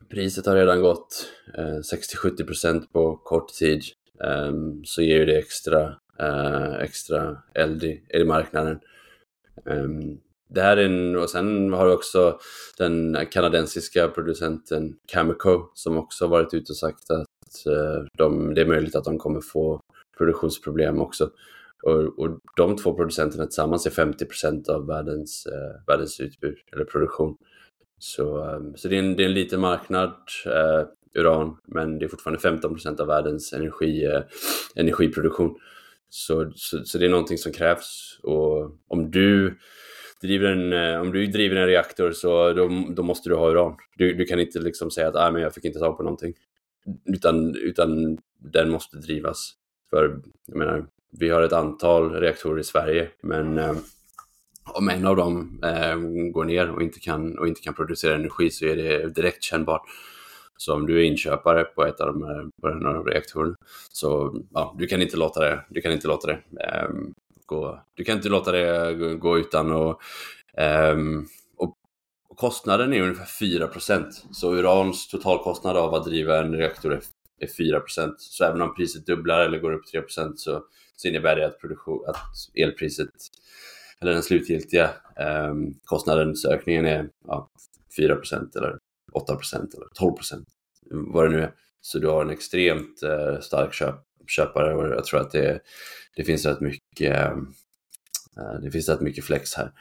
Priset 0.09 0.45
har 0.45 0.55
redan 0.55 0.81
gått 0.81 1.31
eh, 1.57 1.79
60-70% 2.23 2.91
på 2.91 3.15
kort 3.15 3.53
tid. 3.53 3.83
Ehm, 4.23 4.85
så 4.85 5.01
ger 5.01 5.19
ju 5.19 5.25
det 5.25 5.37
extra, 5.37 5.95
eh, 6.19 6.73
extra 6.73 7.37
eld 7.53 7.83
i, 7.83 8.03
i 8.09 8.23
marknaden. 8.23 8.79
Um, 9.65 10.19
det 10.47 10.61
här 10.61 10.77
är 10.77 10.85
en, 10.85 11.15
och 11.15 11.29
sen 11.29 11.73
har 11.73 11.85
vi 11.87 11.93
också 11.93 12.39
den 12.77 13.17
kanadensiska 13.31 14.07
producenten 14.07 14.95
Cameco 15.07 15.69
som 15.73 15.97
också 15.97 16.27
varit 16.27 16.53
ute 16.53 16.71
och 16.71 16.77
sagt 16.77 17.11
att 17.11 17.65
eh, 17.67 18.05
de, 18.17 18.53
det 18.53 18.61
är 18.61 18.65
möjligt 18.65 18.95
att 18.95 19.03
de 19.03 19.17
kommer 19.17 19.41
få 19.41 19.81
produktionsproblem 20.17 21.01
också. 21.01 21.29
Och, 21.83 22.19
och 22.19 22.39
de 22.55 22.77
två 22.77 22.93
producenterna 22.93 23.45
tillsammans 23.45 23.85
är 23.85 23.91
50% 23.91 24.69
av 24.69 24.87
världens, 24.87 25.45
eh, 25.45 25.81
världens 25.87 26.19
utbud 26.19 26.55
eller 26.73 26.85
produktion. 26.85 27.37
Så, 27.99 28.49
eh, 28.49 28.59
så 28.75 28.87
det, 28.87 28.95
är 28.95 28.99
en, 28.99 29.15
det 29.15 29.23
är 29.23 29.27
en 29.27 29.33
liten 29.33 29.59
marknad, 29.59 30.13
eh, 30.45 30.87
uran, 31.21 31.57
men 31.67 31.99
det 31.99 32.05
är 32.05 32.09
fortfarande 32.09 32.39
15% 32.39 32.99
av 32.99 33.07
världens 33.07 33.53
energi, 33.53 34.05
eh, 34.05 34.21
energiproduktion. 34.75 35.55
Så, 36.09 36.51
så, 36.55 36.83
så, 36.85 36.97
det 36.97 37.05
är 37.05 37.09
någonting 37.09 37.37
som 37.37 37.51
krävs. 37.51 38.19
Och 38.23 38.71
om 38.87 39.11
du 39.11 39.57
driver 40.25 40.51
en, 40.51 40.73
eh, 40.73 41.01
om 41.01 41.11
du 41.11 41.27
driver 41.27 41.55
en 41.55 41.67
reaktor 41.67 42.11
så 42.11 42.53
då, 42.53 42.85
då 42.89 43.03
måste 43.03 43.29
du 43.29 43.35
ha 43.35 43.51
uran. 43.51 43.75
Du, 43.97 44.13
du 44.13 44.25
kan 44.25 44.39
inte 44.39 44.59
liksom 44.59 44.91
säga 44.91 45.07
att 45.07 45.15
ah, 45.15 45.31
men 45.31 45.41
jag 45.41 45.53
fick 45.53 45.65
inte 45.65 45.79
tag 45.79 45.97
på 45.97 46.03
någonting. 46.03 46.33
Utan, 47.05 47.55
utan 47.55 48.17
den 48.37 48.69
måste 48.69 48.97
drivas. 48.97 49.53
För 49.89 50.21
jag 50.45 50.57
menar, 50.57 50.85
vi 51.19 51.29
har 51.29 51.41
ett 51.41 51.53
antal 51.53 52.11
reaktorer 52.11 52.59
i 52.59 52.63
Sverige 52.63 53.09
men 53.21 53.57
eh, 53.57 53.75
om 54.73 54.89
en 54.89 55.07
av 55.07 55.15
dem 55.15 55.59
eh, 55.63 55.95
går 56.31 56.45
ner 56.45 56.71
och 56.71 56.81
inte, 56.81 56.99
kan, 56.99 57.37
och 57.37 57.47
inte 57.47 57.61
kan 57.61 57.73
producera 57.73 58.15
energi 58.15 58.49
så 58.49 58.65
är 58.65 58.75
det 58.75 59.15
direkt 59.15 59.43
kännbart. 59.43 59.81
Så 60.57 60.73
om 60.73 60.85
du 60.85 60.99
är 60.99 61.03
inköpare 61.03 61.63
på 61.63 61.85
ett 61.85 61.99
av 62.01 62.07
de 62.07 62.23
här, 62.23 62.49
på 62.61 62.67
den 62.67 62.85
här 62.85 63.03
reaktorerna 63.03 63.55
så 63.91 64.39
ja, 64.53 64.75
du 64.77 64.87
kan 64.87 65.01
inte 65.01 65.17
låta 65.17 65.39
det, 65.39 65.65
du 65.69 65.81
kan 65.81 65.91
inte 65.91 66.07
låta 66.07 66.27
det 66.27 66.39
eh, 66.59 66.89
gå, 67.45 67.83
du 67.93 68.03
kan 68.03 68.17
inte 68.17 68.29
låta 68.29 68.51
det 68.51 68.93
gå 69.15 69.37
utan 69.37 69.71
och, 69.71 70.01
um, 70.93 71.27
och, 71.57 71.77
och 72.29 72.37
kostnaden 72.37 72.93
är 72.93 73.01
ungefär 73.01 73.45
4% 73.45 74.05
Så 74.31 74.55
Urans 74.55 75.07
totalkostnad 75.07 75.77
av 75.77 75.93
att 75.93 76.05
driva 76.05 76.39
en 76.39 76.53
reaktor 76.53 76.93
är, 76.93 77.01
är 77.39 77.47
4 77.47 77.81
Så 78.17 78.45
även 78.45 78.61
om 78.61 78.75
priset 78.75 79.05
dubblar 79.05 79.39
eller 79.39 79.59
går 79.59 79.73
upp 79.73 79.87
3 79.91 80.01
så, 80.35 80.63
så 80.95 81.07
innebär 81.07 81.35
det 81.35 81.45
att, 81.45 81.59
produktion, 81.59 82.05
att 82.07 82.17
elpriset 82.55 83.09
eller 84.01 84.13
den 84.13 84.23
slutgiltiga 84.23 84.89
ehm, 85.15 85.51
um, 85.51 85.73
kostnadensökningen 85.83 86.85
är 86.85 87.09
ja, 87.27 87.49
4 87.97 88.13
eller 88.55 88.77
8% 89.13 89.75
eller 89.75 89.87
12% 89.99 90.45
vad 90.91 91.25
det 91.25 91.29
nu 91.29 91.41
är. 91.41 91.51
Så 91.81 91.99
du 91.99 92.07
har 92.07 92.21
en 92.21 92.29
extremt 92.29 93.03
eh, 93.03 93.39
stark 93.39 93.73
köp, 93.73 93.95
köpare 94.29 94.75
och 94.75 94.87
jag 94.87 95.05
tror 95.05 95.21
att 95.21 95.31
det, 95.31 95.59
det 96.15 96.23
finns 96.23 96.45
rätt 96.45 96.61
mycket 96.61 97.15
eh, 97.15 97.37
det 98.61 98.71
finns 98.71 98.89
rätt 98.89 99.01
mycket 99.01 99.25
flex 99.25 99.53
här. 99.53 99.71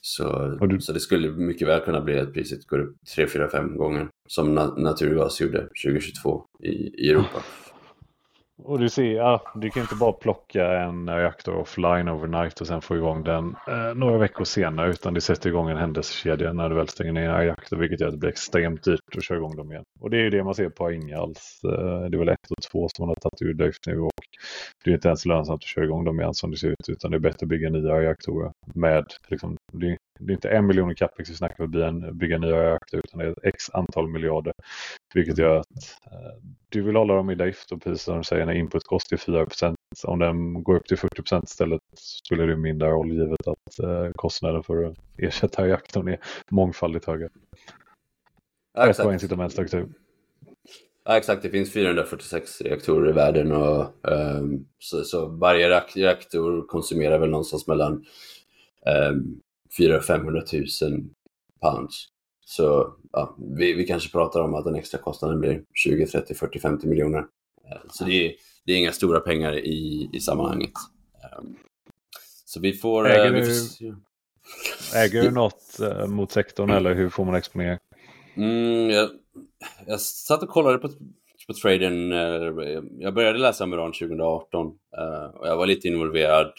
Så, 0.00 0.48
du... 0.48 0.80
så 0.80 0.92
det 0.92 1.00
skulle 1.00 1.28
mycket 1.28 1.68
väl 1.68 1.80
kunna 1.80 2.00
bli 2.00 2.18
att 2.18 2.32
priset 2.32 2.66
går 2.66 2.78
upp 2.78 2.96
3, 3.14 3.26
4, 3.26 3.50
5 3.50 3.76
gånger 3.76 4.08
som 4.28 4.54
na 4.54 4.66
naturgas 4.66 5.40
gjorde 5.40 5.68
2022 5.84 6.44
i, 6.62 6.68
i 7.06 7.10
Europa. 7.10 7.42
Och 8.62 8.78
du 8.78 8.88
ser, 8.88 9.12
ja, 9.12 9.42
du 9.54 9.70
kan 9.70 9.82
inte 9.82 9.94
bara 9.94 10.12
plocka 10.12 10.78
en 10.80 11.10
reaktor 11.10 11.56
offline 11.56 12.08
overnight 12.08 12.60
och 12.60 12.66
sen 12.66 12.82
få 12.82 12.96
igång 12.96 13.24
den 13.24 13.56
eh, 13.68 13.94
några 13.94 14.18
veckor 14.18 14.44
senare 14.44 14.90
utan 14.90 15.14
det 15.14 15.20
sätter 15.20 15.48
igång 15.48 15.70
en 15.70 15.76
händelsekedja 15.76 16.52
när 16.52 16.68
du 16.68 16.74
väl 16.74 16.88
stänger 16.88 17.12
ner 17.12 17.28
en 17.28 17.40
reaktor 17.40 17.76
vilket 17.76 18.00
gör 18.00 18.08
att 18.08 18.14
det 18.14 18.18
blir 18.18 18.30
extremt 18.30 18.84
dyrt 18.84 19.16
att 19.16 19.24
köra 19.24 19.38
igång 19.38 19.56
dem 19.56 19.72
igen. 19.72 19.84
Och 20.00 20.10
det 20.10 20.16
är 20.16 20.22
ju 20.22 20.30
det 20.30 20.44
man 20.44 20.54
ser 20.54 20.68
på 20.68 20.92
Ingals. 20.92 21.60
Eh, 21.64 22.10
det 22.10 22.16
är 22.16 22.18
väl 22.18 22.28
ett 22.28 22.50
och 22.50 22.62
två 22.72 22.88
som 22.96 23.02
man 23.02 23.08
har 23.08 23.30
tagit 23.30 23.42
ur 23.42 23.54
drift 23.54 23.86
nu 23.86 24.00
och 24.00 24.12
det 24.84 24.90
är 24.90 24.94
inte 24.94 25.08
ens 25.08 25.26
lönsamt 25.26 25.62
att 25.62 25.68
köra 25.68 25.84
igång 25.84 26.04
dem 26.04 26.20
igen 26.20 26.34
som 26.34 26.50
det 26.50 26.56
ser 26.56 26.68
ut 26.68 26.88
utan 26.88 27.10
det 27.10 27.16
är 27.16 27.20
bättre 27.20 27.44
att 27.44 27.48
bygga 27.48 27.70
nya 27.70 28.00
reaktorer 28.00 28.52
med 28.74 29.04
liksom, 29.28 29.56
det, 29.72 29.96
det 30.18 30.32
är 30.32 30.34
inte 30.34 30.50
en 30.50 30.66
miljon 30.66 30.90
i 30.90 30.94
capex 30.94 31.30
vi 31.30 31.34
snackar 31.34 31.64
om 31.64 32.04
att 32.08 32.14
bygga 32.14 32.38
nya 32.38 32.62
reaktorer 32.62 33.02
utan 33.04 33.18
det 33.20 33.26
är 33.26 33.48
x 33.48 33.70
antal 33.72 34.08
miljarder. 34.08 34.52
Vilket 35.14 35.38
gör 35.38 35.56
att 35.56 35.66
eh, 36.06 36.42
du 36.68 36.82
vill 36.82 36.96
hålla 36.96 37.14
dem 37.14 37.30
i 37.30 37.34
drift 37.34 37.72
och 37.72 37.82
precis 37.82 38.02
som 38.02 38.18
du 38.18 38.24
säger 38.24 38.46
när 38.46 38.52
input 38.52 38.84
kostar 38.84 39.16
4% 39.16 39.74
om 40.04 40.18
den 40.18 40.62
går 40.62 40.76
upp 40.76 40.86
till 40.86 40.98
40 40.98 41.44
istället 41.44 41.80
så 41.94 42.24
spelar 42.24 42.46
det 42.46 42.56
mindre 42.56 42.88
roll 42.88 43.12
givet 43.12 43.46
att 43.46 43.78
eh, 43.78 44.10
kostnaden 44.14 44.62
för 44.62 44.84
att 44.84 44.96
ersätta 45.18 45.66
reaktorn 45.66 46.08
är 46.08 46.18
mångfaldigt 46.50 47.04
högre. 47.04 47.28
Ja, 48.74 48.88
exakt. 48.88 49.12
incitamentstruktur. 49.12 49.88
Ja, 51.04 51.16
exakt. 51.16 51.42
Det 51.42 51.50
finns 51.50 51.72
446 51.72 52.60
reaktorer 52.60 53.10
i 53.10 53.12
världen 53.12 53.52
och 53.52 53.86
um, 54.02 54.66
så, 54.78 55.04
så, 55.04 55.26
varje 55.26 55.82
reaktor 55.94 56.66
konsumerar 56.66 57.18
väl 57.18 57.30
någonstans 57.30 57.66
mellan 57.66 58.04
um, 59.10 59.40
400 59.76 60.02
500 60.02 60.42
000 60.82 61.04
pounds. 61.60 62.08
Så 62.48 62.94
ja, 63.12 63.36
vi, 63.38 63.72
vi 63.72 63.86
kanske 63.86 64.10
pratar 64.10 64.40
om 64.40 64.54
att 64.54 64.64
den 64.64 64.74
extra 64.74 64.98
kostnaden 65.00 65.40
blir 65.40 65.62
20, 65.74 66.06
30, 66.06 66.34
40, 66.34 66.58
50 66.58 66.86
miljoner. 66.86 67.18
Eh, 67.70 67.78
så 67.90 68.04
det 68.04 68.26
är, 68.26 68.32
det 68.64 68.72
är 68.72 68.76
inga 68.76 68.92
stora 68.92 69.20
pengar 69.20 69.58
i, 69.58 70.10
i 70.12 70.20
sammanhanget. 70.20 70.72
Ehm, 71.24 71.56
så 72.44 72.60
vi 72.60 72.72
får... 72.72 73.06
Eh, 73.06 73.12
äger, 73.12 73.32
vi 73.32 73.44
får... 73.44 73.96
äger 74.96 75.22
du 75.22 75.30
något 75.30 75.80
eh, 75.80 76.06
mot 76.06 76.32
sektorn 76.32 76.70
eller 76.70 76.94
hur 76.94 77.08
får 77.08 77.24
man 77.24 77.34
exponering? 77.34 77.78
Mm, 78.36 78.90
jag, 78.90 79.10
jag 79.86 80.00
satt 80.00 80.42
och 80.42 80.48
kollade 80.48 80.78
på, 80.78 80.88
på 81.46 81.54
traden. 81.62 82.10
Jag 82.98 83.14
började 83.14 83.38
läsa 83.38 83.64
om 83.64 83.74
Iran 83.74 83.92
2018 83.92 84.66
och 85.34 85.46
jag 85.48 85.56
var 85.56 85.66
lite 85.66 85.88
involverad 85.88 86.52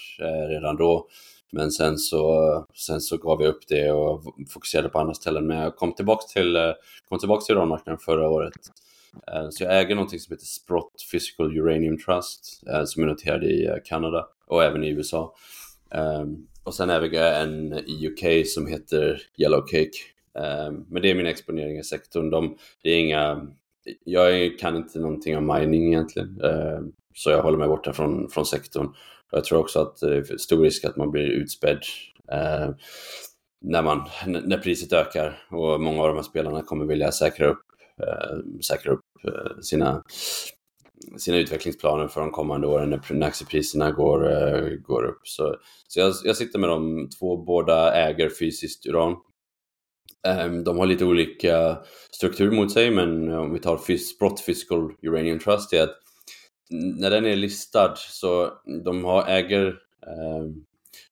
redan 0.49 0.75
då. 0.75 1.07
Men 1.51 1.71
sen 1.71 1.97
så, 1.97 2.65
sen 2.73 3.01
så 3.01 3.17
gav 3.17 3.41
jag 3.41 3.49
upp 3.49 3.67
det 3.67 3.91
och 3.91 4.23
fokuserade 4.49 4.89
på 4.89 4.99
andra 4.99 5.13
ställen. 5.13 5.47
Men 5.47 5.57
jag 5.57 5.75
kom 5.75 5.93
tillbaka 5.93 6.23
till, 6.33 6.73
kom 7.09 7.19
tillbaka 7.19 7.41
till 7.41 7.55
uranmarknaden 7.55 7.99
förra 7.99 8.29
året. 8.29 8.71
Eh, 9.27 9.49
så 9.49 9.63
jag 9.63 9.79
äger 9.79 9.95
någonting 9.95 10.19
som 10.19 10.33
heter 10.33 10.45
Sprott 10.45 10.93
Physical 11.11 11.57
Uranium 11.57 11.97
Trust 11.97 12.63
eh, 12.69 12.83
som 12.83 13.03
är 13.03 13.07
noterad 13.07 13.43
i 13.43 13.65
eh, 13.65 13.75
Kanada 13.85 14.27
och 14.47 14.63
även 14.63 14.83
i 14.83 14.89
USA. 14.89 15.35
Ehm, 15.91 16.47
och 16.63 16.73
sen 16.73 16.89
äger 16.89 17.23
jag 17.23 17.41
en 17.41 17.73
i 17.73 18.07
UK 18.07 18.47
som 18.47 18.67
heter 18.67 19.21
Yellowcake. 19.37 19.83
Cake. 19.83 20.45
Ehm, 20.45 20.85
men 20.89 21.01
det 21.01 21.11
är 21.11 21.15
mina 21.15 21.29
exponeringar 21.29 21.79
i 21.79 21.83
sektorn. 21.83 22.29
De, 22.29 22.57
det 22.83 22.89
är 22.89 22.99
inga, 22.99 23.47
jag 24.03 24.59
kan 24.59 24.75
inte 24.75 24.99
någonting 24.99 25.37
om 25.37 25.47
mining 25.47 25.87
egentligen. 25.87 26.41
Ehm, 26.41 26.91
så 27.15 27.29
jag 27.29 27.43
håller 27.43 27.57
mig 27.57 27.67
borta 27.67 27.93
från, 27.93 28.29
från 28.29 28.45
sektorn. 28.45 28.93
Jag 29.31 29.43
tror 29.43 29.59
också 29.59 29.79
att 29.79 29.99
det 29.99 30.17
är 30.17 30.37
stor 30.37 30.63
risk 30.63 30.85
att 30.85 30.97
man 30.97 31.11
blir 31.11 31.23
utspädd 31.23 31.81
eh, 32.31 32.69
när, 33.61 33.81
man, 33.81 34.09
när 34.25 34.57
priset 34.57 34.93
ökar 34.93 35.47
och 35.51 35.81
många 35.81 36.01
av 36.01 36.07
de 36.07 36.15
här 36.15 36.23
spelarna 36.23 36.61
kommer 36.61 36.85
vilja 36.85 37.11
säkra 37.11 37.47
upp, 37.47 37.63
eh, 38.01 38.59
säkra 38.61 38.91
upp 38.91 39.05
eh, 39.23 39.59
sina, 39.61 40.03
sina 41.17 41.37
utvecklingsplaner 41.37 42.07
för 42.07 42.21
de 42.21 42.31
kommande 42.31 42.67
åren 42.67 42.89
när, 42.89 43.13
när 43.13 43.27
aktiepriserna 43.27 43.91
går, 43.91 44.31
eh, 44.31 44.69
går 44.69 45.03
upp. 45.05 45.21
Så, 45.23 45.55
så 45.87 45.99
jag, 45.99 46.13
jag 46.23 46.35
sitter 46.35 46.59
med 46.59 46.69
de 46.69 47.09
två, 47.19 47.37
båda 47.37 47.93
äger 47.93 48.29
fysiskt 48.29 48.85
uran. 48.85 49.15
Ehm, 50.27 50.63
de 50.63 50.77
har 50.77 50.85
lite 50.85 51.05
olika 51.05 51.77
struktur 52.11 52.51
mot 52.51 52.71
sig, 52.71 52.91
men 52.91 53.33
om 53.33 53.53
vi 53.53 53.59
tar 53.59 53.97
Sprott 53.97 54.39
Fiscal 54.39 54.91
Uranium 55.01 55.39
Trust, 55.39 55.73
är 55.73 55.83
att 55.83 55.99
när 56.69 57.09
den 57.09 57.25
är 57.25 57.35
listad 57.35 57.95
så 57.95 58.53
de 58.83 59.05
har, 59.05 59.27
äger, 59.27 59.67
eh, 60.07 60.45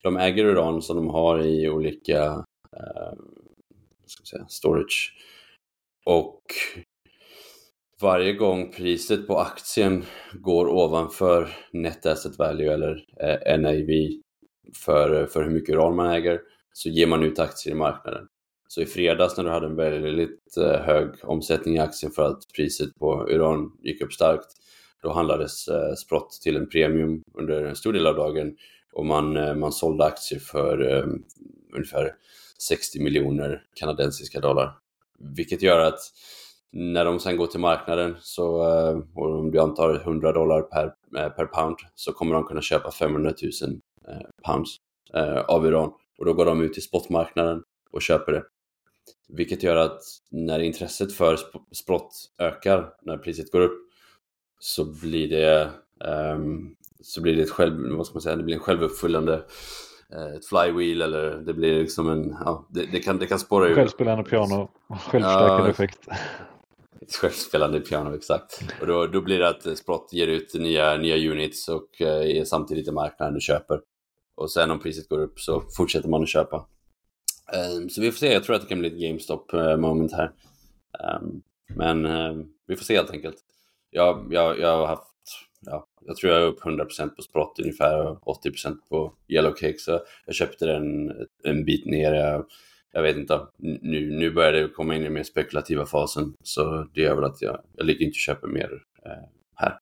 de 0.03 0.17
äger 0.17 0.45
uran 0.45 0.81
som 0.81 0.95
de 0.95 1.09
har 1.09 1.45
i 1.45 1.69
olika 1.69 2.23
eh, 2.77 3.13
ska 4.05 4.25
säga, 4.25 4.45
storage. 4.47 5.13
Och 6.05 6.41
varje 8.01 8.33
gång 8.33 8.71
priset 8.71 9.27
på 9.27 9.37
aktien 9.39 10.05
går 10.33 10.67
ovanför 10.67 11.49
net 11.71 12.05
asset 12.05 12.39
value 12.39 12.73
eller 12.73 13.05
eh, 13.21 13.59
NAV 13.59 14.21
för, 14.85 15.25
för 15.25 15.43
hur 15.43 15.51
mycket 15.51 15.75
uran 15.75 15.95
man 15.95 16.11
äger 16.11 16.41
så 16.73 16.89
ger 16.89 17.07
man 17.07 17.23
ut 17.23 17.39
aktier 17.39 17.73
i 17.73 17.77
marknaden. 17.77 18.27
Så 18.67 18.81
i 18.81 18.85
fredags 18.85 19.37
när 19.37 19.43
du 19.43 19.49
hade 19.49 19.65
en 19.65 19.75
väldigt 19.75 20.57
eh, 20.57 20.81
hög 20.81 21.09
omsättning 21.23 21.75
i 21.75 21.79
aktien 21.79 22.11
för 22.11 22.23
att 22.23 22.41
priset 22.55 22.95
på 22.99 23.27
uran 23.29 23.71
gick 23.83 24.01
upp 24.01 24.13
starkt 24.13 24.47
då 25.05 25.13
handlades 25.13 25.67
eh, 25.67 25.93
Sprott 25.93 26.31
till 26.43 26.55
en 26.55 26.69
premium 26.69 27.23
under 27.33 27.63
en 27.63 27.75
stor 27.75 27.93
del 27.93 28.07
av 28.07 28.15
dagen 28.15 28.55
och 28.93 29.05
man, 29.05 29.37
eh, 29.37 29.55
man 29.55 29.71
sålde 29.71 30.05
aktier 30.05 30.39
för 30.39 30.91
eh, 30.91 31.05
ungefär 31.73 32.13
60 32.59 33.03
miljoner 33.03 33.63
kanadensiska 33.73 34.39
dollar. 34.39 34.77
Vilket 35.19 35.61
gör 35.61 35.79
att 35.79 35.99
när 36.71 37.05
de 37.05 37.19
sen 37.19 37.37
går 37.37 37.47
till 37.47 37.59
marknaden 37.59 38.15
så, 38.21 38.61
eh, 38.61 38.97
och 39.15 39.39
om 39.39 39.51
du 39.51 39.59
antar 39.59 39.95
100 39.95 40.31
dollar 40.31 40.61
per, 40.61 40.85
eh, 41.17 41.29
per 41.29 41.45
pound 41.45 41.77
så 41.95 42.13
kommer 42.13 42.35
de 42.35 42.43
kunna 42.43 42.61
köpa 42.61 42.91
500 42.91 43.33
000 43.61 43.81
eh, 44.07 44.27
pounds 44.43 44.77
eh, 45.13 45.39
av 45.39 45.65
uran 45.65 45.91
och 46.17 46.25
då 46.25 46.33
går 46.33 46.45
de 46.45 46.61
ut 46.61 46.73
till 46.73 46.83
spotmarknaden 46.83 47.63
och 47.91 48.01
köper 48.01 48.31
det. 48.31 48.43
Vilket 49.29 49.63
gör 49.63 49.75
att 49.75 50.01
när 50.31 50.59
intresset 50.59 51.13
för 51.13 51.37
sprott 51.71 52.13
ökar, 52.39 52.93
när 53.01 53.17
priset 53.17 53.51
går 53.51 53.61
upp, 53.61 53.84
så 54.59 54.85
blir 55.01 55.29
det, 55.29 55.69
um, 56.33 56.75
så 57.01 57.21
blir 57.21 57.35
det 57.35 57.41
ett 57.41 57.49
själv, 57.49 57.97
vad 57.97 58.05
ska 58.05 58.13
man 58.13 58.21
säga, 58.21 58.35
det 58.35 58.43
blir 58.43 58.55
en 58.55 58.61
självuppfyllande 58.61 59.33
uh, 60.15 60.35
ett 60.35 60.45
flywheel 60.45 61.01
eller 61.01 61.37
det 61.37 61.53
blir 61.53 61.79
liksom 61.79 62.09
en, 62.09 62.29
ja, 62.45 62.67
det, 62.69 62.85
det 62.91 62.99
kan, 62.99 63.17
det 63.17 63.25
kan 63.25 63.39
spåra 63.39 63.67
ur. 63.67 63.75
Självspelande 63.75 64.23
piano, 64.23 64.69
självstärkande 64.89 65.63
ja, 65.63 65.69
effekt. 65.69 65.99
Ett 67.01 67.15
självspelande 67.15 67.79
piano, 67.79 68.15
exakt. 68.15 68.63
Och 68.81 68.87
då, 68.87 69.07
då 69.07 69.21
blir 69.21 69.39
det 69.39 69.49
att 69.49 69.77
Sprott 69.77 70.09
ger 70.13 70.27
ut 70.27 70.53
nya, 70.53 70.97
nya 70.97 71.31
units 71.31 71.69
och 71.69 71.89
uh, 72.01 72.07
är 72.07 72.45
samtidigt 72.45 72.87
i 72.87 72.91
marknaden 72.91 73.35
och 73.35 73.41
köper. 73.41 73.79
Och 74.35 74.51
sen 74.51 74.71
om 74.71 74.79
priset 74.79 75.09
går 75.09 75.19
upp 75.19 75.39
så 75.39 75.63
fortsätter 75.77 76.09
man 76.09 76.23
att 76.23 76.29
köpa. 76.29 76.67
Um, 77.77 77.89
så 77.89 78.01
vi 78.01 78.11
får 78.11 78.17
se, 78.17 78.33
jag 78.33 78.43
tror 78.43 78.55
att 78.55 78.61
det 78.61 78.67
kan 78.67 78.79
bli 78.79 78.87
ett 78.87 79.01
GameStop 79.01 79.53
uh, 79.53 79.77
moment 79.77 80.11
här. 80.13 80.31
Um, 81.19 81.41
men 81.75 82.05
uh, 82.05 82.45
vi 82.67 82.75
får 82.75 82.83
se 82.83 82.95
helt 82.95 83.11
enkelt 83.11 83.37
jag, 83.95 84.27
jag, 84.33 84.59
jag 84.59 84.77
har 84.77 84.87
haft, 84.87 85.07
ja, 85.65 85.85
jag 86.05 86.15
tror 86.15 86.33
jag 86.33 86.41
är 86.41 86.45
upp 86.45 86.61
100% 86.61 87.09
på 87.09 87.21
Sprott 87.21 87.59
ungefär 87.59 88.07
och 88.07 88.45
80% 88.45 88.77
på 88.89 89.13
Yellowcake 89.27 89.77
så 89.77 89.99
jag 90.25 90.35
köpte 90.35 90.65
den 90.65 91.11
en 91.43 91.65
bit 91.65 91.85
ner. 91.85 92.13
Jag, 92.13 92.45
jag 92.91 93.01
vet 93.01 93.17
inte, 93.17 93.47
nu, 93.57 94.11
nu 94.11 94.31
börjar 94.31 94.51
det 94.51 94.67
komma 94.67 94.95
in 94.95 95.01
i 95.01 95.03
den 95.03 95.13
mer 95.13 95.23
spekulativa 95.23 95.85
fasen 95.85 96.33
så 96.43 96.87
det 96.93 97.01
gör 97.01 97.15
väl 97.15 97.23
att 97.23 97.41
jag, 97.41 97.61
jag 97.77 97.85
ligger 97.85 98.05
inte 98.05 98.15
och 98.15 98.19
köper 98.19 98.47
mer 98.47 98.83
eh, 99.05 99.29
här. 99.55 99.77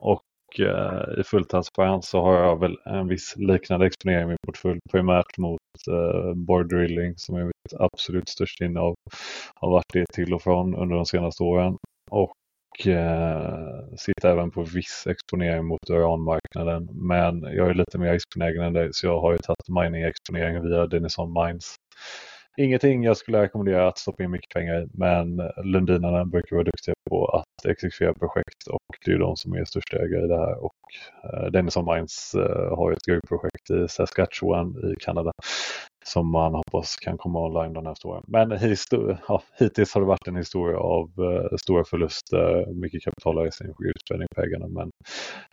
Och 0.00 0.60
eh, 0.60 1.20
i 1.20 1.22
full 1.24 1.44
transparens 1.44 2.08
så 2.08 2.20
har 2.22 2.34
jag 2.34 2.60
väl 2.60 2.76
en 2.84 3.08
viss 3.08 3.34
liknande 3.36 3.86
exponering 3.86 4.22
i 4.22 4.26
min 4.26 4.36
portfölj 4.46 4.80
primärt 4.90 5.38
mot 5.38 5.60
eh, 5.90 6.34
board 6.34 6.68
drilling 6.68 7.14
som 7.16 7.36
är 7.36 7.44
mitt 7.44 7.74
absolut 7.78 8.28
största 8.28 8.64
innehav. 8.64 8.94
Har 9.54 9.70
varit 9.70 9.92
det 9.92 10.06
till 10.12 10.34
och 10.34 10.42
från 10.42 10.74
under 10.74 10.96
de 10.96 11.06
senaste 11.06 11.42
åren. 11.42 11.76
Och 12.10 12.32
och 12.78 12.86
eh, 12.86 13.84
sitter 13.96 14.28
även 14.28 14.50
på 14.50 14.62
viss 14.62 15.06
exponering 15.06 15.64
mot 15.64 15.90
uranmarknaden. 15.90 16.88
Men 16.92 17.42
jag 17.42 17.70
är 17.70 17.74
lite 17.74 17.98
mer 17.98 18.12
riskbenägen 18.12 18.62
än 18.62 18.72
dig 18.72 18.88
så 18.92 19.06
jag 19.06 19.20
har 19.20 19.32
ju 19.32 19.38
tagit 19.38 19.68
mining-exponering 19.68 20.62
via 20.62 20.86
Denison 20.86 21.32
Mines. 21.32 21.74
Ingenting 22.58 23.04
jag 23.04 23.16
skulle 23.16 23.42
rekommendera 23.42 23.88
att 23.88 23.98
stoppa 23.98 24.22
in 24.22 24.30
mycket 24.30 24.54
pengar 24.54 24.82
i 24.82 24.86
men 24.92 25.36
Lundinarna 25.64 26.24
brukar 26.24 26.56
vara 26.56 26.64
duktiga 26.64 26.94
på 27.10 27.26
att 27.26 27.66
exekvera 27.70 28.14
projekt 28.14 28.66
och 28.70 28.96
det 29.04 29.12
är 29.12 29.18
de 29.18 29.36
som 29.36 29.52
är 29.52 29.64
största 29.64 29.96
ägare 29.96 30.24
i 30.24 30.28
det 30.28 30.36
här 30.36 30.64
och 30.64 30.72
eh, 31.24 31.50
Denison 31.50 31.84
Mines 31.94 32.34
eh, 32.34 32.76
har 32.76 32.92
ett 32.92 33.02
gruvprojekt 33.06 33.70
i 33.70 33.88
Saskatchewan 33.88 34.68
i 34.92 34.94
Kanada 35.04 35.32
som 36.06 36.30
man 36.30 36.54
hoppas 36.54 36.96
kan 36.96 37.18
komma 37.18 37.46
online 37.46 37.72
de 37.72 37.86
här 37.86 38.06
åren. 38.06 38.24
Men 38.26 38.50
ja, 39.28 39.42
hittills 39.58 39.94
har 39.94 40.00
det 40.00 40.06
varit 40.06 40.28
en 40.28 40.36
historia 40.36 40.78
av 40.78 41.10
eh, 41.18 41.56
stora 41.56 41.84
förluster, 41.84 42.74
mycket 42.74 43.02
kapitalavsättning 43.02 43.74
och 43.74 43.82
utspädning 43.84 44.28
på 44.34 44.42
ägarna. 44.42 44.68
Men 44.68 44.90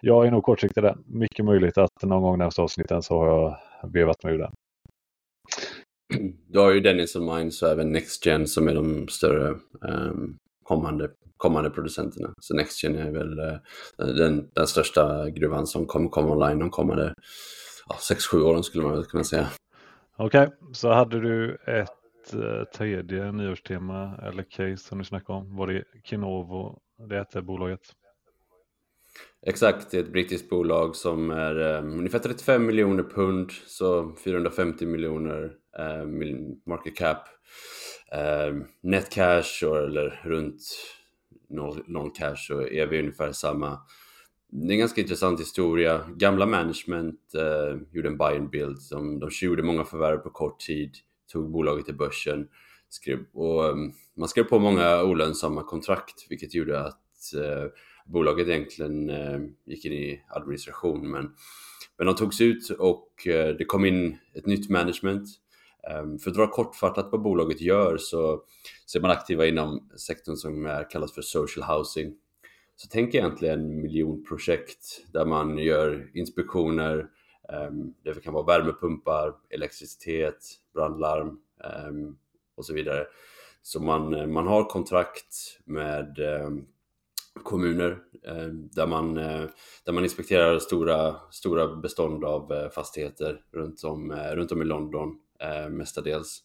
jag 0.01 0.27
är 0.27 0.31
nog 0.31 0.43
kortsiktig 0.43 0.83
där. 0.83 0.95
Mycket 1.05 1.45
möjligt 1.45 1.77
att 1.77 2.03
någon 2.03 2.21
gång 2.21 2.37
nästa 2.37 2.61
avsnitten 2.61 3.01
så 3.01 3.19
har 3.19 3.27
jag 3.27 3.57
vevat 3.93 4.23
mig 4.23 4.33
ur 4.33 4.37
den. 4.37 4.51
Du 6.47 6.59
har 6.59 6.71
ju 6.71 6.79
Dennis 6.79 7.15
och 7.15 7.23
Mines 7.23 7.61
och 7.61 7.69
även 7.69 7.91
NextGen 7.91 8.47
som 8.47 8.67
är 8.67 8.75
de 8.75 9.07
större 9.07 9.49
eh, 9.87 10.13
kommande, 10.63 11.09
kommande 11.37 11.69
producenterna. 11.69 12.33
Så 12.41 12.55
NextGen 12.55 12.95
är 12.95 13.11
väl 13.11 13.39
eh, 13.39 13.57
den, 13.97 14.49
den 14.53 14.67
största 14.67 15.29
gruvan 15.29 15.67
som 15.67 15.85
kommer 15.85 16.09
komma 16.09 16.31
online 16.31 16.59
de 16.59 16.69
kommande 16.69 17.13
ja, 17.89 17.95
6-7 18.15 18.41
åren 18.41 18.63
skulle 18.63 18.83
man 18.83 18.93
väl 18.93 19.05
kunna 19.05 19.23
säga. 19.23 19.49
Okej, 20.17 20.47
okay, 20.47 20.73
så 20.73 20.89
hade 20.89 21.19
du 21.19 21.55
ett 21.55 22.33
eh, 22.33 22.63
tredje 22.75 23.31
nyårstema 23.31 24.17
eller 24.23 24.43
case 24.43 24.77
som 24.77 24.97
du 24.97 25.05
snackade 25.05 25.39
om. 25.39 25.55
Var 25.55 25.67
det 25.67 25.83
Kinovo 26.03 26.79
det 27.09 27.15
hette 27.15 27.41
bolaget? 27.41 27.81
Exakt, 29.45 29.91
det 29.91 29.97
är 29.97 30.03
ett 30.03 30.11
brittiskt 30.11 30.49
bolag 30.49 30.95
som 30.95 31.31
är 31.31 31.57
um, 31.57 31.99
ungefär 31.99 32.19
35 32.19 32.65
miljoner 32.65 33.03
pund, 33.03 33.51
så 33.51 34.15
450 34.23 34.85
miljoner 34.85 35.51
um, 35.79 36.61
market 36.65 36.97
cap. 36.97 37.27
Um, 38.51 38.67
net 38.81 39.09
cash 39.09 39.63
eller 39.63 40.21
runt 40.23 40.61
noll, 41.49 41.83
noll 41.87 42.11
cash 42.11 42.47
så 42.47 42.67
är 42.67 42.87
vi 42.87 42.99
ungefär 42.99 43.31
samma 43.31 43.79
det 44.55 44.67
är 44.67 44.71
en 44.71 44.79
ganska 44.79 45.01
intressant 45.01 45.39
historia. 45.39 46.01
Gamla 46.15 46.45
management 46.45 47.19
eh, 47.35 47.79
gjorde 47.91 48.07
en 48.07 48.17
buy 48.17 48.37
and 48.37 48.49
build. 48.49 48.77
De, 48.91 49.19
de 49.19 49.29
gjorde 49.41 49.63
många 49.63 49.85
förvärv 49.85 50.17
på 50.17 50.29
kort 50.29 50.59
tid, 50.59 50.95
tog 51.31 51.51
bolaget 51.51 51.85
till 51.85 51.97
börsen. 51.97 52.47
Skrev, 52.89 53.19
och, 53.33 53.65
eh, 53.65 53.71
um, 53.71 53.93
man 54.17 54.29
skrev 54.29 54.43
på 54.43 54.59
många 54.59 55.03
olönsamma 55.03 55.63
kontrakt 55.63 56.25
vilket 56.29 56.53
gjorde 56.53 56.79
att 56.79 57.33
eh, 57.35 57.65
bolaget 58.05 58.47
egentligen 58.47 59.09
eh, 59.09 59.39
gick 59.65 59.85
in 59.85 59.93
i 59.93 60.23
administration. 60.29 61.11
Men, 61.11 61.31
men 61.97 62.07
de 62.07 62.15
togs 62.15 62.41
ut 62.41 62.69
och 62.69 63.27
eh, 63.27 63.55
det 63.55 63.65
kom 63.65 63.85
in 63.85 64.17
ett 64.33 64.45
nytt 64.45 64.69
management. 64.69 65.27
Um, 66.01 66.19
för 66.19 66.29
att 66.29 66.37
dra 66.37 66.47
kortfattat 66.47 67.09
vad 67.11 67.21
bolaget 67.21 67.61
gör 67.61 67.97
så, 67.97 68.43
så 68.85 68.97
är 68.97 69.01
man 69.01 69.11
aktiva 69.11 69.45
inom 69.45 69.89
sektorn 69.97 70.35
som 70.35 70.85
kallas 70.91 71.13
för 71.13 71.21
social 71.21 71.77
housing 71.77 72.13
så 72.83 72.89
tänk 72.91 73.15
egentligen 73.15 73.81
miljonprojekt 73.81 75.05
där 75.13 75.25
man 75.25 75.57
gör 75.57 76.11
inspektioner, 76.13 77.07
ehm, 77.49 77.93
det 78.03 78.23
kan 78.23 78.33
vara 78.33 78.45
värmepumpar, 78.45 79.33
elektricitet, 79.49 80.35
brandlarm 80.73 81.39
ehm, 81.63 82.15
och 82.55 82.65
så 82.65 82.73
vidare. 82.73 83.05
Så 83.61 83.79
man, 83.79 84.13
eh, 84.13 84.27
man 84.27 84.47
har 84.47 84.63
kontrakt 84.63 85.59
med 85.65 86.19
ehm, 86.19 86.65
kommuner 87.43 87.99
där, 88.75 88.87
man, 88.87 89.17
eh, 89.17 89.45
där 89.85 89.93
man 89.93 90.03
inspekterar 90.03 90.59
stora, 90.59 91.15
stora 91.31 91.75
bestånd 91.75 92.25
av 92.25 92.53
eh, 92.53 92.69
fastigheter 92.69 93.41
runt 93.51 93.83
om, 93.83 94.11
runt 94.11 94.51
om 94.51 94.61
i 94.61 94.65
London 94.65 95.19
mestadels 95.69 96.43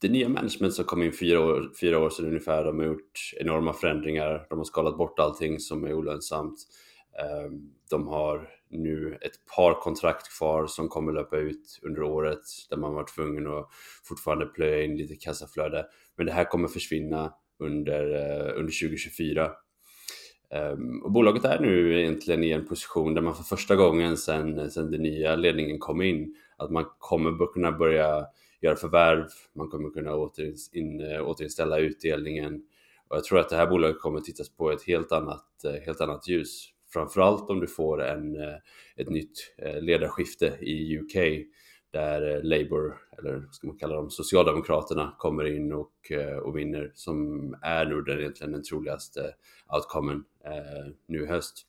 det 0.00 0.08
nya 0.08 0.28
management 0.28 0.74
som 0.74 0.84
kom 0.84 1.02
in 1.02 1.12
fyra 1.12 1.40
år, 1.40 1.72
fyra 1.80 1.98
år 1.98 2.10
sedan 2.10 2.26
ungefär, 2.26 2.64
de 2.64 2.78
har 2.78 2.86
gjort 2.86 3.32
enorma 3.36 3.72
förändringar. 3.72 4.46
De 4.48 4.58
har 4.58 4.64
skalat 4.64 4.96
bort 4.96 5.18
allting 5.18 5.58
som 5.58 5.84
är 5.84 5.92
olönsamt. 5.92 6.58
Ehm, 7.18 7.70
de 7.90 8.08
har 8.08 8.48
nu 8.70 9.18
ett 9.20 9.46
par 9.56 9.80
kontrakt 9.80 10.38
kvar 10.38 10.66
som 10.66 10.88
kommer 10.88 11.12
löpa 11.12 11.36
ut 11.36 11.80
under 11.82 12.02
året 12.02 12.42
där 12.70 12.76
man 12.76 12.94
var 12.94 13.04
tvungen 13.04 13.46
att 13.46 13.68
fortfarande 14.04 14.46
plöja 14.46 14.82
in 14.84 14.96
lite 14.96 15.16
kassaflöde. 15.16 15.86
Men 16.16 16.26
det 16.26 16.32
här 16.32 16.44
kommer 16.44 16.68
försvinna 16.68 17.32
under, 17.58 18.14
eh, 18.14 18.58
under 18.58 18.72
2024. 18.72 19.50
Ehm, 20.50 21.02
och 21.02 21.12
bolaget 21.12 21.44
är 21.44 21.60
nu 21.60 22.00
egentligen 22.00 22.44
i 22.44 22.50
en 22.50 22.66
position 22.66 23.14
där 23.14 23.22
man 23.22 23.34
för 23.34 23.42
första 23.44 23.76
gången 23.76 24.16
sedan, 24.16 24.70
sedan 24.70 24.90
den 24.90 25.02
nya 25.02 25.36
ledningen 25.36 25.78
kom 25.78 26.02
in, 26.02 26.34
att 26.56 26.70
man 26.70 26.84
kommer 26.98 27.52
kunna 27.52 27.72
börja 27.72 28.26
göra 28.60 28.76
förvärv, 28.76 29.26
man 29.54 29.68
kommer 29.68 29.90
kunna 29.90 30.16
återin, 30.16 31.00
eh, 31.00 31.28
återinställa 31.28 31.78
utdelningen. 31.78 32.62
Och 33.08 33.16
jag 33.16 33.24
tror 33.24 33.38
att 33.38 33.48
det 33.48 33.56
här 33.56 33.66
bolaget 33.66 34.00
kommer 34.00 34.20
tittas 34.20 34.56
på 34.56 34.70
ett 34.70 34.82
helt 34.82 35.12
annat, 35.12 35.64
eh, 35.64 35.84
helt 35.86 36.00
annat 36.00 36.28
ljus. 36.28 36.68
Framförallt 36.92 37.50
om 37.50 37.60
du 37.60 37.66
får 37.66 38.02
en, 38.02 38.36
eh, 38.36 38.56
ett 38.96 39.08
nytt 39.08 39.54
ledarskifte 39.80 40.46
i 40.60 40.98
UK 40.98 41.46
där 41.92 42.42
Labour, 42.42 42.96
eller 43.18 43.48
ska 43.50 43.66
man 43.66 43.76
kalla 43.76 43.94
dem, 43.94 44.10
Socialdemokraterna 44.10 45.14
kommer 45.18 45.44
in 45.44 45.72
och, 45.72 46.12
och 46.42 46.56
vinner 46.56 46.90
som 46.94 47.54
är 47.62 47.86
nog 47.86 48.06
den, 48.06 48.18
egentligen 48.18 48.52
den 48.52 48.62
troligaste 48.62 49.34
outcomen 49.68 50.24
eh, 50.44 50.92
nu 51.06 51.22
i 51.22 51.26
höst. 51.26 51.66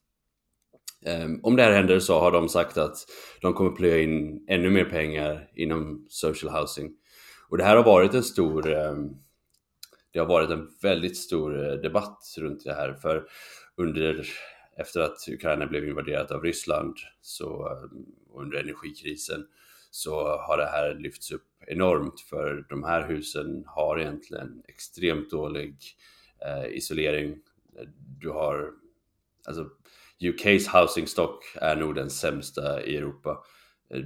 Ehm, 1.05 1.39
om 1.43 1.55
det 1.55 1.63
här 1.63 1.71
händer 1.71 1.99
så 1.99 2.19
har 2.19 2.31
de 2.31 2.49
sagt 2.49 2.77
att 2.77 2.97
de 3.41 3.53
kommer 3.53 3.71
plöja 3.71 4.01
in 4.01 4.45
ännu 4.47 4.69
mer 4.69 4.85
pengar 4.85 5.49
inom 5.55 6.05
social 6.09 6.53
housing. 6.53 6.91
Och 7.49 7.57
det 7.57 7.63
här 7.63 7.75
har 7.75 7.83
varit 7.83 8.13
en 8.13 8.23
stor, 8.23 8.73
ehm, 8.73 9.09
det 10.13 10.19
har 10.19 10.25
varit 10.25 10.49
en 10.49 10.69
väldigt 10.81 11.17
stor 11.17 11.69
eh, 11.69 11.73
debatt 11.73 12.35
runt 12.37 12.63
det 12.63 12.73
här 12.73 12.93
för 12.93 13.23
under, 13.77 14.27
efter 14.77 14.99
att 14.99 15.17
Ukraina 15.27 15.67
blev 15.67 15.87
invaderat 15.87 16.31
av 16.31 16.43
Ryssland 16.43 16.95
så, 17.21 17.67
ehm, 17.67 18.05
under 18.35 18.57
energikrisen 18.57 19.47
så 19.91 20.37
har 20.37 20.57
det 20.57 20.65
här 20.65 20.95
lyfts 20.95 21.31
upp 21.31 21.47
enormt 21.67 22.19
för 22.19 22.65
de 22.69 22.83
här 22.83 23.07
husen 23.07 23.63
har 23.67 23.99
egentligen 23.99 24.63
extremt 24.67 25.29
dålig 25.29 25.75
eh, 26.45 26.77
isolering. 26.77 27.39
Du 28.19 28.29
har, 28.29 28.71
alltså 29.47 29.69
UKs 30.21 30.67
housing 30.67 31.07
stock 31.07 31.43
är 31.55 31.75
nog 31.75 31.95
den 31.95 32.09
sämsta 32.09 32.83
i 32.83 32.97
Europa. 32.97 33.43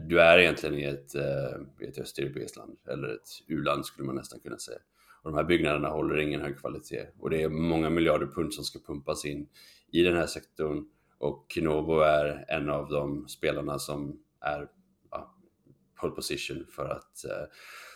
Du 0.07 0.21
är 0.21 0.37
egentligen 0.37 0.75
i 0.75 0.83
ett, 0.83 1.15
eh, 1.15 1.87
ett 1.87 1.97
östeuropeiskt 1.97 2.57
land, 2.57 2.77
eller 2.89 3.07
ett 3.07 3.27
u-land 3.47 3.85
skulle 3.85 4.05
man 4.05 4.15
nästan 4.15 4.39
kunna 4.39 4.57
säga. 4.57 4.77
Och 5.21 5.31
de 5.31 5.37
här 5.37 5.43
byggnaderna 5.43 5.89
håller 5.89 6.17
ingen 6.17 6.41
hög 6.41 6.59
kvalitet. 6.59 7.07
Och 7.19 7.29
det 7.29 7.41
är 7.41 7.49
många 7.49 7.89
miljarder 7.89 8.27
pund 8.27 8.53
som 8.53 8.63
ska 8.63 8.79
pumpas 8.79 9.25
in 9.25 9.47
i 9.91 10.03
den 10.03 10.15
här 10.15 10.25
sektorn. 10.25 10.85
Och 11.17 11.45
Kinovo 11.53 11.99
är 11.99 12.45
en 12.47 12.69
av 12.69 12.89
de 12.89 13.27
spelarna 13.27 13.79
som 13.79 14.19
är 14.41 14.67
ja, 15.11 15.35
pole 16.01 16.13
position 16.15 16.65
för 16.75 16.85
att, 16.85 17.25
eh, 17.25 17.45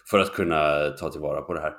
för 0.10 0.20
att 0.20 0.34
kunna 0.34 0.90
ta 0.90 1.10
tillvara 1.10 1.42
på 1.42 1.54
det 1.54 1.60
här. 1.60 1.74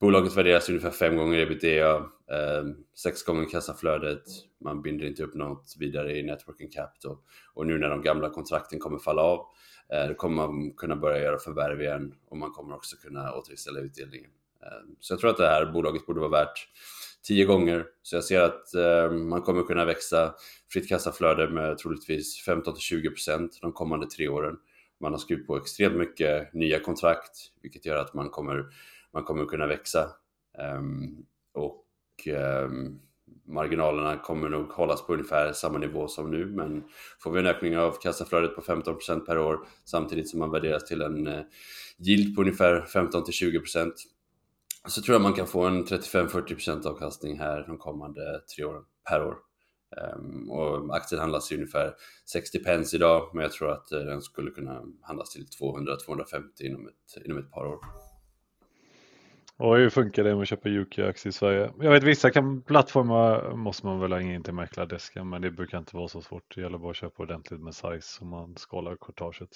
Bolaget 0.00 0.36
värderas 0.36 0.68
ungefär 0.68 0.90
fem 0.90 1.16
gånger 1.16 1.38
ebitda, 1.38 2.10
eh, 2.30 2.64
sex 2.94 3.22
gånger 3.22 3.48
kassaflödet, 3.48 4.22
man 4.60 4.82
binder 4.82 5.06
inte 5.06 5.22
upp 5.22 5.34
något 5.34 5.74
vidare 5.78 6.18
i 6.18 6.22
networking 6.22 6.70
capital. 6.70 7.16
Och 7.54 7.66
nu 7.66 7.78
när 7.78 7.88
de 7.88 8.02
gamla 8.02 8.30
kontrakten 8.30 8.78
kommer 8.78 8.98
falla 8.98 9.22
av, 9.22 9.46
eh, 9.92 10.14
kommer 10.14 10.36
man 10.36 10.72
kunna 10.72 10.96
börja 10.96 11.22
göra 11.22 11.38
förvärv 11.38 11.82
igen 11.82 12.14
och 12.28 12.36
man 12.36 12.50
kommer 12.50 12.74
också 12.74 12.96
kunna 12.96 13.34
återställa 13.34 13.80
utdelningen. 13.80 14.30
Eh, 14.62 14.88
så 15.00 15.12
jag 15.12 15.20
tror 15.20 15.30
att 15.30 15.36
det 15.36 15.46
här 15.46 15.72
bolaget 15.72 16.06
borde 16.06 16.20
vara 16.20 16.30
värt 16.30 16.68
tio 17.22 17.44
gånger. 17.44 17.86
Så 18.02 18.16
jag 18.16 18.24
ser 18.24 18.40
att 18.40 18.74
eh, 18.74 19.10
man 19.10 19.42
kommer 19.42 19.62
kunna 19.62 19.84
växa 19.84 20.34
fritt 20.72 20.88
kassaflöde 20.88 21.50
med 21.50 21.78
troligtvis 21.78 22.46
15-20% 22.46 23.48
de 23.60 23.72
kommande 23.72 24.06
tre 24.06 24.28
åren. 24.28 24.56
Man 25.00 25.12
har 25.12 25.18
skrivit 25.18 25.46
på 25.46 25.56
extremt 25.56 25.96
mycket 25.96 26.54
nya 26.54 26.80
kontrakt, 26.80 27.52
vilket 27.62 27.86
gör 27.86 27.96
att 27.96 28.14
man 28.14 28.30
kommer 28.30 28.64
man 29.12 29.24
kommer 29.24 29.44
kunna 29.44 29.66
växa. 29.66 30.10
Um, 30.78 31.26
och 31.52 31.84
Ehm, 32.26 32.98
marginalerna 33.46 34.16
kommer 34.16 34.48
nog 34.48 34.72
hållas 34.72 35.06
på 35.06 35.12
ungefär 35.12 35.52
samma 35.52 35.78
nivå 35.78 36.08
som 36.08 36.30
nu 36.30 36.46
men 36.46 36.84
får 37.18 37.30
vi 37.30 37.40
en 37.40 37.46
ökning 37.46 37.78
av 37.78 37.92
kassaflödet 38.02 38.54
på 38.54 38.62
15% 38.62 39.20
per 39.26 39.38
år 39.38 39.66
samtidigt 39.84 40.28
som 40.28 40.38
man 40.38 40.50
värderas 40.50 40.84
till 40.84 41.02
en 41.02 41.26
eh, 41.26 41.40
yield 41.98 42.36
på 42.36 42.40
ungefär 42.40 42.80
15-20% 42.80 43.92
så 44.88 45.02
tror 45.02 45.14
jag 45.14 45.22
man 45.22 45.32
kan 45.32 45.46
få 45.46 45.64
en 45.64 45.84
35-40% 45.84 46.86
avkastning 46.86 47.38
här 47.38 47.64
de 47.66 47.78
kommande 47.78 48.40
tre 48.56 48.64
åren 48.64 48.82
per 49.08 49.24
år. 49.24 49.36
Um, 50.16 50.50
och 50.50 50.96
aktien 50.96 51.20
handlas 51.20 51.52
i 51.52 51.54
ungefär 51.54 51.94
60 52.24 52.58
pence 52.64 52.96
idag 52.96 53.30
men 53.34 53.42
jag 53.42 53.52
tror 53.52 53.70
att 53.70 53.92
eh, 53.92 53.98
den 54.00 54.22
skulle 54.22 54.50
kunna 54.50 54.82
handlas 55.02 55.30
till 55.30 55.46
200-250 55.60 56.42
inom 56.60 56.88
ett, 56.88 57.24
inom 57.24 57.38
ett 57.38 57.50
par 57.50 57.66
år. 57.66 57.78
Och 59.60 59.76
hur 59.76 59.90
funkar 59.90 60.24
det 60.24 60.34
med 60.34 60.42
att 60.42 60.48
köpa 60.48 60.68
UK-aktier 60.68 61.28
i 61.28 61.32
Sverige? 61.32 61.72
Jag 61.80 61.90
vet 61.90 62.02
vissa 62.02 62.30
kan, 62.30 62.62
plattformar 62.62 63.56
måste 63.56 63.86
man 63.86 64.00
väl 64.00 64.12
ha 64.12 64.20
in 64.20 64.42
till 64.42 64.54
mäklardesken 64.54 65.28
men 65.28 65.42
det 65.42 65.50
brukar 65.50 65.78
inte 65.78 65.96
vara 65.96 66.08
så 66.08 66.22
svårt. 66.22 66.54
Det 66.54 66.60
gäller 66.60 66.78
bara 66.78 66.90
att 66.90 66.96
köpa 66.96 67.22
ordentligt 67.22 67.60
med 67.60 67.74
size 67.74 68.18
om 68.20 68.28
man 68.28 68.56
skalar 68.56 68.96
kortaget. 68.96 69.48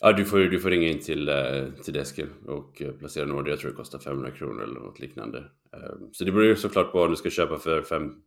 Ja, 0.00 0.12
du 0.12 0.24
får, 0.24 0.38
du 0.38 0.60
får 0.60 0.70
ringa 0.70 0.88
in 0.88 1.00
till, 1.00 1.30
till 1.84 1.94
desken 1.94 2.28
och 2.46 2.82
placera 2.98 3.24
en 3.24 3.32
order. 3.32 3.50
Jag 3.50 3.60
tror 3.60 3.70
det 3.70 3.76
kostar 3.76 3.98
500 3.98 4.30
kronor 4.30 4.62
eller 4.62 4.80
något 4.80 4.98
liknande. 4.98 5.44
Så 6.12 6.24
det 6.24 6.32
beror 6.32 6.46
ju 6.46 6.56
såklart 6.56 6.92
på 6.92 7.02
om 7.02 7.10
du 7.10 7.16
ska 7.16 7.30
köpa 7.30 7.58
för 7.58 7.82
5 7.82 8.22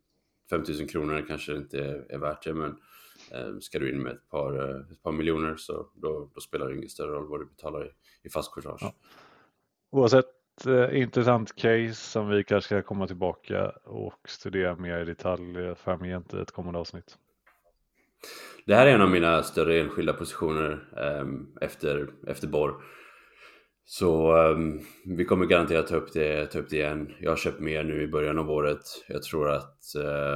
5000 0.50 0.88
kronor 0.88 1.24
kanske 1.28 1.56
inte 1.56 1.78
är, 1.78 2.12
är 2.12 2.18
värt 2.18 2.42
det, 2.42 2.54
men 2.54 2.76
ska 3.60 3.78
du 3.78 3.90
in 3.90 4.02
med 4.02 4.12
ett 4.12 4.28
par, 4.28 4.80
ett 4.92 5.02
par 5.02 5.12
miljoner 5.12 5.56
så 5.56 5.90
då, 5.94 6.30
då 6.34 6.40
spelar 6.40 6.68
det 6.68 6.76
ingen 6.76 6.88
större 6.88 7.10
roll 7.10 7.28
vad 7.28 7.40
du 7.40 7.46
betalar 7.46 7.86
i, 7.86 7.90
i 8.22 8.30
fast 8.30 8.54
courtage. 8.54 8.82
Ja. 8.82 8.94
Oavsett 9.90 10.26
eh, 10.66 11.00
intressant 11.00 11.56
case 11.56 11.94
som 11.94 12.28
vi 12.28 12.44
kanske 12.44 12.66
ska 12.66 12.82
komma 12.82 13.06
tillbaka 13.06 13.68
och 13.84 14.28
studera 14.28 14.76
mer 14.76 15.00
i 15.00 15.04
detalj 15.04 15.58
eh, 15.58 15.74
framgent 15.74 16.34
i 16.34 16.38
ett 16.38 16.50
kommande 16.50 16.78
avsnitt. 16.78 17.18
Det 18.66 18.74
här 18.74 18.86
är 18.86 18.94
en 18.94 19.02
av 19.02 19.10
mina 19.10 19.42
större 19.42 19.80
enskilda 19.80 20.12
positioner 20.12 20.88
eh, 20.96 21.26
efter, 21.66 22.10
efter 22.26 22.48
borr. 22.48 22.74
Så 23.84 24.36
um, 24.36 24.80
vi 25.04 25.24
kommer 25.24 25.46
garanterat 25.46 25.86
ta 25.86 25.96
upp, 25.96 26.12
det, 26.12 26.46
ta 26.46 26.58
upp 26.58 26.70
det 26.70 26.76
igen. 26.76 27.14
Jag 27.20 27.30
har 27.30 27.36
köpt 27.36 27.60
mer 27.60 27.84
nu 27.84 28.02
i 28.02 28.08
början 28.08 28.38
av 28.38 28.50
året. 28.50 28.82
Jag 29.08 29.22
tror 29.22 29.50
att 29.50 29.84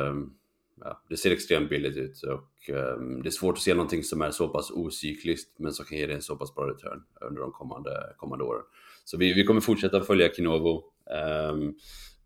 um, 0.09 0.35
ja, 0.81 1.03
det 1.09 1.17
ser 1.17 1.31
extremt 1.31 1.71
billigt 1.71 1.97
ut 1.97 2.23
och 2.23 2.71
um, 2.75 3.23
det 3.23 3.29
är 3.29 3.31
svårt 3.31 3.57
att 3.57 3.63
se 3.63 3.75
någonting 3.75 4.03
som 4.03 4.23
är 4.23 4.31
så 4.31 4.49
pass 4.49 4.71
ocykliskt 4.71 5.59
men 5.59 5.73
som 5.73 5.85
kan 5.87 5.99
ge 5.99 6.07
dig 6.07 6.15
en 6.15 6.23
så 6.23 6.37
pass 6.37 6.55
bra 6.55 6.71
return 6.71 7.03
under 7.21 7.43
de 7.43 7.53
kommande, 7.53 8.15
kommande 8.17 8.45
åren. 8.45 8.63
Så 9.05 9.17
vi, 9.17 9.33
vi 9.33 9.45
kommer 9.45 9.61
fortsätta 9.61 10.01
följa 10.01 10.29
Kinovo. 10.35 10.83
Um, 11.51 11.75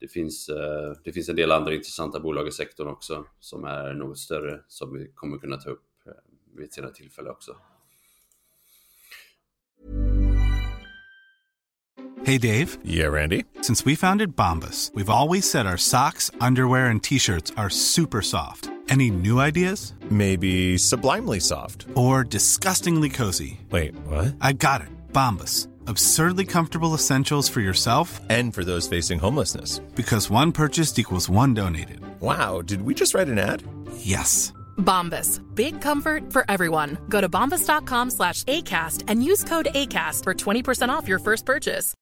det, 0.01 0.09
finns, 0.09 0.49
uh, 0.49 0.57
det 1.05 1.13
finns 1.13 1.29
en 1.29 1.37
del 1.37 1.53
andra 1.53 1.75
intressanta 1.75 2.21
bolag 2.21 2.49
i 2.49 2.53
sektorn 2.53 2.89
också 2.89 3.25
som 3.41 3.65
är 3.65 3.95
något 3.95 4.19
större 4.19 4.61
som 4.69 4.99
vi 4.99 5.13
kommer 5.15 5.39
kunna 5.39 5.57
ta 5.57 5.71
upp 5.71 5.85
uh, 6.07 6.13
vid 6.57 6.67
ett 6.67 6.73
senare 6.73 6.93
tillfälle 6.93 7.31
också. 7.31 7.57
Hey 12.25 12.39
Dave. 12.39 12.77
Yeah, 12.85 13.13
Randy. 13.13 13.45
Since 13.63 13.87
we 13.87 13.97
founded 13.97 14.37
Bombus, 14.37 14.91
we've 14.95 15.09
always 15.09 15.51
said 15.51 15.67
our 15.67 15.77
socks, 15.79 16.31
underwear 16.41 16.91
and 16.91 17.03
t-shirts 17.03 17.53
are 17.57 17.71
super 17.71 18.23
soft. 18.23 18.69
Any 18.91 19.11
new 19.11 19.39
ideas? 19.41 19.95
Maybe 20.11 20.79
sublimely 20.79 21.41
soft. 21.41 21.87
Or 21.95 22.25
disgustingly 22.25 23.09
cozy. 23.09 23.61
Wait, 23.71 23.95
what? 24.07 24.35
I 24.41 24.53
got 24.53 24.81
it. 24.81 24.89
Bombus 25.13 25.69
Absurdly 25.89 26.45
comfortable 26.45 26.93
essentials 26.93 27.49
for 27.49 27.61
yourself 27.61 28.21
and 28.29 28.53
for 28.53 28.63
those 28.63 28.87
facing 28.87 29.19
homelessness. 29.19 29.79
Because 29.95 30.29
one 30.29 30.53
purchased 30.53 30.99
equals 30.99 31.31
one 31.31 31.55
donated. 31.55 32.01
Wow, 32.21 32.61
did 32.61 32.83
we 32.83 32.93
just 32.93 33.15
write 33.15 33.29
an 33.29 33.39
ad? 33.39 33.63
Yes. 33.97 34.53
Bombas. 34.77 35.41
Big 35.55 35.81
comfort 35.81 36.31
for 36.31 36.45
everyone. 36.51 36.99
Go 37.09 37.23
to 37.23 37.29
bombas.com 37.29 38.11
slash 38.11 38.45
ACAST 38.45 39.05
and 39.09 39.23
use 39.23 39.45
code 39.45 39.69
ACAST 39.75 40.25
for 40.25 40.35
20% 40.35 40.91
off 40.91 41.09
your 41.09 41.21
first 41.21 41.47
purchase. 41.47 41.95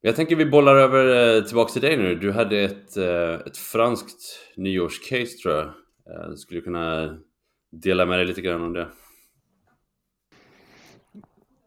Jag 0.00 0.16
tänker 0.16 0.36
vi 0.36 0.46
bollar 0.46 0.76
över 0.76 1.36
eh, 1.36 1.44
tillbaka 1.44 1.72
till 1.72 1.82
dig 1.82 1.96
nu. 1.96 2.14
Du 2.14 2.32
hade 2.32 2.60
ett, 2.60 2.96
eh, 2.96 3.34
ett 3.46 3.56
franskt 3.56 4.38
nyårscase 4.56 5.38
tror 5.42 5.54
jag. 5.54 5.64
Eh, 5.64 6.30
du 6.30 6.36
skulle 6.36 6.60
kunna 6.60 7.16
dela 7.72 8.06
med 8.06 8.18
dig 8.18 8.26
lite 8.26 8.40
grann 8.40 8.62
om 8.62 8.72
det. 8.72 8.88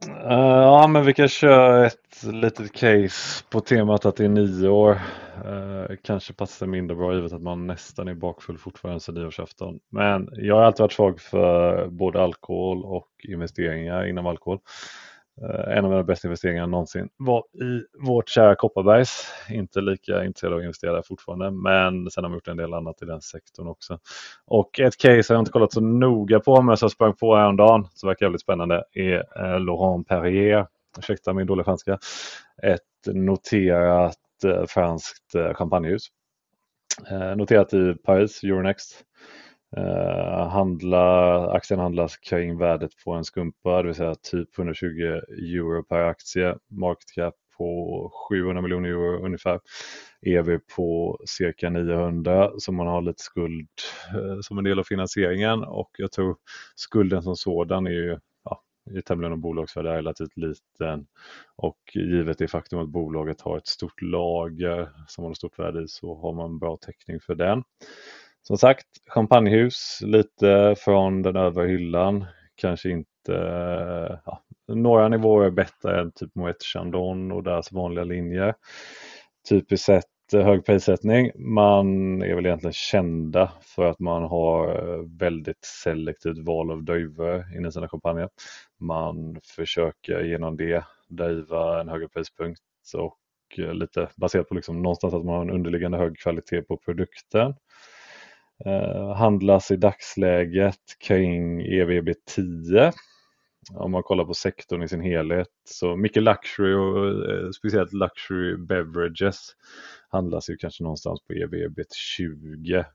Uh, 0.06 0.62
ja, 0.64 0.88
men 0.88 1.06
vi 1.06 1.14
kan 1.14 1.28
köra 1.28 1.86
ett 1.86 2.24
litet 2.24 2.74
case 2.74 3.44
på 3.50 3.60
temat 3.60 4.06
att 4.06 4.16
det 4.16 4.26
är 4.26 4.30
nio 4.30 4.70
år. 4.70 5.02
Uh, 5.46 5.82
eh, 5.82 5.98
kanske 6.04 6.34
passar 6.34 6.68
mindre 6.68 6.98
bra 6.98 7.16
givet 7.16 7.34
att 7.34 7.42
man 7.42 7.68
nästan 7.68 8.08
är 8.08 8.14
bakfull 8.14 8.58
fortfarande 8.58 9.00
sedan 9.00 9.16
nyårsafton. 9.16 9.80
Men 9.92 10.30
jag 10.32 10.56
har 10.56 10.64
alltid 10.64 10.82
varit 10.82 10.92
svag 10.92 11.22
för 11.22 11.88
både 11.88 12.22
alkohol 12.22 12.84
och 12.86 13.10
investeringar 13.24 14.08
inom 14.10 14.26
alkohol. 14.26 14.60
Eh, 15.42 15.78
en 15.78 15.86
av 15.86 15.92
mina 15.92 16.04
bästa 16.04 16.28
investeringar 16.28 16.68
någonsin 16.68 17.10
var 17.18 17.40
i 17.40 17.86
vårt 18.08 18.30
kära 18.30 18.56
Kopparbergs. 18.56 19.34
Inte 19.50 19.82
lika 19.82 20.24
intresserad 20.24 20.54
av 20.54 20.60
att 20.60 20.64
investera 20.64 20.94
där 20.94 21.02
fortfarande, 21.02 21.52
men 21.52 22.12
sen 22.12 22.24
har 22.24 22.32
vi 22.32 22.36
gjort 22.36 22.48
en 22.48 22.58
del 22.58 22.74
annat 22.74 23.02
i 23.02 23.06
den 23.06 23.22
sektorn 23.22 23.68
också. 23.68 24.00
Och 24.46 24.80
ett 24.80 24.98
case 24.98 25.34
har 25.34 25.36
jag 25.36 25.42
inte 25.42 25.52
kollat 25.52 25.74
så 25.74 25.82
noga 25.82 26.40
på, 26.40 26.62
men 26.62 26.78
som 26.78 26.86
jag 26.86 26.92
sprang 26.92 27.16
på 27.16 27.36
häromdagen, 27.36 27.88
som 27.94 28.08
verkar 28.08 28.26
jävligt 28.26 28.42
spännande, 28.42 28.84
är 28.94 29.16
eh, 29.16 29.60
Laurent 29.60 30.08
Perrier, 30.08 30.68
ursäkta 31.00 31.34
min 31.34 31.48
dåliga 31.48 31.66
franska, 31.66 32.00
ett 32.64 32.82
noterat 33.06 34.18
eh, 34.46 34.66
franskt 34.66 35.36
champagnehus. 35.54 36.08
Noterat 37.36 37.74
i 37.74 37.94
Paris, 37.94 38.44
Euronext. 38.44 39.04
Uh, 39.78 40.48
handla, 40.48 41.38
aktien 41.52 41.80
handlas 41.80 42.18
kring 42.18 42.58
värdet 42.58 42.92
på 43.04 43.12
en 43.12 43.26
skumpa, 43.26 43.78
det 43.82 43.88
vill 43.88 43.96
säga 43.96 44.16
typ 44.16 44.58
120 44.58 44.88
euro 45.56 45.84
per 45.84 46.00
aktie. 46.00 46.58
Market 46.70 47.12
cap 47.16 47.36
på 47.58 48.12
700 48.30 48.62
miljoner 48.62 48.90
euro 48.90 49.26
ungefär. 49.26 49.60
EV 50.22 50.60
på 50.76 51.20
cirka 51.26 51.70
900 51.70 52.52
så 52.58 52.72
man 52.72 52.88
har 52.88 53.02
lite 53.02 53.24
skuld 53.24 53.70
uh, 54.16 54.40
som 54.42 54.58
en 54.58 54.64
del 54.64 54.80
av 54.80 54.84
finansieringen 54.84 55.64
och 55.64 55.90
jag 55.98 56.12
tror 56.12 56.38
skulden 56.76 57.24
som 57.24 57.36
sådan 57.36 57.88
är 57.88 57.92
ju 57.92 58.20
ja, 58.44 58.64
är 58.96 59.02
tämligen 59.02 59.42
bolagsvärde 59.42 59.90
är 59.90 59.96
relativt 59.96 60.38
liten 60.38 61.08
och 61.56 61.78
givet 61.94 62.38
det 62.38 62.48
faktum 62.48 62.80
att 62.80 62.90
bolaget 62.90 63.42
har 63.42 63.58
ett 63.58 63.68
stort 63.68 64.02
lager 64.02 64.90
som 65.08 65.24
har 65.24 65.32
ett 65.32 65.38
stort 65.38 65.60
värde 65.60 65.84
i 65.84 65.88
så 65.88 66.22
har 66.22 66.34
man 66.34 66.60
bra 66.60 66.78
täckning 66.78 67.20
för 67.20 67.36
den. 67.36 67.64
Som 68.48 68.58
sagt, 68.58 68.88
champagnehus 69.08 70.00
lite 70.02 70.76
från 70.78 71.22
den 71.22 71.36
övre 71.36 71.68
hyllan. 71.68 72.26
Kanske 72.56 72.90
inte, 72.90 73.34
ja, 74.26 74.44
några 74.68 75.08
nivåer 75.08 75.50
bättre 75.50 76.00
än 76.00 76.12
typ 76.12 76.36
Moët 76.36 76.64
Chandon 76.74 77.32
och 77.32 77.44
deras 77.44 77.72
vanliga 77.72 78.04
linjer. 78.04 78.56
Typiskt 79.50 79.86
sett 79.86 80.34
eh, 80.34 80.42
hög 80.42 80.66
prissättning. 80.66 81.32
Man 81.36 82.22
är 82.22 82.36
väl 82.36 82.46
egentligen 82.46 82.74
kända 82.74 83.52
för 83.62 83.86
att 83.86 84.00
man 84.00 84.24
har 84.24 84.68
eh, 84.70 85.02
väldigt 85.20 85.66
selektivt 85.84 86.38
val 86.38 86.72
av 86.72 86.84
druvor 86.84 87.68
i 87.68 87.72
sina 87.72 87.90
champagner. 87.90 88.30
Man 88.80 89.40
försöker 89.56 90.24
genom 90.24 90.58
det 90.58 90.84
driva 91.10 91.82
en 91.82 91.90
högre 91.90 92.08
prispunkt 92.08 92.62
och 92.98 93.18
eh, 93.58 93.74
lite 93.74 94.10
baserat 94.16 94.50
på 94.50 94.56
liksom 94.56 94.82
någonstans 94.82 95.14
att 95.14 95.26
man 95.26 95.36
har 95.36 95.42
en 95.42 95.52
underliggande 95.52 95.98
hög 95.98 96.18
kvalitet 96.20 96.62
på 96.62 96.78
produkten. 96.78 97.54
Eh, 98.66 99.14
handlas 99.16 99.72
i 99.72 99.76
dagsläget 99.76 101.00
kring 101.00 101.62
EVB 101.62 102.14
10 102.36 102.92
om 103.74 103.92
man 103.92 104.04
kollar 104.04 104.26
på 104.26 104.34
sektorn 104.34 104.84
i 104.84 104.88
sin 104.88 105.02
helhet. 105.02 105.48
Så 105.70 105.96
mycket 105.96 106.24
luxury 106.24 106.74
och 106.74 107.32
eh, 107.32 107.50
speciellt 107.50 107.94
luxury 107.94 108.58
beverages 108.58 109.38
handlas 110.10 110.50
ju 110.50 110.58
kanske 110.58 110.84
någonstans 110.84 111.20
på 111.28 111.34
EVB 111.34 111.80
20 112.18 112.86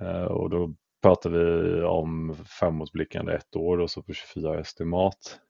eh, 0.00 0.22
och 0.22 0.50
då 0.50 0.74
pratar 1.02 1.30
vi 1.30 1.82
om 1.82 2.36
framåtblickande 2.46 3.32
ett 3.32 3.56
år 3.56 3.78
och 3.78 3.90
så 3.90 4.02
på 4.02 4.12
24 4.12 4.60
estimat. 4.60 5.40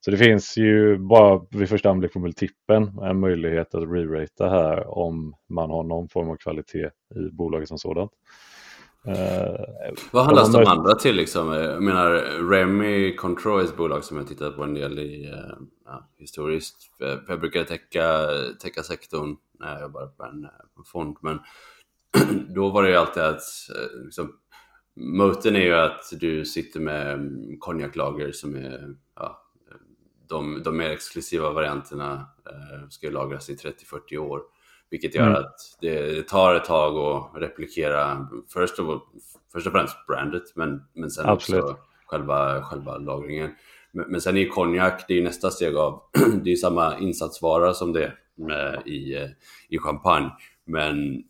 Så 0.00 0.10
det 0.10 0.16
finns 0.16 0.56
ju 0.56 0.98
bara 0.98 1.46
vid 1.50 1.68
första 1.68 1.90
anblick 1.90 2.12
på 2.12 2.18
multipeln 2.18 2.98
en 2.98 3.20
möjlighet 3.20 3.74
att 3.74 3.82
re-rata 3.82 4.48
här 4.48 4.98
om 4.98 5.34
man 5.48 5.70
har 5.70 5.82
någon 5.82 6.08
form 6.08 6.30
av 6.30 6.36
kvalitet 6.36 6.90
i 7.14 7.30
bolaget 7.32 7.68
som 7.68 7.78
sådant. 7.78 8.12
Uh, 9.08 9.94
Vad 10.10 10.24
handlas 10.24 10.52
de 10.52 10.66
andra 10.66 10.94
till 10.94 11.16
liksom? 11.16 11.52
Jag 11.52 11.82
menar, 11.82 12.10
Remy 12.50 13.16
Control 13.16 13.60
är 13.60 13.64
ett 13.64 13.76
bolag 13.76 14.04
som 14.04 14.16
jag 14.16 14.28
tittat 14.28 14.56
på 14.56 14.62
en 14.62 14.74
del 14.74 14.98
i 14.98 15.30
uh, 15.30 15.56
ja, 15.84 16.08
historiskt. 16.18 16.76
Jag 17.28 17.40
brukar 17.40 17.64
täcka, 17.64 18.28
täcka 18.62 18.82
sektorn 18.82 19.36
när 19.58 19.72
jag 19.72 19.82
jobbar 19.82 20.06
på 20.06 20.24
en, 20.24 20.42
på 20.74 20.80
en 20.80 20.84
fond, 20.84 21.16
men 21.20 21.38
då 22.54 22.70
var 22.70 22.82
det 22.82 22.88
ju 22.88 22.96
alltid 22.96 23.22
att 23.22 23.42
liksom, 24.04 24.32
Moten 24.96 25.56
är 25.56 25.60
ju 25.60 25.74
att 25.74 26.04
du 26.12 26.44
sitter 26.44 26.80
med 26.80 27.30
konjaklager 27.58 28.32
som 28.32 28.56
är 28.56 28.94
ja, 29.16 29.42
de, 30.28 30.62
de 30.62 30.76
mer 30.76 30.90
exklusiva 30.90 31.50
varianterna 31.50 32.12
uh, 32.14 32.88
ska 32.88 33.06
ju 33.06 33.12
lagras 33.12 33.50
i 33.50 33.54
30-40 33.54 34.16
år. 34.16 34.42
Vilket 34.90 35.14
gör 35.14 35.26
mm. 35.26 35.36
att 35.36 35.56
det, 35.80 36.14
det, 36.16 36.28
tar 36.28 36.54
ett 36.54 36.64
tag 36.64 36.96
att 36.96 37.42
replikera 37.42 38.28
först 38.52 38.78
och, 38.78 39.02
först 39.52 39.66
och 39.66 39.72
främst 39.72 40.06
brandet 40.06 40.42
men, 40.56 40.82
men 40.94 41.10
sen 41.10 41.26
Absolut. 41.26 41.64
också 41.64 41.76
själva, 42.06 42.62
själva 42.62 42.98
lagringen. 42.98 43.50
Men, 43.92 44.10
men 44.10 44.20
sen 44.20 44.36
är 44.36 44.48
konjak, 44.48 45.04
det 45.08 45.18
är 45.18 45.22
nästa 45.22 45.50
steg 45.50 45.76
av, 45.76 46.02
det 46.44 46.52
är 46.52 46.56
samma 46.56 46.98
insatsvara 46.98 47.74
som 47.74 47.92
det 47.92 48.12
med 48.34 48.82
i, 48.86 49.28
i 49.68 49.78
champagne. 49.78 50.30
Men 50.64 51.24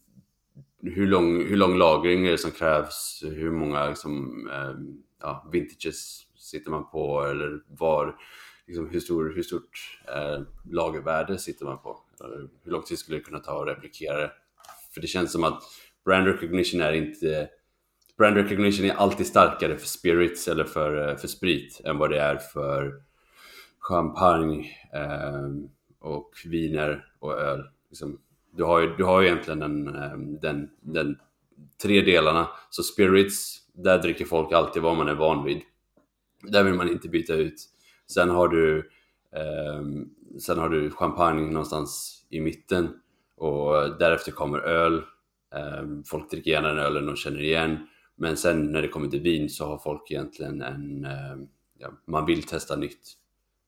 hur 0.83 1.07
lång, 1.07 1.47
hur 1.47 1.57
lång 1.57 1.79
lagring 1.79 2.27
är 2.27 2.31
det 2.31 2.39
som 2.39 2.51
krävs? 2.51 3.23
Hur 3.27 3.51
många 3.51 3.89
liksom, 3.89 4.47
eh, 4.53 4.75
ja, 5.21 5.49
vintages 5.53 6.23
sitter 6.37 6.71
man 6.71 6.91
på? 6.91 7.23
Eller 7.23 7.61
var, 7.69 8.17
liksom, 8.67 8.91
hur, 8.91 9.01
stor, 9.01 9.33
hur 9.35 9.43
stort 9.43 9.99
eh, 10.09 10.43
lagervärde 10.73 11.39
sitter 11.39 11.65
man 11.65 11.79
på? 11.79 11.99
Hur 12.65 12.71
lång 12.71 12.83
tid 12.83 12.99
skulle 12.99 13.19
det 13.19 13.25
kunna 13.25 13.39
ta 13.39 13.63
att 13.63 13.69
replikera 13.69 14.17
det? 14.17 14.33
För 14.95 15.01
det 15.01 15.07
känns 15.07 15.33
som 15.33 15.45
att 15.45 15.63
brand 16.05 16.27
recognition 16.27 16.81
är 16.81 16.93
inte 16.93 17.49
brand 18.21 18.37
recognition 18.37 18.87
är 18.87 18.95
alltid 18.95 19.27
starkare 19.27 19.79
för 19.79 19.87
spirits 19.87 20.49
eller 20.49 20.65
för, 20.65 21.09
eh, 21.09 21.17
för 21.17 21.29
sprit 21.29 21.81
än 21.85 21.99
vad 21.99 22.11
det 22.11 22.21
är 22.21 22.37
för 22.37 23.03
champagne 23.79 24.71
eh, 24.95 25.49
och 26.01 26.31
viner 26.45 27.05
och 27.19 27.41
öl. 27.41 27.65
Liksom, 27.89 28.21
du, 28.53 28.65
har 28.65 28.81
ju, 28.81 28.97
du 28.97 29.05
har 29.05 29.21
ju 29.21 29.27
egentligen 29.27 29.59
den, 29.59 29.89
ehm, 29.97 30.41
den, 30.41 30.71
den 30.81 31.17
tre 31.83 32.01
delarna. 32.01 32.49
Så 32.71 32.83
spirits, 32.83 33.59
där 33.73 33.99
dricker 33.99 34.25
folk 34.25 34.53
alltid 34.53 34.83
vad 34.83 34.97
man 34.97 35.09
är 35.09 35.15
van 35.15 35.45
vid. 35.45 35.61
Där 36.43 36.65
vill 36.65 36.75
man 36.75 36.89
inte 36.89 37.09
byta 37.09 37.35
ut. 37.35 37.55
Sen 38.07 38.31
har 38.31 38.49
du, 38.49 38.91
Ehm, 39.37 40.09
sen 40.41 40.59
har 40.59 40.69
du 40.69 40.91
champagne 40.91 41.51
någonstans 41.51 42.21
i 42.31 42.41
mitten 42.41 42.89
och 43.37 43.99
därefter 43.99 44.33
kommer 44.33 44.59
öl. 44.59 45.03
Eh, 45.55 45.85
folk 46.07 46.31
dricker 46.31 46.51
gärna 46.51 46.69
den 46.69 46.79
ölen 46.79 47.07
de 47.07 47.17
känner 47.17 47.41
igen. 47.41 47.87
Men 48.17 48.37
sen 48.37 48.73
när 48.73 48.83
det 48.83 48.89
kommer 48.89 49.09
till 49.09 49.23
vin 49.23 49.49
så 49.49 49.67
har 49.67 49.79
folk 49.79 50.11
egentligen 50.11 50.63
en, 50.63 51.05
eh, 51.05 51.37
ja, 51.79 51.89
man 52.07 52.27
vill 52.27 52.43
testa 52.43 52.77
nytt. 52.77 53.17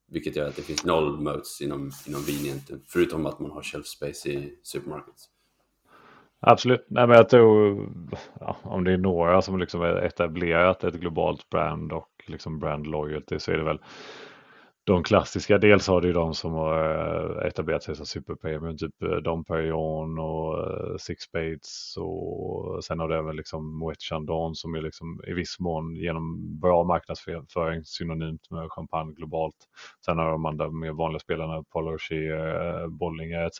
Vilket 0.07 0.35
gör 0.35 0.47
att 0.47 0.55
det 0.55 0.61
finns 0.61 0.85
noll 0.85 1.19
modes 1.19 1.61
inom, 1.61 1.91
inom 2.07 2.21
vin 2.21 2.45
egentligen. 2.45 2.81
Förutom 2.87 3.25
att 3.25 3.39
man 3.39 3.51
har 3.51 3.61
shelf 3.61 3.85
space 3.85 4.29
i 4.29 4.59
supermarkets. 4.63 5.29
Absolut. 6.39 6.85
Nej, 6.87 7.07
men 7.07 7.17
jag 7.17 7.29
tror 7.29 7.89
ja, 8.39 8.57
om 8.63 8.83
det 8.83 8.93
är 8.93 8.97
några 8.97 9.41
som 9.41 9.59
liksom 9.59 9.81
är 9.81 9.95
etablerat 9.95 10.83
ett 10.83 10.95
globalt 10.95 11.49
brand 11.49 11.91
och 11.91 12.09
liksom 12.27 12.59
brand 12.59 12.87
loyalty 12.87 13.39
så 13.39 13.51
är 13.51 13.57
det 13.57 13.63
väl 13.63 13.79
de 14.85 15.03
klassiska, 15.03 15.57
dels 15.57 15.87
har 15.87 16.01
du 16.01 16.07
ju 16.07 16.13
de 16.13 16.33
som 16.33 16.53
har 16.53 17.39
eh, 17.41 17.47
etablerat 17.47 17.83
sig 17.83 17.95
som 17.95 18.05
superpremium, 18.05 18.77
typ 18.77 19.03
eh, 19.03 19.15
Dom 19.15 19.45
Perignon 19.45 20.19
och 20.19 20.59
eh, 20.59 20.97
Six 20.97 21.23
Spades 21.23 21.97
och 21.97 22.83
sen 22.83 22.99
har 22.99 23.07
du 23.07 23.17
även 23.17 23.35
liksom 23.35 23.79
Moet 23.79 24.01
Chandon 24.01 24.55
som 24.55 24.75
är 24.75 24.81
liksom 24.81 25.21
i 25.27 25.33
viss 25.33 25.59
mån 25.59 25.95
genom 25.95 26.59
bra 26.59 26.83
marknadsföring 26.83 27.85
synonymt 27.85 28.51
med 28.51 28.71
champagne 28.71 29.13
globalt. 29.13 29.55
Sen 30.05 30.17
har 30.17 30.31
de 30.31 30.45
andra 30.45 30.69
mer 30.69 30.91
vanliga 30.91 31.19
spelarna, 31.19 31.63
Paul 31.73 31.87
Rocher, 31.87 32.87
Bollinger 32.87 33.45
etc. 33.45 33.59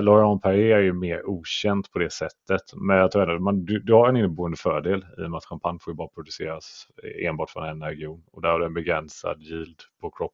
Laurent 0.00 0.42
Perrier 0.42 0.76
är 0.76 0.82
ju 0.82 0.92
mer 0.92 1.28
okänt 1.28 1.92
på 1.92 1.98
det 1.98 2.12
sättet, 2.12 2.62
men 2.76 2.96
jag 2.96 3.10
tror 3.10 3.34
att 3.34 3.42
man, 3.42 3.64
du, 3.64 3.78
du 3.78 3.92
har 3.92 4.08
en 4.08 4.16
inneboende 4.16 4.56
fördel 4.56 5.06
i 5.18 5.22
och 5.22 5.30
med 5.30 5.38
att 5.38 5.44
champagne 5.44 5.78
får 5.82 5.92
ju 5.92 5.96
bara 5.96 6.08
produceras 6.08 6.88
enbart 7.22 7.50
från 7.50 7.68
en 7.68 7.82
region 7.82 8.22
och 8.32 8.42
där 8.42 8.48
har 8.48 8.58
du 8.58 8.66
en 8.66 8.74
begränsad 8.74 9.42
yield 9.42 9.76
på 10.10 10.16
crop 10.16 10.32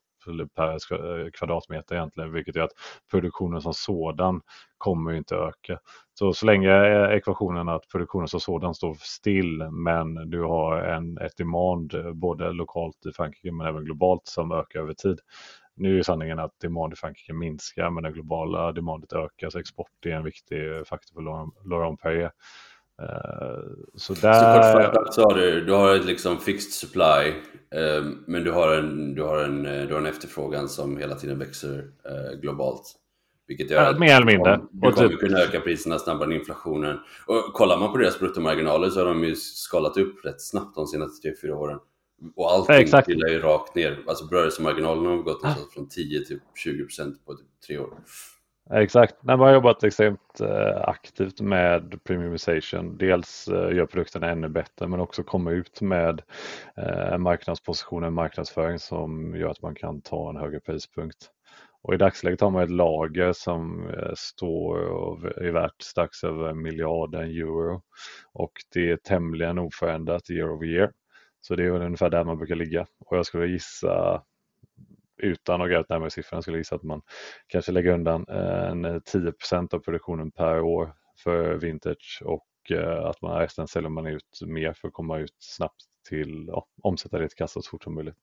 per 0.55 0.69
eh, 0.71 1.31
kvadratmeter 1.31 1.95
egentligen, 1.95 2.33
vilket 2.33 2.57
gör 2.57 2.65
att 2.65 2.73
produktionen 3.11 3.61
som 3.61 3.75
sådan 3.75 4.41
kommer 4.79 5.13
inte 5.13 5.37
öka. 5.37 5.79
Så 6.15 6.33
så 6.33 6.47
länge 6.47 6.71
eh, 6.71 7.17
ekvationen 7.17 7.69
att 7.69 7.89
produktionen 7.89 8.29
som 8.29 8.41
sådan 8.41 8.75
står 8.75 8.95
still, 8.95 9.69
men 9.71 10.31
du 10.31 10.43
har 10.43 10.77
en, 10.79 11.19
ett 11.19 11.37
demand 11.37 11.95
eh, 11.95 12.13
både 12.13 12.53
lokalt 12.53 13.07
i 13.07 13.13
Frankrike 13.13 13.53
men 13.53 13.67
även 13.67 13.85
globalt 13.85 14.27
som 14.27 14.53
ökar 14.53 14.81
över 14.81 14.95
tid. 14.95 15.21
Nu 15.75 15.99
är 15.99 16.03
sanningen 16.03 16.39
att 16.39 16.61
demand 16.61 16.93
i 16.93 16.97
Frankrike 16.97 17.33
minskar, 17.33 17.91
men 17.91 18.03
det 18.03 18.13
globala 18.13 18.73
demandet 18.73 19.13
ökar, 19.13 19.51
så 19.51 19.59
export 19.59 20.07
är 20.07 20.11
en 20.11 20.25
viktig 20.25 20.87
faktor 20.87 21.15
för 21.15 21.69
Laurent 21.69 22.01
Perrier. 22.01 22.31
Eh, 23.03 23.61
så 23.95 24.15
där... 24.15 25.13
Så 25.13 25.23
har 25.23 25.35
du, 25.35 25.65
du 25.65 25.73
har 25.73 25.95
ett 25.95 26.05
liksom 26.05 26.39
fixed 26.39 26.73
supply, 26.73 27.33
ehm, 27.75 28.25
men 28.27 28.45
du 28.45 28.51
har, 28.51 28.77
en, 28.77 29.15
du, 29.15 29.23
har 29.23 29.39
en, 29.39 29.63
du 29.63 29.93
har 29.93 30.01
en 30.01 30.07
efterfrågan 30.07 30.69
som 30.69 30.97
hela 30.97 31.15
tiden 31.15 31.39
växer 31.39 31.79
eh, 32.05 32.41
globalt. 32.41 32.99
Vilket 33.47 33.71
gör 33.71 33.91
att 33.91 33.99
mer 33.99 34.17
eller 34.17 34.27
mindre. 34.27 34.61
Du 34.71 34.93
kommer 34.93 35.09
typ... 35.09 35.21
kunna 35.21 35.39
öka 35.39 35.61
priserna 35.61 35.99
snabbare 35.99 36.25
än 36.25 36.33
inflationen. 36.33 36.99
Och 37.27 37.53
kollar 37.53 37.79
man 37.79 37.93
på 37.93 37.99
deras 37.99 38.19
bruttomarginaler 38.19 38.91
så 38.91 39.01
har 39.01 39.07
de 39.07 39.25
ju 39.25 39.35
skalat 39.37 39.97
upp 39.97 40.25
rätt 40.25 40.41
snabbt 40.43 40.75
de 40.75 40.87
senaste 40.87 41.29
3-4 41.29 41.51
åren. 41.51 41.79
Och 42.37 42.53
allting 42.53 42.89
ja, 42.93 43.03
trillar 43.03 43.29
ju 43.29 43.39
rakt 43.39 43.75
ner. 43.75 44.05
Alltså 44.07 44.25
rörelsemarginalerna 44.25 45.11
har 45.11 45.17
gått 45.17 45.45
ah. 45.45 45.55
från 45.75 45.89
10 45.89 46.25
till 46.25 46.41
20 46.55 46.85
procent 46.85 47.25
på 47.27 47.35
typ 47.35 47.47
tre 47.67 47.79
år. 47.79 47.95
Exakt, 48.71 49.23
när 49.23 49.37
man 49.37 49.47
har 49.47 49.55
jobbat 49.55 49.85
extremt 49.85 50.41
eh, 50.41 50.81
aktivt 50.89 51.41
med 51.41 52.05
premiumization. 52.05 52.97
Dels 52.99 53.49
eh, 53.49 53.77
gör 53.77 53.87
produkterna 53.87 54.31
ännu 54.31 54.49
bättre 54.49 54.89
men 54.89 55.01
också 55.01 55.23
komma 55.23 55.51
ut 55.51 55.81
med 55.81 56.23
eh, 56.77 57.19
marknadspositioner, 57.19 58.07
och 58.07 58.13
marknadsföring 58.13 58.79
som 58.79 59.37
gör 59.37 59.51
att 59.51 59.63
man 59.63 59.75
kan 59.75 60.01
ta 60.03 60.31
en 60.31 60.37
högre 60.37 60.61
prispunkt. 60.61 61.31
Och 61.83 61.95
I 61.95 61.97
dagsläget 61.97 62.41
har 62.41 62.51
man 62.51 62.63
ett 62.63 62.71
lager 62.71 63.33
som 63.33 63.91
står 64.17 64.79
och 64.79 65.25
är 65.25 65.53
värt 65.53 65.83
strax 65.83 66.25
över 66.25 66.55
miljarden 66.55 67.23
euro 67.23 67.83
och 68.33 68.53
det 68.75 68.91
är 68.91 68.97
tämligen 68.97 69.59
oförändrat 69.59 70.31
year 70.31 70.51
over 70.51 70.67
year. 70.67 70.93
Så 71.41 71.57
det 71.57 71.65
är 71.65 71.71
ungefär 71.71 72.11
där 72.11 72.25
man 72.25 72.39
brukar 72.39 72.55
ligga 72.55 72.87
och 73.07 73.17
jag 73.17 73.27
skulle 73.27 73.47
gissa 73.47 74.23
utan 75.23 75.63
att 75.63 75.71
gå 75.71 75.85
närmare 75.89 76.11
siffrorna 76.11 76.43
skulle 76.43 76.57
jag 76.57 76.61
gissa 76.61 76.77
att 76.77 76.83
man 76.83 77.03
kanske 77.47 77.73
lägger 77.73 77.91
undan 77.93 78.27
eh, 78.29 78.71
en 78.71 78.85
eh, 78.85 78.95
10% 78.95 79.75
av 79.75 79.79
produktionen 79.79 80.31
per 80.31 80.61
år 80.61 80.95
för 81.25 81.55
vintage 81.55 82.23
och 82.25 82.47
eh, 82.71 83.05
att 83.05 83.23
man 83.23 83.39
resten 83.39 83.69
säljer 83.69 83.91
man 83.91 84.07
ut 84.07 84.41
mer 84.47 84.73
för 84.73 84.89
att 84.89 84.95
komma 84.95 85.19
ut 85.19 85.37
snabbt 85.39 85.83
till 86.09 86.45
ja, 86.49 86.67
omsätta 86.83 87.19
det 87.19 87.29
till 87.29 87.37
kassa 87.37 87.63
så 87.63 87.71
fort 87.71 87.85
som 87.85 87.95
möjligt. 87.95 88.17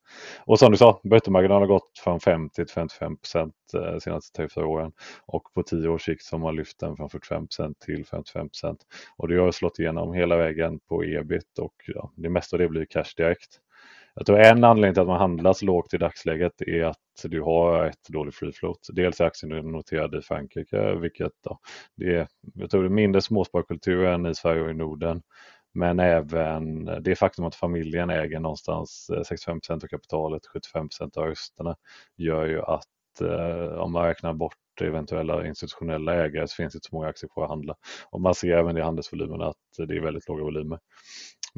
Och 0.45 0.59
som 0.59 0.71
du 0.71 0.77
sa, 0.77 1.01
bruttomarginalen 1.03 1.61
har 1.61 1.67
gått 1.67 1.99
från 2.03 2.19
50 2.19 2.55
till 2.55 2.73
55 2.73 3.17
procent 3.17 3.53
de 3.71 4.01
senaste 4.01 4.47
3-4 4.47 4.63
åren 4.63 4.91
och 5.25 5.43
på 5.53 5.63
10 5.63 5.89
års 5.89 6.05
sikt 6.05 6.23
så 6.23 6.35
har 6.35 6.39
man 6.41 6.55
lyft 6.55 6.79
den 6.79 6.95
från 6.95 7.09
45 7.09 7.47
procent 7.47 7.79
till 7.79 8.05
55 8.05 8.49
procent 8.49 8.79
och 9.17 9.27
det 9.27 9.35
har 9.35 9.51
slått 9.51 9.79
igenom 9.79 10.13
hela 10.13 10.37
vägen 10.37 10.79
på 10.79 11.03
ebit 11.03 11.59
och 11.59 11.75
ja, 11.87 12.11
det 12.15 12.29
mesta 12.29 12.55
av 12.55 12.59
det 12.59 12.69
blir 12.69 12.85
cash 12.85 13.13
direkt. 13.17 13.59
Jag 14.14 14.26
tror 14.26 14.39
en 14.39 14.64
anledning 14.64 14.93
till 14.93 15.01
att 15.01 15.07
man 15.07 15.20
handlas 15.20 15.62
lågt 15.62 15.93
i 15.93 15.97
dagsläget 15.97 16.62
är 16.62 16.84
att 16.84 16.97
du 17.24 17.41
har 17.41 17.86
ett 17.86 18.07
dåligt 18.10 18.36
free 18.36 18.51
float. 18.51 18.88
Dels 18.93 19.22
är 19.22 19.26
aktien 19.26 19.72
noterad 19.72 20.16
i 20.16 20.22
Frankrike, 20.22 20.95
vilket 20.95 21.32
då, 21.43 21.60
det 21.95 22.16
är, 22.16 22.28
jag 22.53 22.70
tror 22.70 22.82
det 22.82 22.88
är 22.88 22.89
mindre 22.89 23.22
småsparkultur 23.22 24.05
än 24.05 24.26
i 24.26 24.36
Sverige 24.36 24.62
och 24.62 24.70
i 24.70 24.74
Norden. 24.74 25.22
Men 25.74 25.99
även 25.99 26.86
det 26.86 27.16
faktum 27.16 27.45
att 27.45 27.55
familjen 27.55 28.10
äger 28.10 28.39
någonstans 28.39 29.10
eh, 29.10 29.20
65% 29.20 29.72
av 29.72 29.88
kapitalet, 29.88 30.41
75% 30.74 31.18
av 31.18 31.26
rösterna 31.26 31.76
gör 32.18 32.45
ju 32.45 32.62
att 32.62 33.22
eh, 33.22 33.80
om 33.80 33.91
man 33.91 34.05
räknar 34.05 34.34
bort 34.34 34.55
eventuella 34.82 35.47
institutionella 35.47 36.14
ägare 36.14 36.47
så 36.47 36.55
finns 36.55 36.74
det 36.74 36.78
inte 36.78 36.88
så 36.89 36.95
många 36.95 37.07
aktier 37.07 37.30
kvar 37.30 37.43
att 37.43 37.49
handla. 37.49 37.76
Och 38.10 38.22
man 38.22 38.36
ser 38.36 38.57
även 38.57 38.78
i 38.78 38.82
handelsvolymerna 38.82 39.45
att 39.47 39.88
det 39.88 39.95
är 39.95 40.01
väldigt 40.01 40.28
låga 40.28 40.43
volymer. 40.43 40.80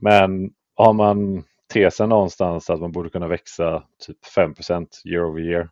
Men 0.01 0.51
har 0.75 0.93
man 0.93 1.43
tesen 1.73 2.09
någonstans 2.09 2.69
att 2.69 2.79
man 2.79 2.91
borde 2.91 3.09
kunna 3.09 3.27
växa 3.27 3.83
typ 4.07 4.17
5% 4.35 4.87
year 5.05 5.25
over 5.25 5.41
year. 5.41 5.69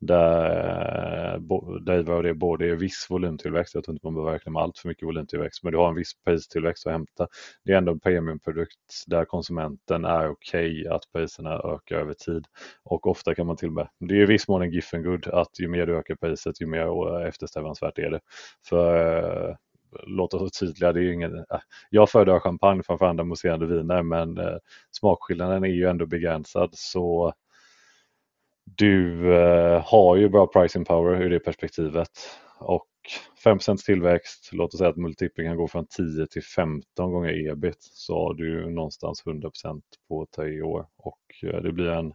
Där, 0.00 1.34
eh, 1.34 1.40
där 1.80 2.22
det 2.22 2.34
både 2.34 2.68
är 2.70 2.74
viss 2.74 3.06
volymtillväxt, 3.10 3.74
jag 3.74 3.84
tror 3.84 3.94
inte 3.94 4.06
man 4.06 4.14
behöver 4.14 4.32
räkna 4.32 4.52
med 4.52 4.62
allt 4.62 4.78
för 4.78 4.88
mycket 4.88 5.06
volymtillväxt, 5.06 5.62
men 5.62 5.72
du 5.72 5.78
har 5.78 5.88
en 5.88 5.94
viss 5.94 6.12
pristillväxt 6.24 6.86
att 6.86 6.92
hämta. 6.92 7.26
Det 7.64 7.72
är 7.72 7.76
ändå 7.76 7.92
en 7.92 8.00
premiumprodukt 8.00 9.04
där 9.06 9.24
konsumenten 9.24 10.04
är 10.04 10.30
okej 10.30 10.80
okay 10.80 10.88
att 10.88 11.02
priserna 11.12 11.50
ökar 11.50 11.96
över 11.96 12.14
tid. 12.14 12.44
Och 12.84 13.06
ofta 13.06 13.34
kan 13.34 13.46
man 13.46 13.56
till 13.56 13.68
och 13.68 13.74
med, 13.74 13.88
det 14.00 14.14
är 14.14 14.22
i 14.22 14.26
viss 14.26 14.48
mån 14.48 14.62
en 14.62 14.70
giffen 14.70 15.02
good 15.02 15.28
att 15.28 15.60
ju 15.60 15.68
mer 15.68 15.86
du 15.86 15.98
ökar 15.98 16.14
priset, 16.14 16.60
ju 16.60 16.66
mer 16.66 17.20
eh, 17.20 17.28
eftersträvansvärt 17.28 17.98
är 17.98 18.10
det. 18.10 18.20
För 18.68 19.48
eh, 19.48 19.54
Låt 20.06 20.34
oss 20.34 20.40
vara 20.40 20.50
tydliga. 20.50 20.92
Det 20.92 21.00
är 21.00 21.12
ingen, 21.12 21.36
äh, 21.38 21.60
jag 21.90 22.10
föredrar 22.10 22.40
champagne 22.40 22.82
framför 22.82 23.06
andra 23.06 23.24
mousserande 23.24 23.66
viner 23.66 24.02
men 24.02 24.38
eh, 24.38 24.56
smakskillnaden 24.90 25.64
är 25.64 25.68
ju 25.68 25.88
ändå 25.88 26.06
begränsad 26.06 26.70
så 26.72 27.34
du 28.64 29.32
eh, 29.34 29.82
har 29.86 30.16
ju 30.16 30.28
bra 30.28 30.46
pricing 30.46 30.84
power 30.84 31.22
ur 31.22 31.30
det 31.30 31.40
perspektivet 31.40 32.10
och 32.58 32.86
5% 33.44 33.76
tillväxt, 33.76 34.50
låt 34.52 34.74
oss 34.74 34.78
säga 34.78 34.90
att 34.90 34.96
multipeln 34.96 35.48
kan 35.48 35.56
gå 35.56 35.68
från 35.68 35.86
10 35.86 36.26
till 36.26 36.42
15 36.44 37.12
gånger 37.12 37.50
ebit 37.50 37.78
så 37.80 38.14
har 38.14 38.34
du 38.34 38.70
någonstans 38.70 39.22
100% 39.24 39.80
på 40.08 40.26
tre 40.36 40.62
år 40.62 40.86
och 40.96 41.18
eh, 41.42 41.62
det 41.62 41.72
blir 41.72 41.88
en 41.90 42.12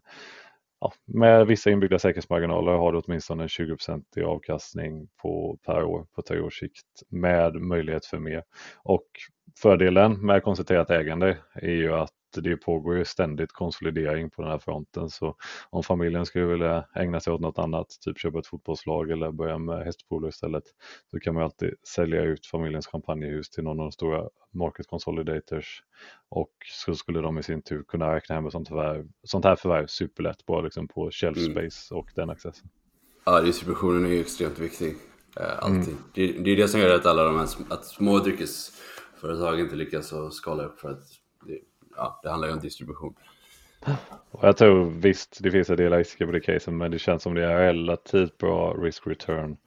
ja, 0.80 0.93
med 1.05 1.47
vissa 1.47 1.69
inbyggda 1.71 1.99
säkerhetsmarginaler 1.99 2.71
har 2.71 2.91
du 2.91 2.99
åtminstone 2.99 3.43
en 3.43 3.49
20 3.49 3.78
i 4.15 4.21
avkastning 4.21 5.07
på, 5.21 5.57
per 5.65 5.84
år 5.84 6.05
på 6.15 6.21
tre 6.21 6.39
års 6.39 6.59
sikt 6.59 7.03
med 7.09 7.55
möjlighet 7.55 8.05
för 8.05 8.19
mer. 8.19 8.43
Och 8.84 9.05
fördelen 9.61 10.26
med 10.26 10.43
koncentrerat 10.43 10.89
ägande 10.89 11.38
är 11.53 11.71
ju 11.71 11.93
att 11.93 12.11
det 12.41 12.57
pågår 12.57 12.97
ju 12.97 13.05
ständigt 13.05 13.51
konsolidering 13.51 14.29
på 14.29 14.41
den 14.41 14.51
här 14.51 14.59
fronten. 14.59 15.09
Så 15.09 15.36
om 15.69 15.83
familjen 15.83 16.25
skulle 16.25 16.45
vilja 16.45 16.86
ägna 16.95 17.19
sig 17.19 17.33
åt 17.33 17.41
något 17.41 17.59
annat, 17.59 17.88
typ 18.01 18.19
köpa 18.19 18.39
ett 18.39 18.47
fotbollslag 18.47 19.11
eller 19.11 19.31
börja 19.31 19.57
med 19.57 19.86
hästpolo 19.86 20.27
istället, 20.27 20.63
så 21.11 21.19
kan 21.19 21.33
man 21.33 21.43
alltid 21.43 21.73
sälja 21.88 22.21
ut 22.21 22.45
familjens 22.45 22.88
champagnehus 22.88 23.49
till 23.49 23.63
någon 23.63 23.79
av 23.79 23.86
de 23.86 23.91
stora 23.91 24.29
market 24.53 24.88
consolidators 24.88 25.83
och 26.29 26.51
så 26.71 26.95
skulle 26.95 27.19
de 27.19 27.38
i 27.38 27.43
sin 27.43 27.61
tur 27.61 27.83
kunna 27.83 28.15
räkna 28.15 28.36
hem 28.36 28.45
ett 28.45 28.51
sånt, 28.51 28.67
förvärv, 28.67 29.07
sånt 29.23 29.45
här 29.45 29.55
förvärv 29.55 29.88
superlätt 29.88 30.45
bara 30.45 30.61
liksom 30.61 30.88
på 30.88 31.11
shelf 31.11 31.38
mm. 31.38 31.51
space 31.51 31.93
mm. 31.93 31.99
och 31.99 32.11
den 32.15 32.29
accessen. 32.29 32.69
Ja, 33.25 33.41
distributionen 33.41 34.05
är 34.05 34.09
ju 34.09 34.19
extremt 34.19 34.59
viktig. 34.59 34.95
Eh, 35.39 35.59
alltid. 35.59 35.93
Mm. 35.93 36.03
Det, 36.13 36.27
det, 36.27 36.51
är 36.51 36.55
det 36.55 36.67
som 36.67 36.79
gör 36.79 36.95
att 36.95 37.05
alla 37.05 37.23
de 37.23 37.36
här 37.36 37.47
att 37.69 37.86
små 37.86 38.19
dryckesföretag 38.19 39.59
inte 39.59 39.75
lyckas 39.75 40.13
skala 40.31 40.63
upp 40.63 40.79
för 40.79 40.89
att 40.89 41.03
ja, 41.97 42.19
det 42.23 42.29
handlar 42.29 42.47
ju 42.47 42.53
om 42.53 42.59
distribution. 42.59 43.15
Och 44.31 44.43
jag 44.47 44.57
tror 44.57 44.85
visst, 44.85 45.39
det 45.43 45.51
finns 45.51 45.69
en 45.69 45.77
del 45.77 45.93
risker 45.93 46.25
på 46.25 46.31
det 46.31 46.39
caset, 46.39 46.73
men 46.73 46.91
det 46.91 46.99
känns 46.99 47.23
som 47.23 47.33
det 47.33 47.45
är 47.45 47.57
relativt 47.57 48.37
bra 48.37 48.73
risk 48.73 49.07
return. 49.07 49.57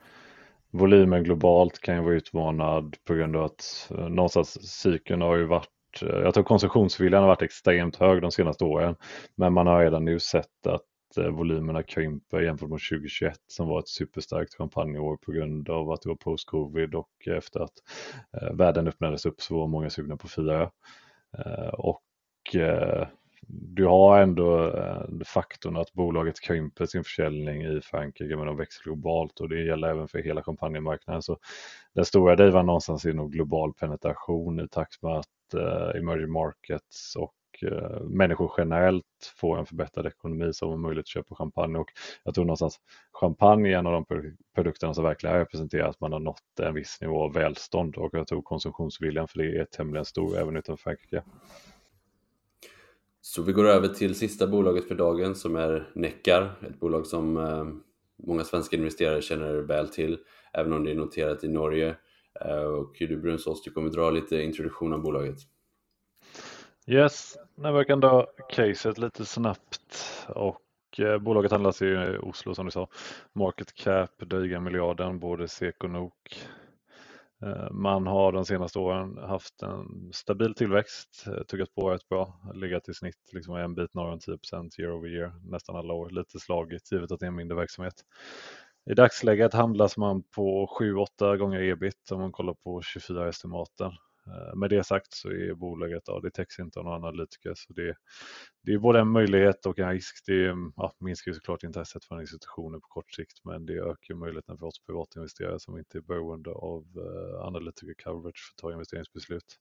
Volymen 0.71 1.25
globalt 1.25 1.81
kan 1.81 1.97
ju 1.97 2.03
vara 2.03 2.15
utmanad 2.15 2.97
på 3.05 3.15
grund 3.15 3.37
av 3.37 3.45
att 3.45 3.91
eh, 3.91 4.09
någonstans 4.09 4.69
cykeln 4.81 5.23
har 5.23 5.37
ju 5.37 5.45
varit 5.45 6.03
eh, 6.03 6.09
jag 6.09 6.35
tror 6.35 6.45
konsumtionsviljan 6.45 7.23
har 7.23 7.29
varit 7.29 7.43
extremt 7.43 7.97
hög 7.97 8.23
de 8.23 8.31
senaste 8.31 8.65
åren, 8.65 8.97
men 9.35 9.53
man 9.53 9.67
har 9.67 9.85
redan 9.85 10.05
nu 10.05 10.21
sett 10.21 10.67
att 10.67 11.17
eh, 11.19 11.29
volymerna 11.29 11.83
krymper 11.83 12.41
jämfört 12.41 12.69
med 12.69 12.81
2021 12.91 13.39
som 13.47 13.69
var 13.69 13.79
ett 13.79 13.89
superstarkt 13.89 14.55
champagneår 14.55 15.17
på 15.17 15.33
grund 15.33 15.71
av 15.71 15.91
att 15.91 16.03
det 16.03 16.09
var 16.09 16.17
post-covid 16.17 16.95
och 16.95 17.29
efter 17.29 17.61
att 17.61 17.75
världen 18.53 18.89
öppnades 18.89 19.27
upp 19.27 19.41
så 19.41 19.59
var 19.59 19.67
många 19.67 19.91
sugna 19.91 20.17
på 20.17 20.29
fira. 20.29 20.71
Och 21.73 22.03
Eh, 22.55 23.07
du 23.51 23.87
har 23.87 24.21
ändå 24.21 24.67
eh, 24.67 25.03
faktorn 25.27 25.77
att 25.77 25.93
bolaget 25.93 26.41
krymper 26.41 26.87
sin 26.87 27.05
försäljning 27.05 27.63
i 27.63 27.81
Frankrike 27.81 28.37
men 28.37 28.47
de 28.47 28.57
växer 28.57 28.85
globalt 28.85 29.41
och 29.41 29.49
det 29.49 29.63
gäller 29.63 29.89
även 29.89 30.09
för 30.09 30.19
hela 30.19 30.43
champagnemarknaden. 30.43 31.23
Så 31.23 31.39
den 31.95 32.05
stora 32.05 32.37
drivan 32.37 32.67
någonstans 32.67 33.05
är 33.05 33.13
nog 33.13 33.33
global 33.33 33.75
penetration 33.75 34.61
i 34.61 34.69
takt 34.69 35.03
med 35.03 35.13
att 35.13 35.55
eh, 35.55 36.01
emerging 36.01 36.33
markets 36.33 37.17
och 37.17 37.35
människor 38.03 38.53
generellt 38.59 39.05
får 39.37 39.59
en 39.59 39.67
förbättrad 39.67 40.07
ekonomi 40.07 40.53
som 40.53 40.71
har 40.71 40.77
möjlighet 40.77 41.05
att 41.05 41.09
köpa 41.09 41.35
champagne 41.35 41.79
och 41.79 41.89
jag 42.25 42.35
tror 42.35 42.45
någonstans 42.45 42.81
champagne 43.13 43.73
är 43.73 43.79
en 43.79 43.87
av 43.87 43.93
de 43.93 44.35
produkterna 44.55 44.95
som 44.95 45.05
verkligen 45.05 45.37
representerar 45.37 45.89
att 45.89 46.01
man 46.01 46.13
har 46.13 46.21
nått 46.21 46.61
en 46.63 46.75
viss 46.75 47.01
nivå 47.01 47.23
av 47.23 47.33
välstånd 47.33 47.97
och 47.97 48.11
jag 48.13 48.27
tror 48.27 48.43
konsumtionsviljan 48.43 49.29
för 49.29 49.39
det 49.39 49.59
är 49.59 49.65
tämligen 49.65 50.05
stor 50.05 50.39
även 50.39 50.57
utanför 50.57 50.83
Frankrike. 50.83 51.23
Så 53.29 53.43
vi 53.43 53.53
går 53.53 53.69
över 53.69 53.89
till 53.89 54.15
sista 54.15 54.47
bolaget 54.47 54.89
för 54.89 54.95
dagen 54.95 55.35
som 55.35 55.57
är 55.57 55.91
Neckar, 55.95 56.53
ett 56.67 56.81
bolag 56.81 57.07
som 57.07 57.37
eh, 57.37 57.65
många 58.27 58.45
svenska 58.45 58.77
investerare 58.77 59.23
känner 59.23 59.55
väl 59.55 59.89
till, 59.89 60.19
även 60.53 60.73
om 60.73 60.85
det 60.85 60.91
är 60.91 60.95
noterat 60.95 61.45
i 61.45 61.49
Norge. 61.49 61.97
Eh, 62.41 62.63
och 62.63 62.97
du 62.99 63.17
Brunsås, 63.17 63.63
du 63.63 63.71
kommer 63.71 63.91
dra 63.91 64.11
lite 64.11 64.43
introduktion 64.43 64.93
av 64.93 65.03
bolaget. 65.03 65.37
Yes, 66.87 67.37
när 67.55 67.73
vi 67.73 67.85
kan 67.85 68.01
dra 68.01 68.27
caset 68.51 68.99
lite 68.99 69.25
snabbt 69.25 70.27
och 70.29 71.01
eh, 71.01 71.19
bolaget 71.19 71.53
handlas 71.53 71.83
i 71.83 72.19
Oslo 72.23 72.55
som 72.55 72.65
du 72.65 72.71
sa. 72.71 72.89
Market 73.33 73.75
cap 73.75 74.19
dryga 74.19 74.61
miljarden, 74.61 75.19
både 75.19 75.49
SEK 75.49 75.85
och 75.85 75.91
NOK. 75.91 76.49
Eh, 77.43 77.71
man 77.71 78.07
har 78.07 78.33
de 78.33 78.45
senaste 78.45 78.79
åren 78.79 79.19
haft 79.19 79.63
en 79.63 80.11
stabil 80.13 80.55
tillväxt, 80.55 81.25
eh, 81.27 81.43
tuggat 81.43 81.75
på 81.75 81.91
rätt 81.91 82.09
bra, 82.09 82.41
legat 82.55 82.89
i 82.89 82.95
snitt 82.95 83.33
liksom 83.33 83.57
en 83.57 83.75
bit 83.75 83.95
norr 83.95 84.13
om 84.13 84.21
10 84.21 84.39
year 84.79 84.93
over 84.93 85.09
year 85.09 85.33
nästan 85.51 85.77
alla 85.77 85.95
år, 85.95 86.11
lite 86.11 86.41
slagigt 86.41 86.93
givet 86.93 87.13
att 87.13 87.21
det 87.21 87.27
är 87.27 87.29
en 87.29 87.37
mindre 87.37 87.57
verksamhet. 87.57 87.95
I 88.91 88.95
dagsläget 88.95 89.55
handlas 89.55 89.97
man 89.97 90.23
på 90.23 90.67
7-8 90.67 91.37
gånger 91.37 91.61
ebit 91.61 92.11
om 92.11 92.21
man 92.21 92.33
kollar 92.33 92.55
på 92.55 92.83
24 92.83 93.29
estimaten. 93.29 93.93
Eh, 94.29 94.57
med 94.57 94.71
det 94.71 94.85
sagt 94.85 95.13
så 95.13 95.29
är 95.29 95.55
bolaget, 95.55 96.03
ja, 96.07 96.21
det 96.23 96.31
täcks 96.31 96.59
inte 96.59 96.79
av 96.79 96.85
några 96.85 96.97
analytiker 96.97 97.53
så 97.57 97.73
det, 97.73 97.95
det 98.63 98.73
är 98.73 98.79
både 98.79 99.01
en 99.01 99.09
möjlighet 99.09 99.67
och 99.67 99.79
en 99.79 99.91
risk. 99.91 100.27
Det 100.27 100.55
ja, 100.77 100.93
minskar 101.01 101.31
ju 101.31 101.35
såklart 101.35 101.63
intresset 101.63 102.05
från 102.05 102.21
institutioner 102.21 102.79
på 102.79 102.87
kort 102.89 103.13
sikt 103.13 103.45
men 103.45 103.67
det 103.67 103.75
ökar 103.75 104.15
möjligheten 104.15 104.59
för 104.59 104.67
oss 104.67 104.85
privatinvesterare 104.87 105.61
som 105.61 105.79
inte 105.79 105.99
är 105.99 106.03
beroende 106.03 106.51
av 106.51 106.85
uh, 106.97 107.47
analytiker 107.47 107.95
coverage 108.05 108.39
för 108.49 108.55
att 108.55 108.63
ta 108.63 108.73
investeringsbeslut. 108.73 109.59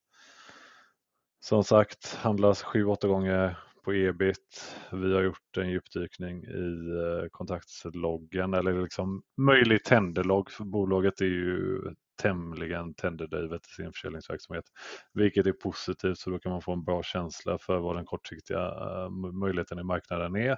Som 1.40 1.64
sagt 1.64 2.14
handlas 2.14 2.64
7-8 2.64 3.08
gånger 3.08 3.58
på 3.84 3.94
ebit. 3.94 4.76
Vi 4.92 5.14
har 5.14 5.22
gjort 5.22 5.58
en 5.58 5.70
djupdykning 5.70 6.44
i 6.44 6.48
eh, 6.48 7.24
uh, 7.24 7.28
kontaktsloggen 7.32 8.54
eller 8.54 8.82
liksom 8.82 9.24
möjlig 9.38 9.84
tenderlogg 9.84 10.52
för 10.52 10.64
bolaget 10.64 11.22
är 11.22 11.26
ju 11.26 11.82
tämligen 12.18 12.94
tenderdrivet 12.94 13.62
i 13.68 13.70
sin 13.70 13.94
försäljningsverksamhet, 13.94 14.66
vilket 15.14 15.48
är 15.48 15.52
positivt 15.52 16.18
så 16.18 16.30
då 16.30 16.40
kan 16.40 16.52
man 16.52 16.62
få 16.62 16.74
en 16.74 16.84
bra 16.84 17.04
känsla 17.04 17.58
för 17.58 17.80
vad 17.80 17.96
den 17.96 18.06
kortsiktiga 18.06 18.68
eh, 18.68 19.10
möjligheten 19.34 19.80
i 19.80 19.84
marknaden 19.84 20.36
är. 20.36 20.58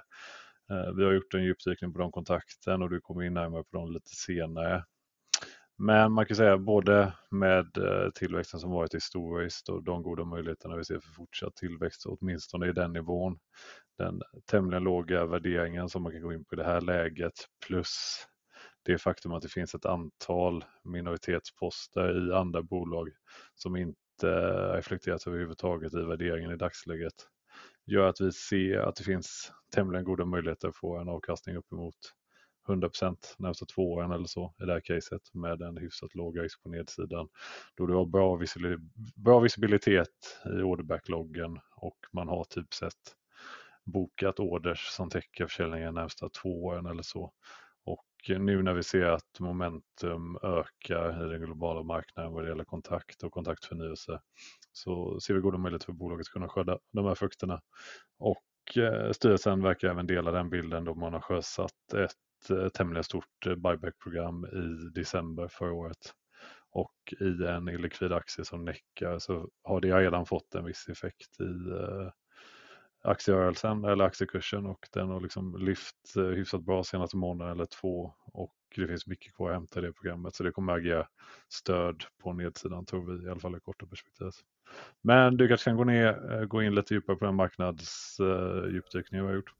Eh, 0.70 0.92
vi 0.96 1.04
har 1.04 1.12
gjort 1.12 1.34
en 1.34 1.44
djupdykning 1.44 1.92
på 1.92 1.98
de 1.98 2.12
kontakten 2.12 2.82
och 2.82 2.90
du 2.90 3.00
kommer 3.00 3.22
in 3.22 3.34
närmare 3.34 3.64
på 3.64 3.76
dem 3.76 3.92
lite 3.92 4.10
senare. 4.10 4.84
Men 5.78 6.12
man 6.12 6.26
kan 6.26 6.36
säga 6.36 6.58
både 6.58 7.12
med 7.30 7.76
eh, 7.78 8.10
tillväxten 8.14 8.60
som 8.60 8.70
varit 8.70 8.94
historiskt 8.94 9.68
och 9.68 9.84
de 9.84 10.02
goda 10.02 10.24
möjligheterna 10.24 10.76
vi 10.76 10.84
ser 10.84 11.00
för 11.00 11.12
fortsatt 11.12 11.56
tillväxt, 11.56 12.06
åtminstone 12.06 12.68
i 12.68 12.72
den 12.72 12.92
nivån, 12.92 13.38
den 13.98 14.22
tämligen 14.50 14.84
låga 14.84 15.26
värderingen 15.26 15.88
som 15.88 16.02
man 16.02 16.12
kan 16.12 16.22
gå 16.22 16.32
in 16.32 16.44
på 16.44 16.54
i 16.54 16.56
det 16.56 16.64
här 16.64 16.80
läget 16.80 17.32
plus 17.66 18.26
det 18.82 18.98
faktum 18.98 19.32
att 19.32 19.42
det 19.42 19.48
finns 19.48 19.74
ett 19.74 19.86
antal 19.86 20.64
minoritetsposter 20.84 22.28
i 22.28 22.34
andra 22.34 22.62
bolag 22.62 23.08
som 23.54 23.76
inte 23.76 23.96
reflekteras 24.76 25.26
överhuvudtaget 25.26 25.94
i 25.94 26.02
värderingen 26.02 26.50
i 26.50 26.56
dagsläget 26.56 27.14
gör 27.86 28.08
att 28.08 28.20
vi 28.20 28.32
ser 28.32 28.78
att 28.78 28.96
det 28.96 29.04
finns 29.04 29.52
tämligen 29.74 30.04
goda 30.04 30.24
möjligheter 30.24 30.68
att 30.68 30.76
få 30.76 30.98
en 30.98 31.08
avkastning 31.08 31.56
uppemot 31.56 31.96
100 32.68 32.88
procent 32.88 33.34
närmsta 33.38 33.66
två 33.66 33.92
åren 33.92 34.12
eller 34.12 34.26
så 34.26 34.54
i 34.62 34.64
det 34.64 34.72
här 34.72 34.80
caset 34.80 35.34
med 35.34 35.62
en 35.62 35.76
hyfsat 35.76 36.14
låg 36.14 36.40
risk 36.40 36.62
på 36.62 36.68
nedsidan. 36.68 37.28
Då 37.76 37.86
du 37.86 37.94
har 37.94 38.06
bra, 38.06 38.40
bra 39.16 39.40
visibilitet 39.40 40.38
i 40.44 40.62
orderbackloggen 40.62 41.58
och 41.76 41.98
man 42.12 42.28
har 42.28 42.44
typ 42.44 42.74
sett 42.74 43.16
bokat 43.84 44.40
orders 44.40 44.86
som 44.86 45.10
täcker 45.10 45.46
försäljningen 45.46 45.94
närmsta 45.94 46.28
två 46.28 46.64
åren 46.64 46.86
eller 46.86 47.02
så 47.02 47.32
nu 48.28 48.62
när 48.62 48.74
vi 48.74 48.82
ser 48.82 49.04
att 49.04 49.40
momentum 49.40 50.38
ökar 50.42 51.26
i 51.26 51.30
den 51.30 51.40
globala 51.40 51.82
marknaden 51.82 52.32
vad 52.32 52.44
det 52.44 52.48
gäller 52.48 52.64
kontakt 52.64 53.22
och 53.22 53.32
kontaktförnyelse 53.32 54.20
så 54.72 55.20
ser 55.20 55.34
vi 55.34 55.40
goda 55.40 55.58
möjligheter 55.58 55.86
för 55.86 55.92
bolaget 55.92 56.26
att 56.26 56.32
kunna 56.32 56.48
skörda 56.48 56.78
de 56.92 57.06
här 57.06 57.14
frukterna. 57.14 57.60
Och 58.18 58.76
eh, 58.76 59.10
styrelsen 59.12 59.62
verkar 59.62 59.88
även 59.88 60.06
dela 60.06 60.32
den 60.32 60.50
bilden 60.50 60.84
då 60.84 60.94
man 60.94 61.12
har 61.12 61.20
sjösatt 61.20 61.92
ett 61.94 62.50
eh, 62.50 62.68
tämligen 62.68 63.04
stort 63.04 63.46
eh, 63.46 63.54
buyback-program 63.54 64.44
i 64.44 64.90
december 64.94 65.48
förra 65.48 65.72
året. 65.72 66.14
Och 66.72 67.14
i 67.20 67.44
en 67.46 67.68
illikvid 67.68 68.12
aktie 68.12 68.44
som 68.44 68.64
Neckar 68.64 69.18
så 69.18 69.48
har 69.62 69.80
det 69.80 69.98
redan 69.98 70.26
fått 70.26 70.54
en 70.54 70.64
viss 70.64 70.88
effekt 70.88 71.40
i 71.40 71.70
eh, 71.70 72.10
aktierörelsen 73.02 73.84
eller 73.84 74.04
aktiekursen 74.04 74.66
och 74.66 74.88
den 74.92 75.08
har 75.08 75.20
liksom 75.20 75.56
lyft 75.58 76.16
eh, 76.16 76.22
hyfsat 76.22 76.62
bra 76.62 76.84
senaste 76.84 77.16
månaden 77.16 77.52
eller 77.54 77.64
två 77.64 78.12
och 78.32 78.54
det 78.76 78.86
finns 78.86 79.06
mycket 79.06 79.34
kvar 79.34 79.50
att 79.50 79.54
hämta 79.54 79.78
i 79.78 79.82
det 79.82 79.92
programmet 79.92 80.34
så 80.34 80.42
det 80.42 80.52
kommer 80.52 80.72
att 80.72 80.78
agera 80.78 81.06
stöd 81.48 82.04
på 82.22 82.32
nedsidan 82.32 82.84
tror 82.84 83.12
vi 83.12 83.26
i 83.26 83.30
alla 83.30 83.40
fall 83.40 83.56
i 83.56 83.60
korta 83.60 83.86
perspektivet. 83.86 84.34
Men 85.00 85.36
du 85.36 85.48
kanske 85.48 85.70
kan 85.70 85.76
gå, 85.76 85.84
ner, 85.84 86.32
eh, 86.32 86.44
gå 86.44 86.62
in 86.62 86.74
lite 86.74 86.94
djupare 86.94 87.16
på 87.16 87.24
den 87.24 87.34
marknadsdjupdykningen 87.34 89.24
eh, 89.24 89.28
vi 89.28 89.32
har 89.32 89.36
gjort. 89.36 89.54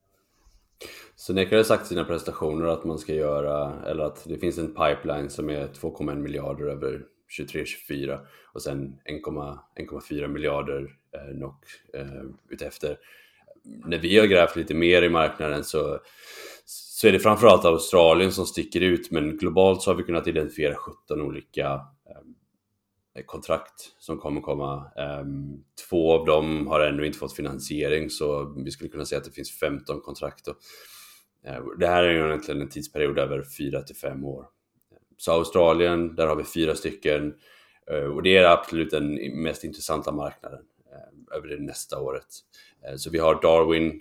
Så 1.14 1.32
Nekar 1.32 1.56
har 1.56 1.64
sagt 1.64 1.84
i 1.84 1.88
sina 1.88 2.04
presentationer 2.04 2.66
att 2.66 2.84
man 2.84 2.98
ska 2.98 3.14
göra, 3.14 3.84
eller 3.86 4.04
att 4.04 4.24
det 4.28 4.38
finns 4.38 4.58
en 4.58 4.74
pipeline 4.74 5.30
som 5.30 5.50
är 5.50 5.66
2,1 5.66 6.14
miljarder 6.14 6.64
över 6.64 7.04
23-24 7.38 8.18
och 8.52 8.62
sen 8.62 9.00
1,4 9.04 10.28
miljarder 10.28 10.96
eh, 11.12 11.36
NOK 11.36 11.64
eh, 11.94 12.22
utefter 12.48 12.96
när 13.64 13.98
vi 13.98 14.18
har 14.18 14.26
grävt 14.26 14.56
lite 14.56 14.74
mer 14.74 15.02
i 15.02 15.08
marknaden 15.08 15.64
så, 15.64 15.98
så 16.64 17.08
är 17.08 17.12
det 17.12 17.18
framförallt 17.18 17.64
Australien 17.64 18.32
som 18.32 18.46
sticker 18.46 18.80
ut 18.80 19.10
men 19.10 19.36
globalt 19.36 19.82
så 19.82 19.90
har 19.90 19.96
vi 19.96 20.02
kunnat 20.02 20.26
identifiera 20.26 20.74
17 20.74 21.20
olika 21.20 21.80
eh, 23.16 23.24
kontrakt 23.26 23.94
som 23.98 24.18
kommer 24.18 24.40
komma. 24.40 24.90
Eh, 24.96 25.24
två 25.88 26.12
av 26.12 26.26
dem 26.26 26.66
har 26.66 26.80
ännu 26.80 27.06
inte 27.06 27.18
fått 27.18 27.36
finansiering 27.36 28.10
så 28.10 28.54
vi 28.64 28.70
skulle 28.70 28.90
kunna 28.90 29.04
säga 29.04 29.18
att 29.18 29.24
det 29.24 29.30
finns 29.30 29.58
15 29.58 30.00
kontrakt. 30.00 30.48
Och, 30.48 30.56
eh, 31.44 31.62
det 31.78 31.86
här 31.86 32.04
är 32.04 32.10
ju 32.10 32.26
egentligen 32.26 32.60
en 32.60 32.68
tidsperiod 32.68 33.18
över 33.18 33.42
4 33.58 33.82
till 33.82 33.96
5 33.96 34.24
år. 34.24 34.46
Så 35.20 35.32
Australien, 35.32 36.14
där 36.16 36.26
har 36.26 36.36
vi 36.36 36.44
fyra 36.44 36.74
stycken 36.74 37.34
eh, 37.90 38.04
och 38.04 38.22
det 38.22 38.36
är 38.36 38.44
absolut 38.44 38.90
den 38.90 39.14
mest 39.42 39.64
intressanta 39.64 40.12
marknaden 40.12 40.60
eh, 40.92 41.36
över 41.36 41.48
det 41.48 41.62
nästa 41.62 42.00
året. 42.00 42.26
Eh, 42.86 42.96
så 42.96 43.10
vi 43.10 43.18
har 43.18 43.42
Darwin, 43.42 44.00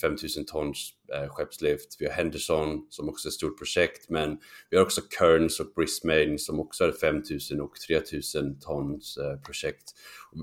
5000 0.00 0.46
tons 0.46 0.92
skeppslift, 1.28 1.96
vi 1.98 2.06
har 2.06 2.12
Henderson 2.12 2.86
som 2.90 3.08
också 3.08 3.28
är 3.28 3.30
ett 3.30 3.34
stort 3.34 3.58
projekt, 3.58 4.08
men 4.08 4.38
vi 4.70 4.76
har 4.76 4.84
också 4.84 5.00
Kearns 5.18 5.60
och 5.60 5.66
Brisbane 5.76 6.38
som 6.38 6.60
också 6.60 6.84
är 6.84 6.92
5000 6.92 7.60
och 7.60 7.74
3000 7.74 8.60
tons 8.60 9.18
projekt. 9.44 9.94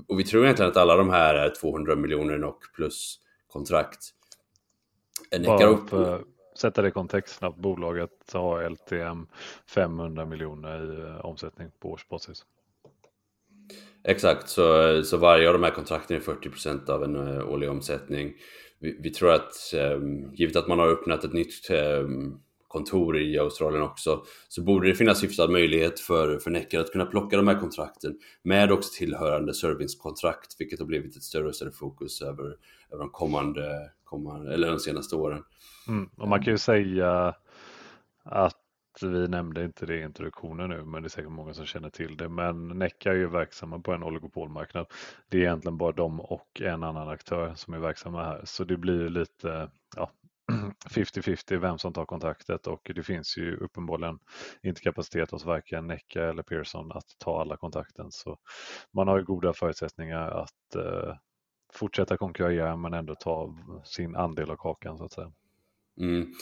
Och 0.08 0.18
vi 0.20 0.24
tror 0.24 0.44
egentligen 0.44 0.70
att 0.70 0.76
alla 0.76 0.96
de 0.96 1.10
här 1.10 1.34
är 1.34 1.54
200 1.60 1.96
miljoner 1.96 2.38
NOK 2.38 2.74
plus 2.74 3.20
kontrakt. 3.46 4.00
Bara 5.46 6.20
sätta 6.56 6.82
det 6.82 6.88
i 6.88 6.90
kontext 6.90 7.34
snabbt. 7.34 7.58
Bolaget 7.58 8.32
har 8.32 8.70
LTM 8.70 9.26
500 9.66 10.24
miljoner 10.24 11.16
i 11.18 11.20
omsättning 11.22 11.70
på 11.80 11.90
årsbasis. 11.90 12.44
Exakt, 14.08 14.48
så, 14.48 15.02
så 15.04 15.16
varje 15.16 15.48
av 15.48 15.52
de 15.52 15.62
här 15.62 15.70
kontrakten 15.70 16.16
är 16.16 16.20
40% 16.20 16.90
av 16.90 17.04
en 17.04 17.16
uh, 17.16 17.48
årlig 17.48 17.70
omsättning. 17.70 18.32
Vi, 18.78 18.98
vi 19.00 19.10
tror 19.10 19.32
att, 19.32 19.74
um, 19.94 20.34
givet 20.34 20.56
att 20.56 20.68
man 20.68 20.78
har 20.78 20.88
öppnat 20.88 21.24
ett 21.24 21.32
nytt 21.32 21.70
um, 21.70 22.40
kontor 22.68 23.18
i 23.18 23.38
Australien 23.38 23.82
också, 23.82 24.24
så 24.48 24.62
borde 24.62 24.88
det 24.88 24.94
finnas 24.94 25.22
hyfsad 25.24 25.50
möjlighet 25.50 26.00
för, 26.00 26.38
för 26.38 26.50
Neckar 26.50 26.80
att 26.80 26.92
kunna 26.92 27.06
plocka 27.06 27.36
de 27.36 27.48
här 27.48 27.60
kontrakten 27.60 28.18
med 28.42 28.72
också 28.72 28.90
tillhörande 28.98 29.54
servicekontrakt, 29.54 30.56
vilket 30.58 30.78
har 30.78 30.86
blivit 30.86 31.16
ett 31.16 31.22
större 31.22 31.48
och 31.48 31.54
större 31.54 31.72
fokus 31.72 32.22
över, 32.22 32.44
över 32.92 32.98
de 32.98 33.10
kommande, 33.10 33.90
kommande, 34.04 34.54
eller 34.54 34.70
de 34.70 34.78
senaste 34.78 35.16
åren. 35.16 35.42
Mm, 35.88 36.10
och 36.16 36.28
man 36.28 36.44
kan 36.44 36.52
ju 36.52 36.58
säga 36.58 37.34
att 38.24 38.65
vi 39.02 39.28
nämnde 39.28 39.64
inte 39.64 39.86
det 39.86 39.96
i 39.96 40.02
introduktionen 40.02 40.70
nu, 40.70 40.84
men 40.84 41.02
det 41.02 41.06
är 41.06 41.10
säkert 41.10 41.30
många 41.30 41.54
som 41.54 41.66
känner 41.66 41.90
till 41.90 42.16
det. 42.16 42.28
Men 42.28 42.68
Neca 42.68 43.10
är 43.10 43.14
ju 43.14 43.28
verksamma 43.28 43.78
på 43.78 43.92
en 43.92 44.02
oligopolmarknad. 44.02 44.86
Det 45.28 45.38
är 45.38 45.42
egentligen 45.42 45.78
bara 45.78 45.92
de 45.92 46.20
och 46.20 46.60
en 46.60 46.82
annan 46.82 47.08
aktör 47.08 47.54
som 47.54 47.74
är 47.74 47.78
verksamma 47.78 48.24
här, 48.24 48.40
så 48.44 48.64
det 48.64 48.76
blir 48.76 49.08
lite 49.08 49.70
ja, 49.96 50.10
50-50 50.90 51.56
vem 51.56 51.78
som 51.78 51.92
tar 51.92 52.06
kontaktet 52.06 52.66
och 52.66 52.90
det 52.94 53.02
finns 53.02 53.36
ju 53.38 53.56
uppenbarligen 53.56 54.18
inte 54.62 54.80
kapacitet 54.80 55.30
hos 55.30 55.44
varken 55.44 55.86
Neca 55.86 56.24
eller 56.24 56.42
Pearson 56.42 56.92
att 56.92 57.06
ta 57.18 57.40
alla 57.40 57.56
kontakten. 57.56 58.06
Så 58.10 58.38
man 58.92 59.08
har 59.08 59.18
ju 59.18 59.24
goda 59.24 59.52
förutsättningar 59.52 60.30
att 60.30 60.74
eh, 60.76 61.14
fortsätta 61.72 62.16
konkurrera 62.16 62.76
men 62.76 62.94
ändå 62.94 63.14
ta 63.14 63.54
sin 63.84 64.16
andel 64.16 64.50
av 64.50 64.56
kakan 64.56 64.98
så 64.98 65.04
att 65.04 65.12
säga. 65.12 65.32
Mm. 66.00 66.34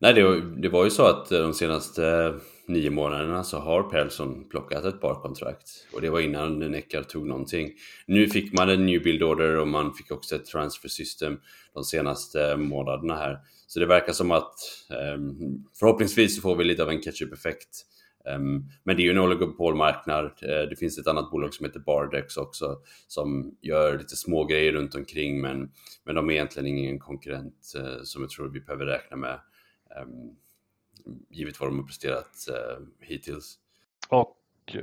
Nej, 0.00 0.14
det, 0.14 0.40
det, 0.56 0.68
var 0.68 0.84
ju 0.84 0.90
så 0.90 1.06
att 1.06 1.32
eh, 1.32 1.38
de 1.38 1.54
senaste 1.54 2.06
eh, 2.06 2.34
nio 2.66 2.90
månaderna 2.90 3.44
så 3.44 3.58
har 3.58 3.82
Persson 3.82 4.48
plockat 4.50 4.84
ett 4.84 5.00
par 5.00 5.14
kontrakt 5.14 5.86
och 5.92 6.00
det 6.00 6.10
var 6.10 6.20
innan 6.20 6.58
Neckar 6.58 7.02
tog 7.02 7.26
någonting. 7.26 7.70
Nu 8.06 8.26
fick 8.26 8.52
man 8.52 8.68
en 8.68 8.86
new 8.86 9.02
build 9.02 9.22
order 9.22 9.56
och 9.56 9.68
man 9.68 9.94
fick 9.94 10.10
också 10.10 10.36
ett 10.36 10.46
transfer 10.46 10.88
system 10.88 11.38
de 11.74 11.84
senaste 11.84 12.50
eh, 12.50 12.56
månaderna 12.56 13.16
här. 13.16 13.38
Så 13.66 13.80
det 13.80 13.86
verkar 13.86 14.12
som 14.12 14.30
att 14.30 14.54
ehm, 14.90 15.64
förhoppningsvis 15.78 16.36
så 16.36 16.42
får 16.42 16.56
vi 16.56 16.64
lite 16.64 16.82
av 16.82 16.90
en 16.90 17.00
catch-up-effekt. 17.00 17.68
Ehm, 18.28 18.64
men 18.84 18.96
det 18.96 19.02
är 19.02 19.04
ju 19.04 19.10
en 19.10 19.18
oligopolmarknad. 19.18 20.30
Det 20.40 20.78
finns 20.78 20.98
ett 20.98 21.06
annat 21.06 21.30
bolag 21.30 21.54
som 21.54 21.66
heter 21.66 21.80
Bardex 21.80 22.36
också 22.36 22.76
som 23.08 23.56
gör 23.62 23.98
lite 23.98 24.16
små 24.16 24.44
grejer 24.44 24.72
runt 24.72 24.94
omkring 24.94 25.40
men, 25.40 25.70
men 26.04 26.14
de 26.14 26.30
är 26.30 26.34
egentligen 26.34 26.66
ingen 26.66 26.98
konkurrent 26.98 27.74
som 28.02 28.22
jag 28.22 28.30
tror 28.30 28.48
vi 28.48 28.60
behöver 28.60 28.86
räkna 28.86 29.16
med. 29.16 29.40
Um, 29.96 30.36
givet 31.30 31.60
vad 31.60 31.68
de 31.68 31.78
har 31.78 31.86
presterat 31.86 32.46
uh, 32.50 32.86
hittills. 33.00 33.58
Och 34.08 34.38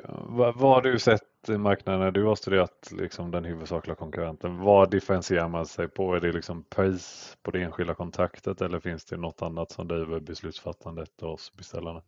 vad, 0.09 0.55
vad 0.55 0.75
har 0.75 0.81
du 0.81 0.99
sett 0.99 1.49
i 1.49 1.57
marknaden 1.57 2.01
när 2.01 2.11
du 2.11 2.23
har 2.23 2.35
studerat 2.35 2.91
liksom, 2.91 3.31
den 3.31 3.45
huvudsakliga 3.45 3.95
konkurrenten? 3.95 4.57
Vad 4.57 4.91
differentierar 4.91 5.49
man 5.49 5.65
sig 5.65 5.87
på? 5.87 6.15
Är 6.15 6.19
det 6.19 6.31
liksom 6.31 6.63
pris 6.63 7.37
på 7.43 7.51
det 7.51 7.61
enskilda 7.61 7.93
kontraktet 7.93 8.61
eller 8.61 8.79
finns 8.79 9.05
det 9.05 9.17
något 9.17 9.41
annat 9.41 9.71
som 9.71 9.87
driver 9.87 10.19
beslutsfattandet 10.19 11.21
hos 11.21 11.53
beställarna? 11.53 12.01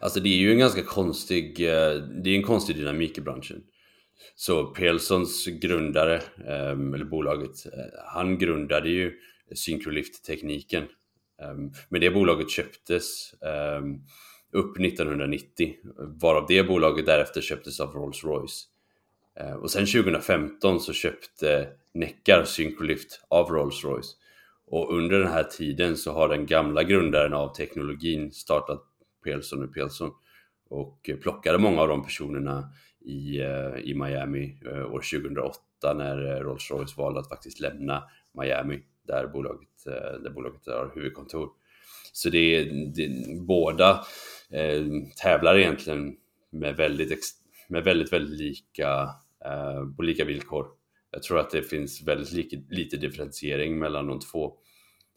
Alltså 0.00 0.20
det 0.20 0.28
är 0.28 0.38
ju 0.38 0.52
en 0.52 0.58
ganska 0.58 0.82
konstig, 0.82 1.60
eh, 1.60 1.94
det 1.94 2.30
är 2.30 2.36
en 2.36 2.42
konstig 2.42 2.76
dynamik 2.76 3.18
i 3.18 3.20
branschen. 3.20 3.62
Så 4.34 4.66
Pelsons 4.66 5.46
grundare, 5.46 6.22
ehm, 6.46 6.94
eller 6.94 7.04
bolaget, 7.04 7.66
eh, 7.66 8.12
han 8.14 8.38
grundade 8.38 8.88
ju 8.88 9.12
Syncrolift-tekniken 9.54 10.82
Ehm, 10.82 10.99
Ehm, 11.42 11.72
men 11.88 12.00
det 12.00 12.10
bolaget 12.10 12.50
köptes 12.50 13.34
ehm, 13.42 13.98
upp 14.52 14.80
1990, 14.80 15.74
varav 16.22 16.46
det 16.48 16.62
bolaget 16.62 17.06
därefter 17.06 17.40
köptes 17.40 17.80
av 17.80 17.94
Rolls-Royce. 17.94 18.64
Ehm, 19.40 19.58
och 19.58 19.70
sen 19.70 19.86
2015 19.86 20.80
så 20.80 20.92
köpte 20.92 21.68
Neckar 21.94 22.44
Syncrolift 22.44 23.20
av 23.28 23.48
Rolls-Royce. 23.48 24.16
Och 24.66 24.96
under 24.96 25.18
den 25.18 25.28
här 25.28 25.44
tiden 25.44 25.96
så 25.96 26.12
har 26.12 26.28
den 26.28 26.46
gamla 26.46 26.82
grundaren 26.82 27.34
av 27.34 27.54
teknologin 27.54 28.32
startat 28.32 28.82
Pelson 29.24 29.64
och 29.64 29.74
Pelson 29.74 30.10
och 30.70 31.10
plockade 31.22 31.58
många 31.58 31.80
av 31.80 31.88
de 31.88 32.04
personerna 32.04 32.72
i, 33.00 33.40
eh, 33.40 33.78
i 33.82 33.94
Miami 33.94 34.58
eh, 34.66 34.94
år 34.94 35.20
2008 35.20 35.94
när 35.94 36.36
eh, 36.36 36.40
Rolls-Royce 36.40 36.96
valde 36.96 37.20
att 37.20 37.28
faktiskt 37.28 37.60
lämna 37.60 38.02
Miami 38.38 38.82
där 39.06 39.26
bolaget, 39.26 39.68
Eh, 39.86 40.22
där 40.22 40.30
bolaget 40.30 40.66
har 40.66 40.92
huvudkontor. 40.94 41.50
Så 42.12 42.30
det 42.30 42.56
är, 42.56 42.64
det, 42.94 43.08
båda 43.46 44.04
eh, 44.50 44.84
tävlar 45.22 45.58
egentligen 45.58 46.16
med 46.50 46.76
väldigt, 46.76 47.18
med 47.68 47.84
väldigt, 47.84 48.12
väldigt 48.12 48.38
lika, 48.38 49.08
eh, 49.44 49.96
på 49.96 50.02
lika 50.02 50.24
villkor. 50.24 50.66
Jag 51.10 51.22
tror 51.22 51.38
att 51.38 51.50
det 51.50 51.62
finns 51.62 52.02
väldigt 52.02 52.32
lite, 52.32 52.62
lite 52.74 52.96
differentiering 52.96 53.78
mellan 53.78 54.06
de 54.06 54.20
två. 54.20 54.54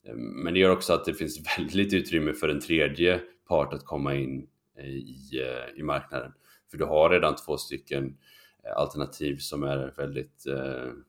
Eh, 0.07 0.15
men 0.15 0.53
det 0.53 0.59
gör 0.59 0.69
också 0.69 0.93
att 0.93 1.05
det 1.05 1.13
finns 1.13 1.57
väldigt 1.57 1.75
lite 1.75 1.95
utrymme 1.95 2.33
för 2.33 2.49
en 2.49 2.59
tredje 2.59 3.21
part 3.47 3.73
att 3.73 3.85
komma 3.85 4.15
in 4.15 4.47
eh, 4.77 4.89
i, 4.89 5.41
i 5.75 5.83
marknaden. 5.83 6.31
För 6.71 6.77
du 6.77 6.85
har 6.85 7.09
redan 7.09 7.35
två 7.35 7.57
stycken 7.57 8.17
alternativ 8.75 9.37
som 9.37 9.63
är 9.63 9.93
väldigt, 9.97 10.43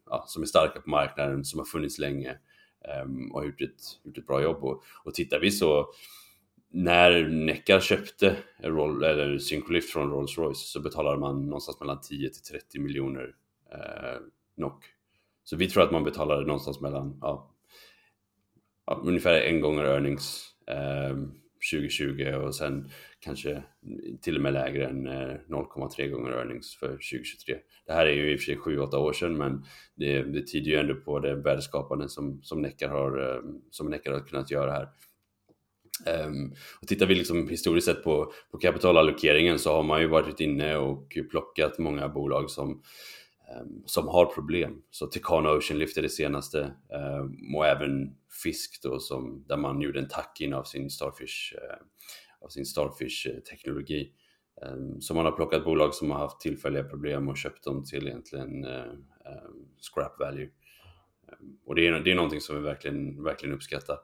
ja, 0.06 0.24
som 0.26 0.42
är 0.42 0.46
starka 0.46 0.80
på 0.80 0.90
marknaden, 0.90 1.44
som 1.44 1.58
har 1.58 1.64
funnits 1.66 1.98
länge 1.98 2.38
Ehm, 2.88 3.32
och 3.32 3.40
har 3.40 3.46
gjort 3.46 3.60
ett, 3.60 3.82
gjort 4.02 4.18
ett 4.18 4.26
bra 4.26 4.42
jobb. 4.42 4.64
Och, 4.64 4.84
och 5.04 5.14
tittar 5.14 5.40
vi 5.40 5.50
så 5.50 5.88
när 6.68 7.28
Neckar 7.28 7.80
köpte 7.80 8.36
roll, 8.58 9.04
eller 9.04 9.38
Syncrolift 9.38 9.92
från 9.92 10.12
Rolls-Royce 10.12 10.54
så 10.54 10.80
betalade 10.80 11.18
man 11.18 11.46
någonstans 11.46 11.80
mellan 11.80 12.00
10 12.00 12.30
till 12.30 12.42
30 12.42 12.78
miljoner 12.78 13.34
eh, 13.72 14.20
NOK. 14.56 14.84
Så 15.44 15.56
vi 15.56 15.70
tror 15.70 15.82
att 15.82 15.92
man 15.92 16.04
betalade 16.04 16.46
någonstans 16.46 16.80
mellan 16.80 17.18
ja, 17.20 17.50
ja, 18.86 19.00
ungefär 19.04 19.40
en 19.40 19.60
gånger 19.60 19.84
earnings 19.84 20.54
eh, 20.66 21.16
2020 21.72 22.34
och 22.46 22.54
sen 22.54 22.90
kanske 23.20 23.62
till 24.22 24.36
och 24.36 24.42
med 24.42 24.52
lägre 24.52 24.86
än 24.86 25.06
eh, 25.06 25.36
0,3 25.48 26.08
gånger 26.08 26.30
earnings 26.30 26.76
för 26.76 26.88
2023. 26.88 27.56
Det 27.86 27.92
här 27.92 28.06
är 28.06 28.12
ju 28.12 28.32
i 28.32 28.36
och 28.36 28.40
för 28.40 28.44
sig 28.44 28.56
7-8 28.56 28.96
år 28.96 29.12
sedan 29.12 29.36
men 29.36 29.64
det, 29.94 30.22
det 30.22 30.46
tyder 30.46 30.70
ju 30.70 30.76
ändå 30.76 30.94
på 30.94 31.18
det 31.18 31.34
värdeskapande 31.34 32.08
som, 32.08 32.42
som 32.42 32.62
Neckar 32.62 32.88
har, 32.88 33.18
ehm, 33.18 33.60
som 33.70 33.90
Neckar 33.90 34.12
har 34.12 34.20
kunnat 34.20 34.50
göra 34.50 34.72
här. 34.72 34.88
Um, 36.26 36.54
och 36.80 36.88
tittar 36.88 37.06
vi 37.06 37.14
liksom 37.14 37.48
historiskt 37.48 37.86
sett 37.86 38.04
på, 38.04 38.32
på 38.50 38.58
kapitalallokeringen 38.58 39.58
så 39.58 39.72
har 39.72 39.82
man 39.82 40.00
ju 40.00 40.06
varit 40.06 40.40
inne 40.40 40.76
och 40.76 41.16
plockat 41.30 41.78
många 41.78 42.08
bolag 42.08 42.50
som, 42.50 42.82
Ehm, 43.50 43.82
som 43.86 44.08
har 44.08 44.26
problem. 44.26 44.82
Så 44.90 45.06
Techano 45.06 45.48
Ocean 45.48 45.78
lyfte 45.78 46.00
det 46.00 46.08
senaste 46.08 46.72
ehm, 46.92 47.54
och 47.54 47.66
även 47.66 48.16
Fisk 48.42 48.82
då 48.82 48.98
som, 48.98 49.44
där 49.48 49.56
man 49.56 49.80
gjorde 49.80 49.98
en 49.98 50.08
tack-in 50.08 50.54
av 50.54 50.64
sin 50.64 50.90
Starfish 50.90 51.54
eh, 51.54 51.76
av 52.40 52.48
sin 52.48 52.66
Starfish-teknologi. 52.66 54.12
Ehm, 54.62 55.00
så 55.00 55.14
man 55.14 55.24
har 55.24 55.32
plockat 55.32 55.64
bolag 55.64 55.94
som 55.94 56.10
har 56.10 56.18
haft 56.18 56.40
tillfälliga 56.40 56.84
problem 56.84 57.28
och 57.28 57.36
köpt 57.36 57.64
dem 57.64 57.84
till 57.84 58.06
egentligen 58.06 58.64
eh, 58.64 58.92
scrap 59.92 60.20
value. 60.20 60.50
Och 61.66 61.74
det 61.74 61.86
är, 61.86 62.00
det 62.00 62.10
är 62.10 62.14
någonting 62.14 62.40
som 62.40 62.56
vi 62.56 62.62
verkligen, 62.62 63.22
verkligen 63.22 63.54
uppskattar. 63.54 63.98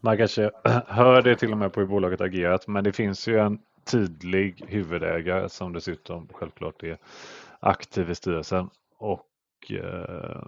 Man 0.00 0.16
kanske 0.16 0.50
hör 0.86 1.22
det 1.22 1.36
till 1.36 1.52
och 1.52 1.58
med 1.58 1.72
på 1.72 1.80
hur 1.80 1.86
bolaget 1.86 2.20
agerat, 2.20 2.66
men 2.66 2.84
det 2.84 2.92
finns 2.92 3.28
ju 3.28 3.38
en 3.38 3.58
tydlig 3.84 4.64
huvudägare 4.68 5.48
som 5.48 5.72
dessutom 5.72 6.28
självklart 6.32 6.82
är 6.82 6.98
aktiv 7.64 8.10
i 8.10 8.14
styrelsen 8.14 8.68
och 8.98 9.30
eh, 9.70 10.42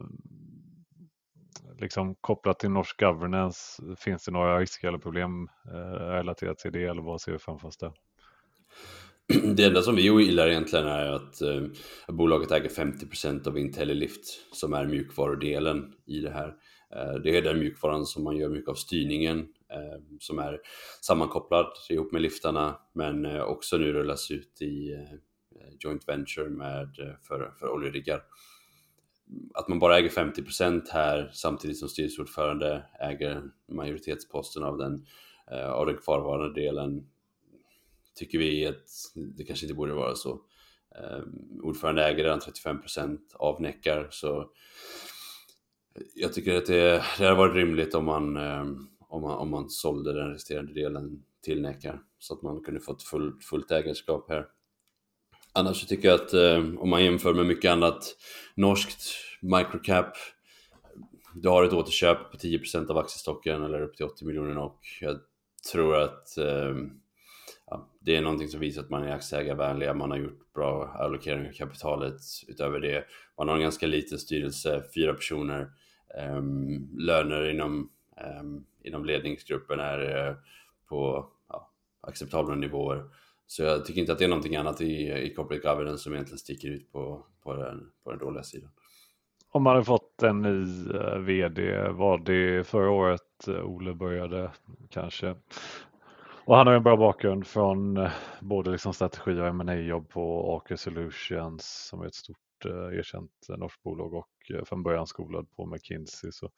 liksom 1.81 2.15
kopplat 2.15 2.59
till 2.59 2.71
norsk 2.71 3.01
governance, 3.01 3.83
finns 3.99 4.25
det 4.25 4.33
några 4.33 4.61
risker 4.61 4.89
eller 4.89 4.99
problem 4.99 5.49
eh, 5.73 6.05
relaterat 6.05 6.59
till 6.59 6.73
det 6.73 6.85
eller 6.85 7.03
vad 7.03 7.21
ser 7.21 7.33
vi 7.33 7.39
framför 7.39 7.69
oss 7.69 7.77
där? 7.77 7.93
Det 9.57 9.65
enda 9.65 9.83
som 9.83 9.97
vi 9.97 10.03
gillar 10.03 10.49
egentligen 10.49 10.87
är 10.87 11.07
att 11.07 11.43
eh, 11.43 11.63
bolaget 12.09 12.51
äger 12.51 12.69
50% 12.69 13.49
av 13.49 13.59
IntelliLift 13.59 14.55
som 14.55 14.75
är 14.75 14.87
mjukvarudelen 14.87 15.93
i 16.07 16.21
det 16.21 16.31
här. 16.31 16.49
Eh, 16.95 17.15
det 17.15 17.37
är 17.37 17.43
den 17.43 17.59
mjukvaran 17.59 18.07
som 18.07 18.25
man 18.25 18.37
gör 18.37 18.49
mycket 18.49 18.69
av 18.69 18.75
styrningen 18.75 19.39
eh, 19.73 20.03
som 20.21 20.39
är 20.39 20.61
sammankopplad 21.01 21.67
ihop 21.91 22.13
med 22.13 22.23
liftarna 22.23 22.77
men 22.93 23.27
eh, 23.27 23.43
också 23.43 23.77
nu 23.77 23.93
rullas 23.93 24.31
ut 24.31 24.63
i 24.63 24.93
eh, 24.93 25.19
Eh, 25.61 25.75
joint 25.79 26.09
venture 26.09 26.49
med, 26.49 26.99
eh, 26.99 27.15
för, 27.23 27.55
för 27.59 27.69
oljeriggar 27.69 28.23
att 29.55 29.69
man 29.69 29.79
bara 29.79 29.99
äger 29.99 30.09
50% 30.09 30.89
här 30.91 31.31
samtidigt 31.35 31.79
som 31.79 31.89
styrelseordförande 31.89 32.85
äger 33.01 33.43
majoritetsposten 33.69 34.63
av 34.63 34.79
den, 34.79 35.07
eh, 35.51 35.71
av 35.71 35.87
den 35.87 35.97
kvarvarande 35.97 36.61
delen 36.61 37.07
tycker 38.15 38.39
vi 38.39 38.67
att 38.67 38.85
det 39.37 39.45
kanske 39.45 39.67
inte 39.67 39.75
borde 39.75 39.95
vara 39.95 40.15
så. 40.15 40.41
Eh, 40.97 41.23
ordförande 41.63 42.05
äger 42.05 42.25
redan 42.25 42.41
35% 42.41 43.35
av 43.35 43.61
Neckar 43.61 44.09
så 44.11 44.51
jag 46.15 46.33
tycker 46.33 46.55
att 46.55 46.67
det, 46.67 47.03
det 47.19 47.25
hade 47.25 47.35
varit 47.35 47.55
rimligt 47.55 47.95
om 47.95 48.05
man, 48.05 48.37
eh, 48.37 48.67
om 48.99 49.23
man, 49.23 49.39
om 49.39 49.51
man 49.51 49.71
sålde 49.71 50.13
den 50.13 50.33
resterande 50.33 50.75
delen 50.75 51.23
till 51.43 51.63
Neckar 51.63 52.03
så 52.19 52.35
att 52.35 52.43
man 52.43 52.63
kunde 52.63 52.81
fått 52.81 53.03
full, 53.03 53.41
fullt 53.41 53.71
ägarskap 53.71 54.29
här. 54.29 54.47
Annars 55.57 55.81
så 55.81 55.87
tycker 55.87 56.09
jag 56.09 56.21
att 56.21 56.33
eh, 56.33 56.59
om 56.79 56.91
man 56.91 57.05
jämför 57.05 57.35
med 57.35 57.47
mycket 57.47 57.71
annat 57.71 58.17
norskt 58.55 59.03
microcap 59.41 60.17
du 61.35 61.49
har 61.49 61.65
ett 61.65 61.73
återköp 61.73 62.31
på 62.31 62.37
10% 62.37 62.91
av 62.91 62.99
aktiestocken 62.99 63.65
eller 63.65 63.83
upp 63.83 63.97
till 63.97 64.07
80 64.07 64.25
miljoner 64.25 64.59
och 64.59 64.81
jag 65.01 65.19
tror 65.73 65.97
att 65.97 66.39
eh, 66.39 66.75
ja, 67.67 67.91
det 68.01 68.17
är 68.17 68.23
någonting 68.23 68.49
som 68.49 68.61
visar 68.61 68.83
att 68.83 68.91
man 68.91 69.03
är 69.03 69.13
aktieägarvänliga, 69.13 69.95
man 69.95 70.11
har 70.11 70.19
gjort 70.19 70.53
bra 70.55 70.87
allokering 70.99 71.49
av 71.49 71.53
kapitalet. 71.53 72.21
Utöver 72.49 72.81
det, 72.81 73.05
man 73.39 73.49
har 73.49 73.57
en 73.57 73.63
ganska 73.63 73.87
liten 73.87 74.19
styrelse, 74.19 74.83
fyra 74.95 75.15
personer. 75.15 75.71
Eh, 76.19 76.43
löner 76.99 77.51
inom, 77.51 77.91
eh, 78.17 78.43
inom 78.85 79.05
ledningsgruppen 79.05 79.81
är 79.81 80.29
eh, 80.29 80.35
på 80.89 81.31
ja, 81.49 81.71
acceptabla 82.01 82.55
nivåer. 82.55 83.05
Så 83.47 83.63
jag 83.63 83.85
tycker 83.85 84.01
inte 84.01 84.13
att 84.13 84.19
det 84.19 84.25
är 84.25 84.29
någonting 84.29 84.57
annat 84.57 84.81
i, 84.81 85.13
i 85.13 85.35
corporate 85.35 85.69
governance 85.69 86.03
som 86.03 86.13
egentligen 86.13 86.39
sticker 86.39 86.69
ut 86.69 86.93
på, 86.93 87.27
på, 87.43 87.55
den, 87.55 87.91
på 88.05 88.11
den 88.11 88.19
dåliga 88.19 88.43
sidan. 88.43 88.71
Om 89.51 89.63
man 89.63 89.73
hade 89.73 89.85
fått 89.85 90.23
en 90.23 90.43
ny 90.43 90.91
eh, 90.95 91.19
vd, 91.19 91.89
var 91.89 92.19
det 92.19 92.67
förra 92.67 92.91
året 92.91 93.49
eh, 93.49 93.65
Ole 93.65 93.95
började 93.95 94.51
kanske? 94.91 95.37
Och 96.45 96.57
han 96.57 96.67
har 96.67 96.75
en 96.75 96.83
bra 96.83 96.97
bakgrund 96.97 97.47
från 97.47 97.97
eh, 97.97 98.11
både 98.41 98.71
liksom 98.71 98.93
strategi 98.93 99.41
och 99.41 99.55
ma 99.55 99.75
jobb 99.75 100.09
på 100.09 100.55
Aker 100.57 100.77
Solutions 100.77 101.87
som 101.91 102.01
är 102.01 102.07
ett 102.07 102.15
stort 102.15 102.37
erkänt 102.93 103.31
norskt 103.59 103.83
bolag 103.83 104.15
och 104.15 104.29
från 104.65 104.83
början 104.83 105.07
skolad 105.07 105.47
på 105.57 105.67
McKinsey. 105.67 106.33
Så 106.33 106.51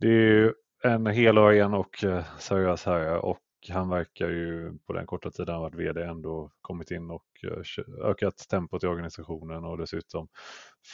det 0.00 0.08
är 0.08 0.54
en 0.84 1.06
hel 1.06 1.38
och 1.38 1.48
ren 1.48 1.74
och 1.74 2.04
seriös 2.38 2.84
herre 2.84 3.18
och 3.18 3.38
han 3.70 3.88
verkar 3.88 4.28
ju 4.28 4.78
på 4.86 4.92
den 4.92 5.06
korta 5.06 5.30
tiden 5.30 5.54
han 5.54 5.62
varit 5.62 5.74
vd 5.74 6.02
ändå 6.02 6.50
kommit 6.60 6.90
in 6.90 7.10
och 7.10 7.26
eh, 7.42 8.08
ökat 8.10 8.36
tempot 8.36 8.84
i 8.84 8.86
organisationen 8.86 9.64
och 9.64 9.78
dessutom 9.78 10.28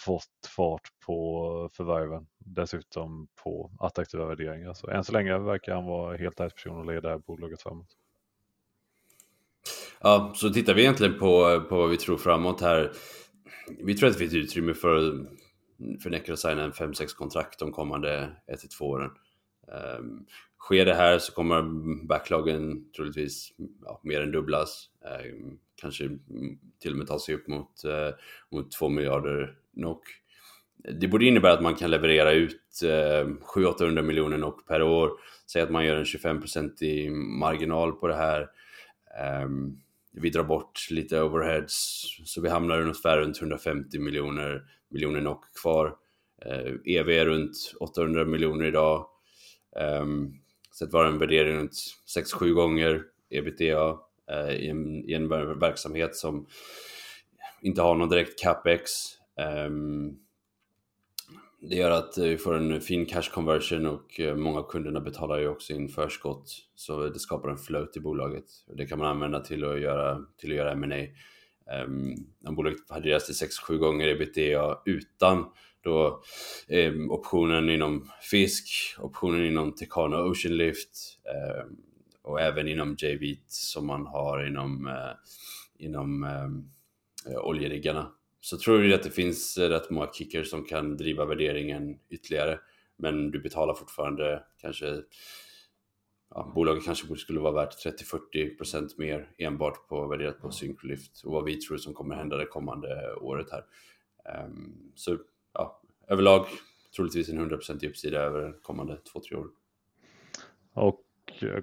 fått 0.05 0.47
fart 0.57 0.89
på 1.07 1.70
förvärven. 1.73 2.27
Dessutom 2.39 3.29
på 3.45 3.70
attraktiva 3.81 4.27
värderingar. 4.27 4.75
Så 4.75 4.91
än 4.91 5.05
så 5.05 5.12
länge 5.12 5.39
verkar 5.39 5.75
han 5.75 5.85
vara 5.85 6.16
helt 6.16 6.41
rätt 6.41 6.55
person 6.55 6.81
att 6.81 6.95
leda 6.95 7.18
bolaget 7.18 7.62
framåt. 7.62 7.97
Ja, 10.01 10.33
så 10.37 10.51
tittar 10.51 10.75
vi 10.75 10.83
egentligen 10.83 11.18
på, 11.18 11.61
på 11.68 11.77
vad 11.77 11.91
vi 11.91 11.97
tror 11.97 12.16
framåt 12.16 12.61
här. 12.61 12.93
Vi 13.79 13.95
tror 13.95 14.09
att 14.09 14.12
det 14.12 14.18
finns 14.18 14.35
utrymme 14.35 14.75
för, 14.75 15.27
för 16.03 16.11
Necro 16.11 16.33
att 16.33 16.39
signa 16.39 16.64
en 16.64 16.73
5-6 16.73 17.16
kontrakt 17.16 17.59
de 17.59 17.73
kommande 17.73 18.37
1-2 18.81 18.83
åren. 18.83 19.11
Ehm, 19.69 20.27
sker 20.59 20.85
det 20.85 20.95
här 20.95 21.19
så 21.19 21.33
kommer 21.33 21.63
backloggen 22.07 22.93
troligtvis 22.97 23.53
ja, 23.85 24.01
mer 24.05 24.21
än 24.21 24.33
dubblas. 24.33 24.89
Ehm, 25.05 25.59
kanske 25.83 26.19
till 26.83 26.93
och 26.93 26.99
med 26.99 27.07
ta 27.07 27.19
sig 27.19 27.35
upp 27.35 27.49
mot, 27.49 27.85
eh, 27.85 28.15
mot 28.51 28.71
2 28.71 28.89
miljarder 28.89 29.57
NOK. 29.73 30.03
Det 31.01 31.09
borde 31.09 31.25
innebära 31.25 31.53
att 31.53 31.63
man 31.63 31.75
kan 31.75 31.91
leverera 31.91 32.33
ut 32.33 32.83
eh, 32.85 33.27
700-800 33.55 34.03
miljoner 34.03 34.39
NOK 34.39 34.67
per 34.67 34.83
år. 34.83 35.11
Säg 35.53 35.63
att 35.63 35.71
man 35.71 35.85
gör 35.85 35.97
en 35.97 36.05
25% 36.05 36.83
i 36.83 37.11
marginal 37.11 37.93
på 37.93 38.07
det 38.07 38.15
här. 38.15 38.49
Um, 39.45 39.81
vi 40.13 40.31
drar 40.31 40.45
bort 40.45 40.91
lite 40.91 41.23
overheads 41.23 42.05
så 42.25 42.41
vi 42.41 42.49
hamnar 42.49 42.81
ungefär 42.81 43.19
runt 43.19 43.41
150 43.41 43.99
miljoner, 43.99 44.63
miljoner 44.91 45.21
NOK 45.21 45.45
kvar. 45.63 45.97
Uh, 46.47 46.75
EV 46.85 47.09
är 47.09 47.27
runt 47.27 47.75
800 47.81 48.25
miljoner 48.25 48.65
idag. 48.65 49.07
Um, 49.77 50.41
sett 50.79 50.93
var 50.93 51.05
en 51.05 51.18
värdering 51.18 51.57
runt 51.57 51.77
6-7 52.16 52.53
gånger 52.53 53.03
ebitda 53.31 53.91
uh, 54.33 54.53
i, 54.53 54.68
en, 54.68 55.05
i 55.11 55.12
en 55.12 55.29
verksamhet 55.59 56.16
som 56.16 56.47
inte 57.62 57.83
har 57.83 57.95
någon 57.95 58.09
direkt 58.09 58.43
capex. 58.43 58.91
Um, 59.66 60.18
det 61.61 61.77
gör 61.77 61.91
att 61.91 62.18
vi 62.18 62.39
får 62.39 62.55
en 62.55 62.81
fin 62.81 63.07
cash 63.07 63.31
conversion 63.35 63.87
och 63.87 64.20
eh, 64.20 64.37
många 64.37 64.59
av 64.59 64.70
kunderna 64.70 65.01
betalar 65.01 65.39
ju 65.39 65.49
också 65.49 65.73
in 65.73 65.89
förskott. 65.89 66.57
Så 66.75 67.09
det 67.09 67.18
skapar 67.18 67.49
en 67.49 67.59
float 67.59 67.97
i 67.97 68.01
bolaget. 68.01 68.45
Det 68.77 68.87
kan 68.87 68.99
man 68.99 69.09
använda 69.09 69.41
till 69.41 69.64
att 69.64 69.81
göra, 69.81 70.25
till 70.39 70.51
att 70.51 70.57
göra 70.57 70.73
M&A. 70.73 70.97
Um, 71.85 72.11
ehm, 72.11 72.14
om 72.47 72.55
bolaget 72.55 72.91
värderas 72.91 73.27
till 73.27 73.49
6-7 73.49 73.77
gånger 73.77 74.09
ebitda 74.09 74.79
utan 74.85 75.45
då 75.83 76.22
eh, 76.68 76.93
optionen 77.11 77.70
inom 77.70 78.11
fisk, 78.30 78.68
optionen 78.99 79.47
inom 79.47 79.74
Tecano 79.74 80.16
Ocean 80.16 80.57
Lift 80.57 81.18
eh, 81.24 81.64
och 82.22 82.41
även 82.41 82.68
inom 82.68 82.97
JVT 82.99 83.51
som 83.51 83.87
man 83.87 84.07
har 84.07 84.47
inom, 84.47 84.87
eh, 84.87 85.12
inom 85.78 86.24
ehm, 86.24 86.70
eh, 87.26 87.39
oljeriggarna. 87.39 88.12
Så 88.41 88.59
tror 88.59 88.78
vi 88.78 88.95
att 88.95 89.03
det 89.03 89.11
finns 89.11 89.59
eh, 89.59 89.68
rätt 89.68 89.91
många 89.91 90.12
kickers 90.12 90.51
som 90.51 90.64
kan 90.64 90.97
driva 90.97 91.24
värderingen 91.24 91.99
ytterligare. 92.11 92.59
Men 92.97 93.30
du 93.30 93.41
betalar 93.41 93.74
fortfarande 93.74 94.43
kanske 94.61 95.03
ja, 96.35 96.53
bolaget 96.55 96.85
kanske 96.85 97.16
skulle 97.16 97.41
vara 97.41 97.53
värt 97.53 97.85
30-40% 97.85 98.91
mer 98.97 99.30
enbart 99.39 99.89
på 99.89 100.07
värderat 100.07 100.41
på 100.41 100.51
Syncrolift 100.51 101.22
och 101.24 101.33
vad 101.33 101.45
vi 101.45 101.57
tror 101.57 101.76
som 101.76 101.95
kommer 101.95 102.14
hända 102.14 102.37
det 102.37 102.47
kommande 102.47 103.14
året 103.14 103.47
här. 103.51 103.64
Um, 104.45 104.93
så 104.95 105.18
överlag 106.09 106.47
troligtvis 106.97 107.29
en 107.29 107.51
100% 107.51 107.89
uppsida 107.89 108.19
över 108.19 108.53
kommande 108.63 108.99
2-3 109.15 109.35
år. 109.35 109.47
Och 110.75 111.03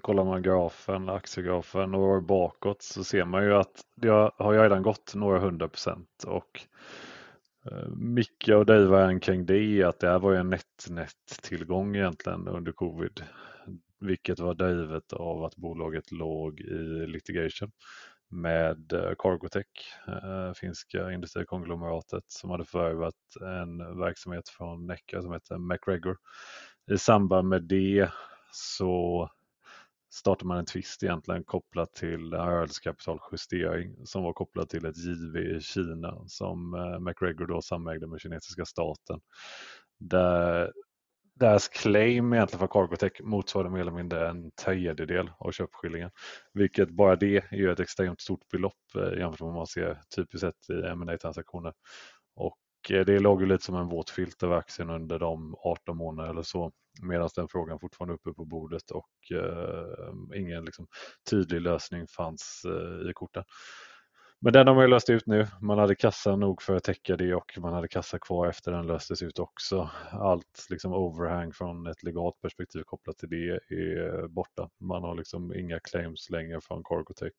kollar 0.01 0.25
man 0.25 0.41
grafen, 0.41 1.09
aktiegrafen 1.09 1.91
några 1.91 2.05
år 2.05 2.21
bakåt 2.21 2.81
så 2.81 3.03
ser 3.03 3.25
man 3.25 3.43
ju 3.43 3.53
att 3.53 3.81
det 3.95 4.09
har 4.37 4.53
ju 4.53 4.59
redan 4.59 4.83
gått 4.83 5.15
några 5.15 5.39
hundra 5.39 5.67
procent 5.67 6.23
och 6.27 6.61
eh, 7.71 7.89
mycket 7.89 8.55
av 8.55 8.65
drivaren 8.65 9.19
kring 9.19 9.45
det 9.45 9.57
är 9.57 9.85
att 9.85 9.99
det 9.99 10.07
här 10.07 10.19
var 10.19 10.31
ju 10.31 10.37
en 10.37 10.49
net-net 10.49 11.41
tillgång 11.41 11.95
egentligen 11.95 12.47
under 12.47 12.71
covid. 12.71 13.23
Vilket 13.99 14.39
var 14.39 14.53
drivet 14.53 15.13
av 15.13 15.43
att 15.43 15.55
bolaget 15.55 16.11
låg 16.11 16.59
i 16.59 17.07
litigation 17.07 17.71
med 18.29 18.93
eh, 18.93 19.11
Cargotech, 19.19 19.65
eh, 20.07 20.53
finska 20.53 21.11
industrikonglomeratet 21.11 22.23
som 22.27 22.49
hade 22.49 22.65
förvärvat 22.65 23.15
en 23.41 23.99
verksamhet 23.99 24.49
från 24.49 24.87
Necka 24.87 25.21
som 25.21 25.33
heter 25.33 25.57
MacGregor. 25.57 26.17
I 26.91 26.97
samband 26.97 27.47
med 27.47 27.63
det 27.63 28.09
så 28.51 29.29
startade 30.13 30.47
man 30.47 30.57
en 30.57 30.65
tvist 30.65 31.03
egentligen 31.03 31.43
kopplat 31.43 31.93
till 31.93 32.33
rörelsekapitaljustering 32.33 34.05
som 34.05 34.23
var 34.23 34.33
kopplad 34.33 34.69
till 34.69 34.85
ett 34.85 34.97
JV 34.97 35.37
i 35.37 35.61
Kina 35.61 36.23
som 36.27 36.73
eh, 36.73 36.99
MacGregor 36.99 37.47
då 37.47 37.61
samägde 37.61 38.07
med 38.07 38.21
kinesiska 38.21 38.65
staten. 38.65 39.19
Där 39.99 40.71
deras 41.39 41.67
claim 41.67 42.33
egentligen 42.33 42.59
för 42.59 42.67
Cargotech 42.67 43.21
motsvarar 43.21 43.69
mer 43.69 43.79
eller 43.79 43.91
mindre 43.91 44.29
en 44.29 44.51
tredjedel 44.51 45.31
av 45.37 45.51
köpskillingen. 45.51 46.11
Vilket 46.53 46.89
bara 46.89 47.15
det 47.15 47.37
är 47.37 47.57
ju 47.57 47.71
ett 47.71 47.79
extremt 47.79 48.21
stort 48.21 48.49
belopp 48.51 48.95
eh, 48.95 49.19
jämfört 49.19 49.39
med 49.39 49.47
vad 49.47 49.55
man 49.55 49.67
ser 49.67 50.01
typiskt 50.15 50.41
sett 50.41 50.69
i 50.69 50.95
ma 50.95 51.17
transaktioner 51.17 51.73
Och 52.35 52.57
eh, 52.91 53.05
det 53.05 53.19
låg 53.19 53.41
ju 53.41 53.47
lite 53.47 53.65
som 53.65 53.75
en 53.75 53.89
våt 53.89 54.09
filt 54.09 54.43
över 54.43 54.55
aktien 54.55 54.89
under 54.89 55.19
de 55.19 55.55
18 55.63 55.97
månader 55.97 56.29
eller 56.29 56.43
så 56.43 56.71
medan 57.01 57.29
den 57.35 57.47
frågan 57.47 57.79
fortfarande 57.79 58.13
är 58.13 58.15
uppe 58.15 58.33
på 58.33 58.45
bordet 58.45 58.91
och 58.91 59.37
eh, 59.37 60.39
ingen 60.41 60.65
liksom, 60.65 60.87
tydlig 61.29 61.61
lösning 61.61 62.07
fanns 62.07 62.61
eh, 62.65 63.09
i 63.09 63.13
korten. 63.13 63.43
Men 64.41 64.53
den 64.53 64.67
har 64.67 64.75
man 64.75 64.83
ju 64.83 64.89
löst 64.89 65.09
ut 65.09 65.25
nu. 65.25 65.47
Man 65.61 65.79
hade 65.79 65.95
kassa 65.95 66.35
nog 66.35 66.61
för 66.61 66.75
att 66.75 66.83
täcka 66.83 67.17
det 67.17 67.33
och 67.33 67.57
man 67.57 67.73
hade 67.73 67.87
kassa 67.87 68.19
kvar 68.19 68.47
efter 68.47 68.71
den 68.71 68.87
löstes 68.87 69.21
ut 69.21 69.39
också. 69.39 69.89
Allt 70.11 70.67
liksom 70.69 70.93
overhang 70.93 71.53
från 71.53 71.87
ett 71.87 72.03
legalt 72.03 72.41
perspektiv 72.41 72.83
kopplat 72.83 73.17
till 73.17 73.29
det 73.29 73.59
är 73.69 74.27
borta. 74.27 74.69
Man 74.79 75.03
har 75.03 75.15
liksom 75.15 75.55
inga 75.55 75.79
claims 75.79 76.29
längre 76.29 76.61
från 76.61 76.83
Cargotech 76.83 77.33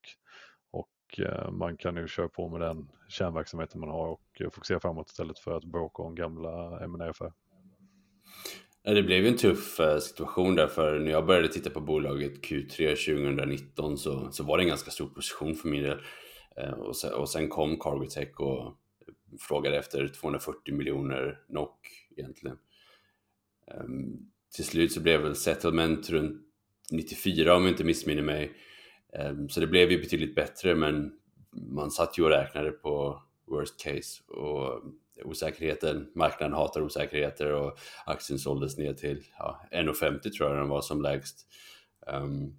och 0.71 1.19
eh, 1.19 1.51
man 1.51 1.77
kan 1.77 1.95
nu 1.95 2.07
köra 2.07 2.29
på 2.29 2.49
med 2.49 2.61
den 2.61 2.89
kärnverksamheten 3.09 3.79
man 3.79 3.89
har 3.89 4.07
och 4.07 4.53
fokusera 4.53 4.79
framåt 4.79 5.09
istället 5.09 5.39
för 5.39 5.57
att 5.57 5.63
bråka 5.63 6.03
om 6.03 6.15
gamla 6.15 6.79
M&A 6.83 7.09
affärer 7.09 7.33
Det 8.83 9.03
blev 9.03 9.23
ju 9.23 9.27
en 9.27 9.37
tuff 9.37 9.79
eh, 9.79 9.97
situation 9.97 10.55
där 10.55 10.67
för 10.67 10.99
när 10.99 11.11
jag 11.11 11.25
började 11.25 11.47
titta 11.47 11.69
på 11.69 11.79
bolaget 11.79 12.45
Q3 12.45 12.95
2019 13.15 13.97
så, 13.97 14.31
så 14.31 14.43
var 14.43 14.57
det 14.57 14.63
en 14.63 14.67
ganska 14.67 14.91
stor 14.91 15.07
position 15.07 15.55
för 15.55 15.69
min 15.69 15.83
del. 15.83 16.01
Eh, 16.57 16.71
och 16.71 16.95
sen, 16.95 17.13
och 17.13 17.29
sen 17.29 17.49
kom 17.49 17.79
Cargotech 17.79 18.39
och 18.39 18.77
frågade 19.39 19.77
efter 19.77 20.07
240 20.07 20.73
miljoner 20.73 21.39
NOK 21.49 21.77
egentligen. 22.17 22.57
Um, 23.67 24.31
till 24.55 24.65
slut 24.65 24.91
så 24.91 25.01
blev 25.01 25.21
väl 25.21 25.35
settlement 25.35 26.09
runt 26.09 26.41
94 26.91 27.55
om 27.55 27.63
jag 27.63 27.71
inte 27.71 27.83
missminner 27.83 28.21
mig. 28.21 28.51
Um, 29.19 29.49
så 29.49 29.59
det 29.59 29.67
blev 29.67 29.91
ju 29.91 29.99
betydligt 29.99 30.35
bättre 30.35 30.75
men 30.75 31.13
man 31.51 31.91
satt 31.91 32.19
ju 32.19 32.23
och 32.23 32.29
räknade 32.29 32.71
på 32.71 33.21
worst 33.45 33.83
case 33.83 34.23
och 34.27 34.83
osäkerheten, 35.23 36.11
marknaden 36.15 36.55
hatar 36.55 36.81
osäkerheter 36.81 37.53
och 37.53 37.79
aktien 38.05 38.39
såldes 38.39 38.77
ner 38.77 38.93
till 38.93 39.23
ja, 39.37 39.61
1,50 39.71 40.29
tror 40.29 40.49
jag 40.49 40.59
den 40.59 40.69
var 40.69 40.81
som 40.81 41.01
lägst. 41.01 41.47
Um, 42.07 42.57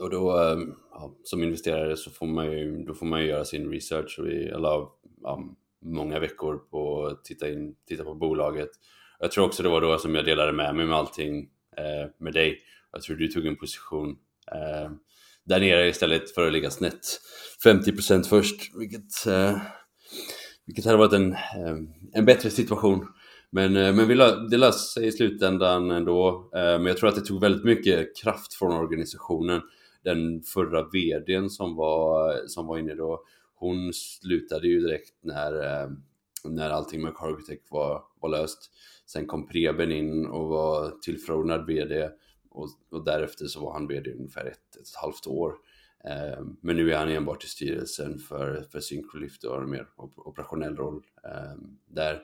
och 0.00 0.10
då, 0.10 0.38
eh, 0.40 0.58
ja, 0.90 1.16
som 1.24 1.42
investerare 1.42 1.96
så 1.96 2.10
får 2.10 2.26
man 2.26 2.52
ju, 2.52 2.84
då 2.84 2.94
får 2.94 3.06
man 3.06 3.20
ju 3.20 3.26
göra 3.26 3.44
sin 3.44 3.70
research 3.70 4.18
och 4.18 4.26
vi 4.26 4.50
la 4.50 4.92
ja, 5.22 5.42
många 5.82 6.18
veckor 6.18 6.56
på 6.56 7.06
att 7.06 7.24
titta, 7.24 7.48
in, 7.48 7.74
titta 7.88 8.04
på 8.04 8.14
bolaget. 8.14 8.70
Jag 9.18 9.32
tror 9.32 9.44
också 9.44 9.62
det 9.62 9.68
var 9.68 9.80
då 9.80 9.98
som 9.98 10.14
jag 10.14 10.24
delade 10.24 10.52
med 10.52 10.74
mig 10.74 10.86
med 10.86 10.96
allting 10.96 11.48
eh, 11.76 12.10
med 12.18 12.32
dig. 12.32 12.58
Jag 12.92 13.02
tror 13.02 13.16
du 13.16 13.28
tog 13.28 13.46
en 13.46 13.56
position 13.56 14.16
eh, 14.52 14.90
där 15.44 15.60
nere 15.60 15.88
istället 15.88 16.34
för 16.34 16.46
att 16.46 16.52
ligga 16.52 16.70
snett 16.70 17.00
50% 17.64 18.22
först, 18.22 18.76
vilket, 18.76 19.26
eh, 19.26 19.56
vilket 20.66 20.84
hade 20.84 20.98
varit 20.98 21.12
en, 21.12 21.32
eh, 21.32 21.76
en 22.12 22.24
bättre 22.24 22.50
situation. 22.50 23.06
Men, 23.50 23.76
eh, 23.76 23.94
men 23.94 24.08
vi 24.08 24.14
lö 24.14 24.36
det 24.50 24.56
löste 24.56 24.92
sig 24.92 25.06
i 25.06 25.12
slutändan 25.12 25.90
ändå. 25.90 26.50
Eh, 26.54 26.60
men 26.60 26.86
jag 26.86 26.96
tror 26.96 27.08
att 27.08 27.14
det 27.14 27.20
tog 27.20 27.40
väldigt 27.40 27.64
mycket 27.64 28.16
kraft 28.16 28.54
från 28.54 28.72
organisationen. 28.72 29.60
Den 30.04 30.42
förra 30.42 30.88
vdn 30.88 31.50
som 31.50 31.76
var, 31.76 32.40
som 32.46 32.66
var 32.66 32.78
inne 32.78 32.94
då, 32.94 33.24
hon 33.54 33.92
slutade 33.92 34.68
ju 34.68 34.80
direkt 34.80 35.14
när, 35.20 35.52
eh, 35.52 35.90
när 36.44 36.70
allting 36.70 37.02
med 37.02 37.14
Cargotech 37.14 37.58
var, 37.70 38.02
var 38.20 38.28
löst. 38.28 38.70
Sen 39.06 39.26
kom 39.26 39.48
Preben 39.48 39.92
in 39.92 40.26
och 40.26 40.48
var 40.48 40.90
tillförordnad 41.02 41.66
vd 41.66 42.10
och, 42.50 42.68
och 42.90 43.04
därefter 43.04 43.46
så 43.46 43.60
var 43.60 43.72
han 43.72 43.88
vd 43.88 44.12
ungefär 44.12 44.44
ett, 44.44 44.76
ett 44.76 44.94
halvt 45.02 45.26
år. 45.26 45.54
Eh, 46.04 46.44
men 46.60 46.76
nu 46.76 46.92
är 46.92 46.96
han 46.96 47.08
enbart 47.08 47.44
i 47.44 47.46
styrelsen 47.46 48.18
för, 48.18 48.66
för 48.72 48.80
Syncrolift 48.80 49.44
och 49.44 49.54
har 49.54 49.62
en 49.62 49.70
mer 49.70 49.86
operationell 50.16 50.76
roll 50.76 51.02
eh, 51.24 51.56
där. 51.86 52.22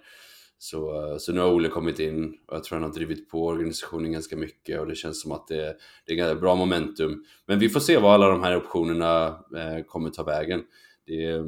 Så, 0.59 1.10
eh, 1.12 1.18
så 1.18 1.32
nu 1.32 1.40
har 1.40 1.51
Ole 1.51 1.68
kommit 1.68 1.98
in 1.98 2.39
och 2.47 2.56
jag 2.56 2.64
tror 2.64 2.78
han 2.78 2.89
har 2.89 2.94
drivit 2.94 3.30
på 3.30 3.47
organisationen 3.47 4.12
ganska 4.12 4.36
mycket 4.36 4.80
och 4.80 4.86
det 4.86 4.94
känns 4.94 5.22
som 5.22 5.32
att 5.32 5.48
det, 5.48 5.76
det 6.06 6.18
är 6.18 6.35
bra 6.35 6.55
momentum. 6.55 7.24
Men 7.47 7.59
vi 7.59 7.68
får 7.68 7.80
se 7.80 7.98
vad 7.98 8.14
alla 8.14 8.28
de 8.28 8.43
här 8.43 8.56
optionerna 8.56 9.26
eh, 9.56 9.85
kommer 9.86 10.10
ta 10.10 10.22
vägen. 10.22 10.62
Det, 11.06 11.44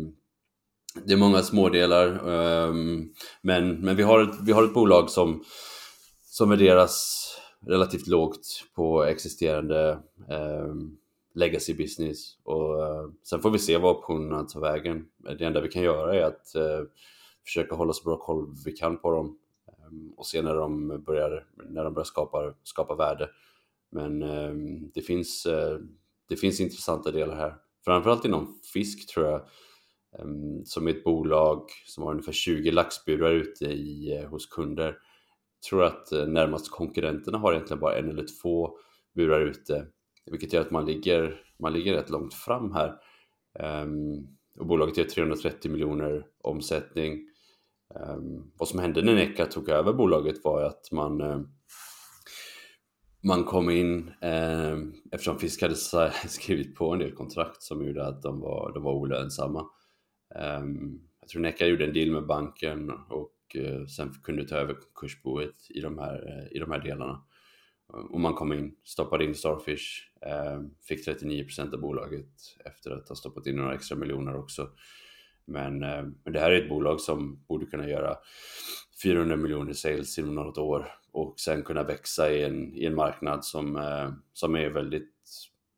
det 1.05 1.13
är 1.13 1.17
många 1.17 1.43
smådelar, 1.43 2.29
um, 2.29 3.13
men, 3.43 3.81
men 3.81 3.97
vi, 3.97 4.03
har 4.03 4.23
ett, 4.23 4.35
vi 4.43 4.53
har 4.53 4.65
ett 4.65 4.75
bolag 4.75 5.11
som, 5.11 5.45
som 6.23 6.51
värderas 6.51 7.27
relativt 7.67 8.07
lågt 8.07 8.47
på 8.75 9.05
existerande 9.05 9.99
um, 10.29 10.97
legacy 11.35 11.75
business 11.75 12.39
och 12.45 12.79
uh, 12.79 13.11
sen 13.25 13.41
får 13.41 13.51
vi 13.51 13.59
se 13.59 13.77
vad 13.77 13.97
optionerna 13.97 14.45
tar 14.45 14.61
vägen. 14.61 15.05
Det 15.39 15.45
enda 15.45 15.61
vi 15.61 15.69
kan 15.69 15.83
göra 15.83 16.15
är 16.15 16.23
att 16.23 16.53
uh, 16.57 16.87
försöka 17.45 17.75
hålla 17.75 17.93
så 17.93 18.05
bra 18.05 18.17
koll 18.17 18.55
vi 18.65 18.73
kan 18.73 18.99
på 18.99 19.11
dem 19.11 19.39
ehm, 19.69 20.13
och 20.17 20.27
se 20.27 20.43
när 20.43 20.55
de 20.55 21.03
börjar, 21.07 21.47
när 21.71 21.85
de 21.85 21.95
börjar 21.95 22.05
skapa, 22.05 22.55
skapa 22.63 22.95
värde. 22.95 23.31
Men 23.91 24.23
ehm, 24.23 24.91
det, 24.95 25.03
finns, 25.03 25.47
eh, 25.47 25.79
det 26.29 26.37
finns 26.37 26.61
intressanta 26.61 27.11
delar 27.11 27.37
här. 27.37 27.55
Framförallt 27.85 28.25
inom 28.25 28.61
fisk 28.73 29.15
tror 29.15 29.27
jag 29.27 29.41
ehm, 30.19 30.65
som 30.65 30.87
är 30.87 30.91
ett 30.91 31.05
bolag 31.05 31.63
som 31.87 32.05
har 32.05 32.11
ungefär 32.11 32.33
20 32.33 32.71
laxburar 32.71 33.33
ute 33.33 33.65
i, 33.65 34.17
eh, 34.17 34.29
hos 34.29 34.47
kunder. 34.47 34.87
Jag 34.87 35.63
tror 35.71 35.85
att 35.85 36.13
eh, 36.13 36.27
närmast 36.27 36.71
konkurrenterna 36.71 37.39
har 37.39 37.53
egentligen 37.53 37.81
bara 37.81 37.99
en 37.99 38.11
eller 38.11 38.27
två 38.43 38.71
burar 39.15 39.41
ute, 39.41 39.87
vilket 40.31 40.53
gör 40.53 40.61
att 40.61 40.71
man 40.71 40.87
ligger, 40.87 41.43
man 41.59 41.73
ligger 41.73 41.95
rätt 41.95 42.11
långt 42.11 42.35
fram 42.35 42.73
här. 42.73 42.97
Och 44.59 44.67
bolaget 44.67 44.97
gör 44.97 45.05
330 45.05 45.71
miljoner 45.71 46.27
omsättning. 46.43 47.30
Ehm, 47.95 48.51
vad 48.59 48.69
som 48.69 48.79
hände 48.79 49.03
när 49.03 49.15
Neca 49.15 49.47
tog 49.47 49.69
över 49.69 49.93
bolaget 49.93 50.45
var 50.45 50.63
att 50.63 50.93
man 50.93 51.21
eh, 51.21 51.41
man 53.23 53.45
kom 53.45 53.71
in 53.71 54.09
eh, 54.21 54.79
eftersom 55.13 55.39
Fisk 55.39 55.63
hade 55.63 55.77
skrivit 56.29 56.75
på 56.75 56.93
en 56.93 56.99
del 56.99 57.13
kontrakt 57.13 57.63
som 57.63 57.87
gjorde 57.87 58.07
att 58.07 58.23
de 58.23 58.41
var, 58.41 58.73
de 58.75 58.83
var 58.83 58.93
olönsamma. 58.93 59.67
Eh, 60.35 60.65
jag 61.21 61.29
tror 61.29 61.43
Neca 61.43 61.67
gjorde 61.67 61.85
en 61.85 61.93
deal 61.93 62.11
med 62.11 62.27
banken 62.27 62.91
och 62.91 63.37
eh, 63.55 63.87
sen 63.87 64.13
kunde 64.23 64.49
ta 64.49 64.57
över 64.57 64.75
konkursboet 64.75 65.71
i 65.71 65.81
de 65.81 65.99
här, 65.99 66.29
eh, 66.29 66.57
i 66.57 66.59
de 66.59 66.71
här 66.71 66.79
delarna. 66.79 67.25
Och 68.11 68.21
man 68.21 68.35
kom 68.35 68.53
in, 68.53 68.77
stoppade 68.85 69.25
in 69.25 69.35
Starfish, 69.35 70.11
ehm, 70.27 70.71
fick 70.89 71.07
39% 71.07 71.75
av 71.75 71.81
bolaget 71.81 72.29
efter 72.65 72.91
att 72.91 73.09
ha 73.09 73.17
stoppat 73.17 73.47
in 73.47 73.57
några 73.57 73.75
extra 73.75 73.97
miljoner 73.97 74.37
också. 74.37 74.69
Men, 75.51 75.79
men 76.25 76.33
det 76.33 76.41
här 76.41 76.51
är 76.51 76.63
ett 76.63 76.69
bolag 76.69 77.01
som 77.01 77.45
borde 77.49 77.67
kunna 77.67 77.89
göra 77.89 78.17
400 79.03 79.37
miljoner 79.37 79.73
sales 79.73 80.19
inom 80.19 80.35
något 80.35 80.59
år 80.59 80.93
och 81.13 81.41
sen 81.41 81.63
kunna 81.63 81.83
växa 81.83 82.33
i 82.33 82.45
en, 82.45 82.75
i 82.75 82.87
en 82.87 82.95
marknad 82.95 83.45
som, 83.45 83.83
som 84.33 84.57
är 84.57 84.71
väldigt 84.71 85.13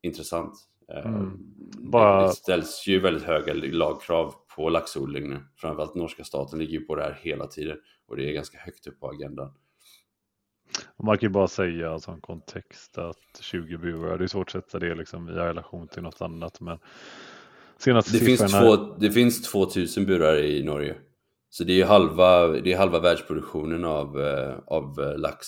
intressant. 0.01 0.53
Mm. 1.05 1.31
Bara... 1.91 2.27
Det 2.27 2.33
ställs 2.33 2.87
ju 2.87 2.99
väldigt 2.99 3.23
höga 3.23 3.53
lagkrav 3.53 4.35
på 4.55 4.69
laxodling 4.69 5.29
nu. 5.29 5.39
Framförallt 5.55 5.95
norska 5.95 6.23
staten 6.23 6.59
ligger 6.59 6.79
ju 6.79 6.85
på 6.85 6.95
det 6.95 7.03
här 7.03 7.19
hela 7.21 7.47
tiden 7.47 7.77
och 8.07 8.17
det 8.17 8.29
är 8.29 8.33
ganska 8.33 8.57
högt 8.57 8.87
upp 8.87 8.99
på 8.99 9.09
agendan. 9.09 9.53
Man 11.03 11.17
kan 11.17 11.27
ju 11.27 11.33
bara 11.33 11.47
säga 11.47 11.99
som 11.99 12.21
kontext 12.21 12.97
att 12.97 13.41
20 13.41 13.77
burar, 13.77 14.17
det 14.17 14.23
är 14.23 14.27
svårt 14.27 14.47
att 14.47 14.51
sätta 14.51 14.79
det 14.79 14.95
liksom 14.95 15.29
i 15.29 15.31
relation 15.31 15.87
till 15.87 16.03
något 16.03 16.21
annat. 16.21 16.59
Men 16.59 16.79
senaste 17.83 18.11
det, 18.11 18.25
finns 18.25 18.51
två, 18.51 18.75
det 18.75 19.11
finns 19.11 19.41
2000 19.41 20.05
burar 20.05 20.37
i 20.37 20.63
Norge. 20.63 20.95
Så 21.49 21.63
det 21.63 21.81
är 21.81 21.85
halva, 21.85 22.47
det 22.47 22.73
är 22.73 22.77
halva 22.77 22.99
världsproduktionen 22.99 23.85
av, 23.85 24.21
eh, 24.21 24.55
av 24.65 24.99
eh, 24.99 25.17
lax. 25.17 25.47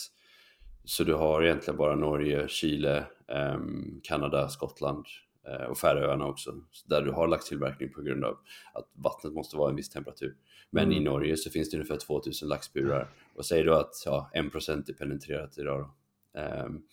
Så 0.85 1.03
du 1.03 1.13
har 1.13 1.43
egentligen 1.43 1.77
bara 1.77 1.95
Norge, 1.95 2.47
Chile, 2.47 3.03
ehm, 3.27 3.99
Kanada, 4.03 4.49
Skottland 4.49 5.05
Eh, 5.47 5.65
och 5.65 5.77
Färöarna 5.77 6.25
också, 6.25 6.55
där 6.85 7.01
du 7.01 7.11
har 7.11 7.27
laxtillverkning 7.27 7.93
på 7.93 8.01
grund 8.01 8.25
av 8.25 8.37
att 8.73 8.89
vattnet 8.93 9.33
måste 9.33 9.57
vara 9.57 9.69
en 9.69 9.75
viss 9.75 9.89
temperatur. 9.89 10.35
Men 10.69 10.83
mm. 10.83 10.97
i 10.97 10.99
Norge 10.99 11.37
så 11.37 11.49
finns 11.49 11.69
det 11.69 11.77
ungefär 11.77 11.97
2000 11.97 12.49
laxburar 12.49 13.09
och 13.35 13.45
säger 13.45 13.65
du 13.65 13.75
att 13.75 13.93
ja, 14.05 14.29
1% 14.33 14.89
är 14.89 14.93
penetrerat 14.93 15.57
idag 15.57 15.89
då, 16.33 16.41
um, 16.65 16.83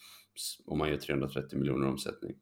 och 0.67 0.79
man 0.79 0.91
gör 0.91 0.97
330 0.97 1.59
miljoner 1.59 1.89
omsättning. 1.89 2.35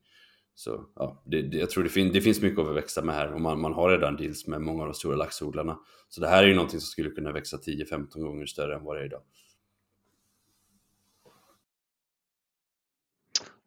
Så 0.55 0.87
ja, 0.97 1.23
det, 1.25 1.43
det, 1.43 1.59
jag 1.59 1.71
tror 1.71 1.85
det, 1.85 1.91
fin 1.91 2.13
det 2.13 2.21
finns 2.21 2.41
mycket 2.41 2.59
att 2.59 2.77
växa 2.77 3.03
med 3.03 3.15
här 3.15 3.33
och 3.33 3.41
man, 3.41 3.61
man 3.61 3.73
har 3.73 3.91
redan 3.91 4.17
deals 4.17 4.47
med 4.47 4.61
många 4.61 4.83
av 4.83 4.89
de 4.89 4.95
stora 4.95 5.17
laxodlarna. 5.17 5.79
Så 6.09 6.21
det 6.21 6.29
här 6.29 6.43
är 6.43 6.47
ju 6.47 6.55
någonting 6.55 6.81
som 6.81 6.87
skulle 6.87 7.11
kunna 7.11 7.33
växa 7.33 7.57
10-15 7.57 8.21
gånger 8.21 8.47
större 8.47 8.75
än 8.75 8.85
vad 8.85 8.97
det 8.97 9.01
är 9.01 9.05
idag. 9.05 9.23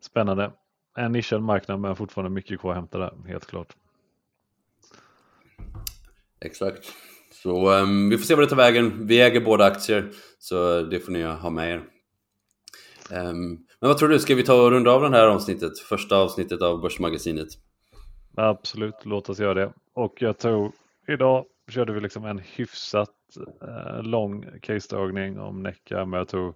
Spännande 0.01 0.51
en 0.97 1.11
nischad 1.11 1.43
marknad 1.43 1.80
men 1.80 1.95
fortfarande 1.95 2.30
mycket 2.30 2.60
kvar 2.60 2.72
att 2.72 2.77
hämta 2.77 2.97
där, 2.97 3.14
helt 3.27 3.45
klart. 3.45 3.76
Exakt. 6.39 6.93
Så 7.31 7.72
um, 7.72 8.10
vi 8.10 8.18
får 8.18 8.26
se 8.26 8.35
vad 8.35 8.43
det 8.43 8.49
tar 8.49 8.55
vägen. 8.55 9.07
Vi 9.07 9.22
äger 9.22 9.41
båda 9.41 9.65
aktier, 9.65 10.11
så 10.39 10.81
det 10.81 10.99
får 10.99 11.11
ni 11.11 11.23
ha 11.23 11.49
med 11.49 11.72
er. 11.72 11.92
Um, 13.14 13.65
men 13.80 13.90
vad 13.90 13.98
tror 13.98 14.10
du, 14.10 14.19
ska 14.19 14.35
vi 14.35 14.44
ta 14.44 14.64
och 14.64 14.72
runda 14.72 14.91
av 14.91 15.02
det 15.02 15.18
här 15.18 15.27
avsnittet? 15.27 15.80
Första 15.80 16.18
avsnittet 16.18 16.61
av 16.61 16.81
Börsmagasinet. 16.81 17.48
Absolut, 18.35 18.95
låt 19.03 19.30
oss 19.30 19.40
göra 19.40 19.53
det. 19.53 19.73
Och 19.94 20.22
jag 20.22 20.38
tror 20.38 20.72
idag 21.07 21.45
körde 21.69 21.94
vi 21.94 21.99
liksom 21.99 22.26
en 22.26 22.40
hyfsat 22.40 23.10
eh, 23.61 24.03
lång 24.03 24.45
case-dragning 24.61 25.40
om 25.40 25.64
Neca, 25.64 26.06
men 26.06 26.18
jag 26.18 26.27
tror 26.27 26.53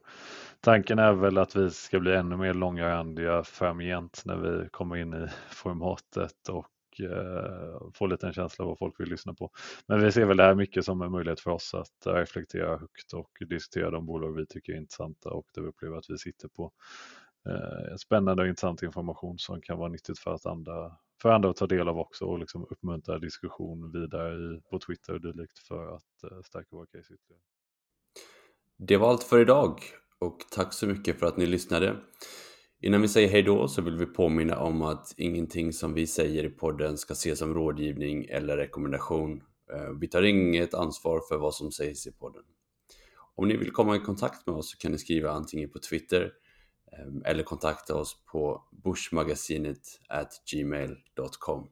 Tanken 0.61 0.99
är 0.99 1.13
väl 1.13 1.37
att 1.37 1.55
vi 1.55 1.69
ska 1.69 1.99
bli 1.99 2.15
ännu 2.15 2.37
mer 2.37 2.53
långrandiga 2.53 3.43
framgent 3.43 4.21
när 4.25 4.35
vi 4.35 4.69
kommer 4.69 4.95
in 4.95 5.13
i 5.13 5.27
formatet 5.49 6.49
och 6.49 6.67
eh, 6.99 7.91
få 7.93 8.07
lite 8.07 8.27
en 8.27 8.33
känsla 8.33 8.65
av 8.65 8.69
vad 8.69 8.77
folk 8.77 8.99
vill 8.99 9.09
lyssna 9.09 9.33
på. 9.33 9.51
Men 9.87 10.01
vi 10.01 10.11
ser 10.11 10.25
väl 10.25 10.37
det 10.37 10.43
här 10.43 10.55
mycket 10.55 10.85
som 10.85 11.01
en 11.01 11.11
möjlighet 11.11 11.39
för 11.39 11.51
oss 11.51 11.73
att 11.73 12.05
eh, 12.05 12.13
reflektera 12.13 12.77
högt 12.77 13.13
och 13.13 13.31
diskutera 13.49 13.91
de 13.91 14.05
bolag 14.05 14.31
vi 14.31 14.45
tycker 14.45 14.73
är 14.73 14.77
intressanta 14.77 15.29
och 15.29 15.47
där 15.53 15.61
vi 15.61 15.67
upplever 15.67 15.97
att 15.97 16.09
vi 16.09 16.17
sitter 16.17 16.47
på 16.47 16.71
eh, 17.49 17.95
spännande 17.97 18.43
och 18.43 18.49
intressant 18.49 18.83
information 18.83 19.39
som 19.39 19.61
kan 19.61 19.77
vara 19.77 19.89
nyttigt 19.89 20.19
för 20.19 20.33
att 20.33 20.45
andra 20.45 20.97
för 21.21 21.29
andra 21.29 21.49
att 21.49 21.55
ta 21.55 21.67
del 21.67 21.87
av 21.87 21.99
också 21.99 22.25
och 22.25 22.39
liksom 22.39 22.65
uppmuntra 22.69 23.19
diskussion 23.19 23.91
vidare 23.91 24.35
i, 24.35 24.61
på 24.69 24.79
Twitter 24.79 25.13
och 25.13 25.21
dylikt 25.21 25.59
för 25.59 25.95
att 25.95 26.31
eh, 26.31 26.41
stärka 26.45 26.67
våra 26.71 26.85
case 26.85 27.13
ytterligare. 27.13 27.41
Det 28.77 28.97
var 28.97 29.09
allt 29.09 29.23
för 29.23 29.39
idag 29.39 29.81
och 30.19 30.37
tack 30.51 30.73
så 30.73 30.87
mycket 30.87 31.19
för 31.19 31.25
att 31.25 31.37
ni 31.37 31.45
lyssnade. 31.45 31.95
Innan 32.81 33.01
vi 33.01 33.07
säger 33.07 33.27
hejdå 33.29 33.67
så 33.67 33.81
vill 33.81 33.97
vi 33.97 34.05
påminna 34.05 34.59
om 34.59 34.81
att 34.81 35.13
ingenting 35.17 35.73
som 35.73 35.93
vi 35.93 36.07
säger 36.07 36.43
i 36.43 36.49
podden 36.49 36.97
ska 36.97 37.13
ses 37.13 37.39
som 37.39 37.53
rådgivning 37.53 38.25
eller 38.25 38.57
rekommendation. 38.57 39.41
Eh, 39.73 39.89
vi 39.99 40.07
tar 40.07 40.21
inget 40.23 40.73
ansvar 40.73 41.21
för 41.29 41.37
vad 41.37 41.55
som 41.55 41.71
sägs 41.71 42.07
i 42.07 42.11
podden. 42.11 42.43
Om 43.35 43.47
ni 43.47 43.57
vill 43.57 43.71
komma 43.71 43.95
i 43.95 43.99
kontakt 43.99 44.47
med 44.47 44.55
oss 44.55 44.71
så 44.71 44.77
kan 44.77 44.91
ni 44.91 44.97
skriva 44.97 45.31
antingen 45.31 45.69
på 45.69 45.79
Twitter 45.79 46.31
ehm, 46.91 47.23
eller 47.25 47.43
kontakta 47.43 47.95
oss 47.95 48.23
på 48.31 48.63
bushmagasinet 48.83 49.81
gmail.com. 50.51 51.69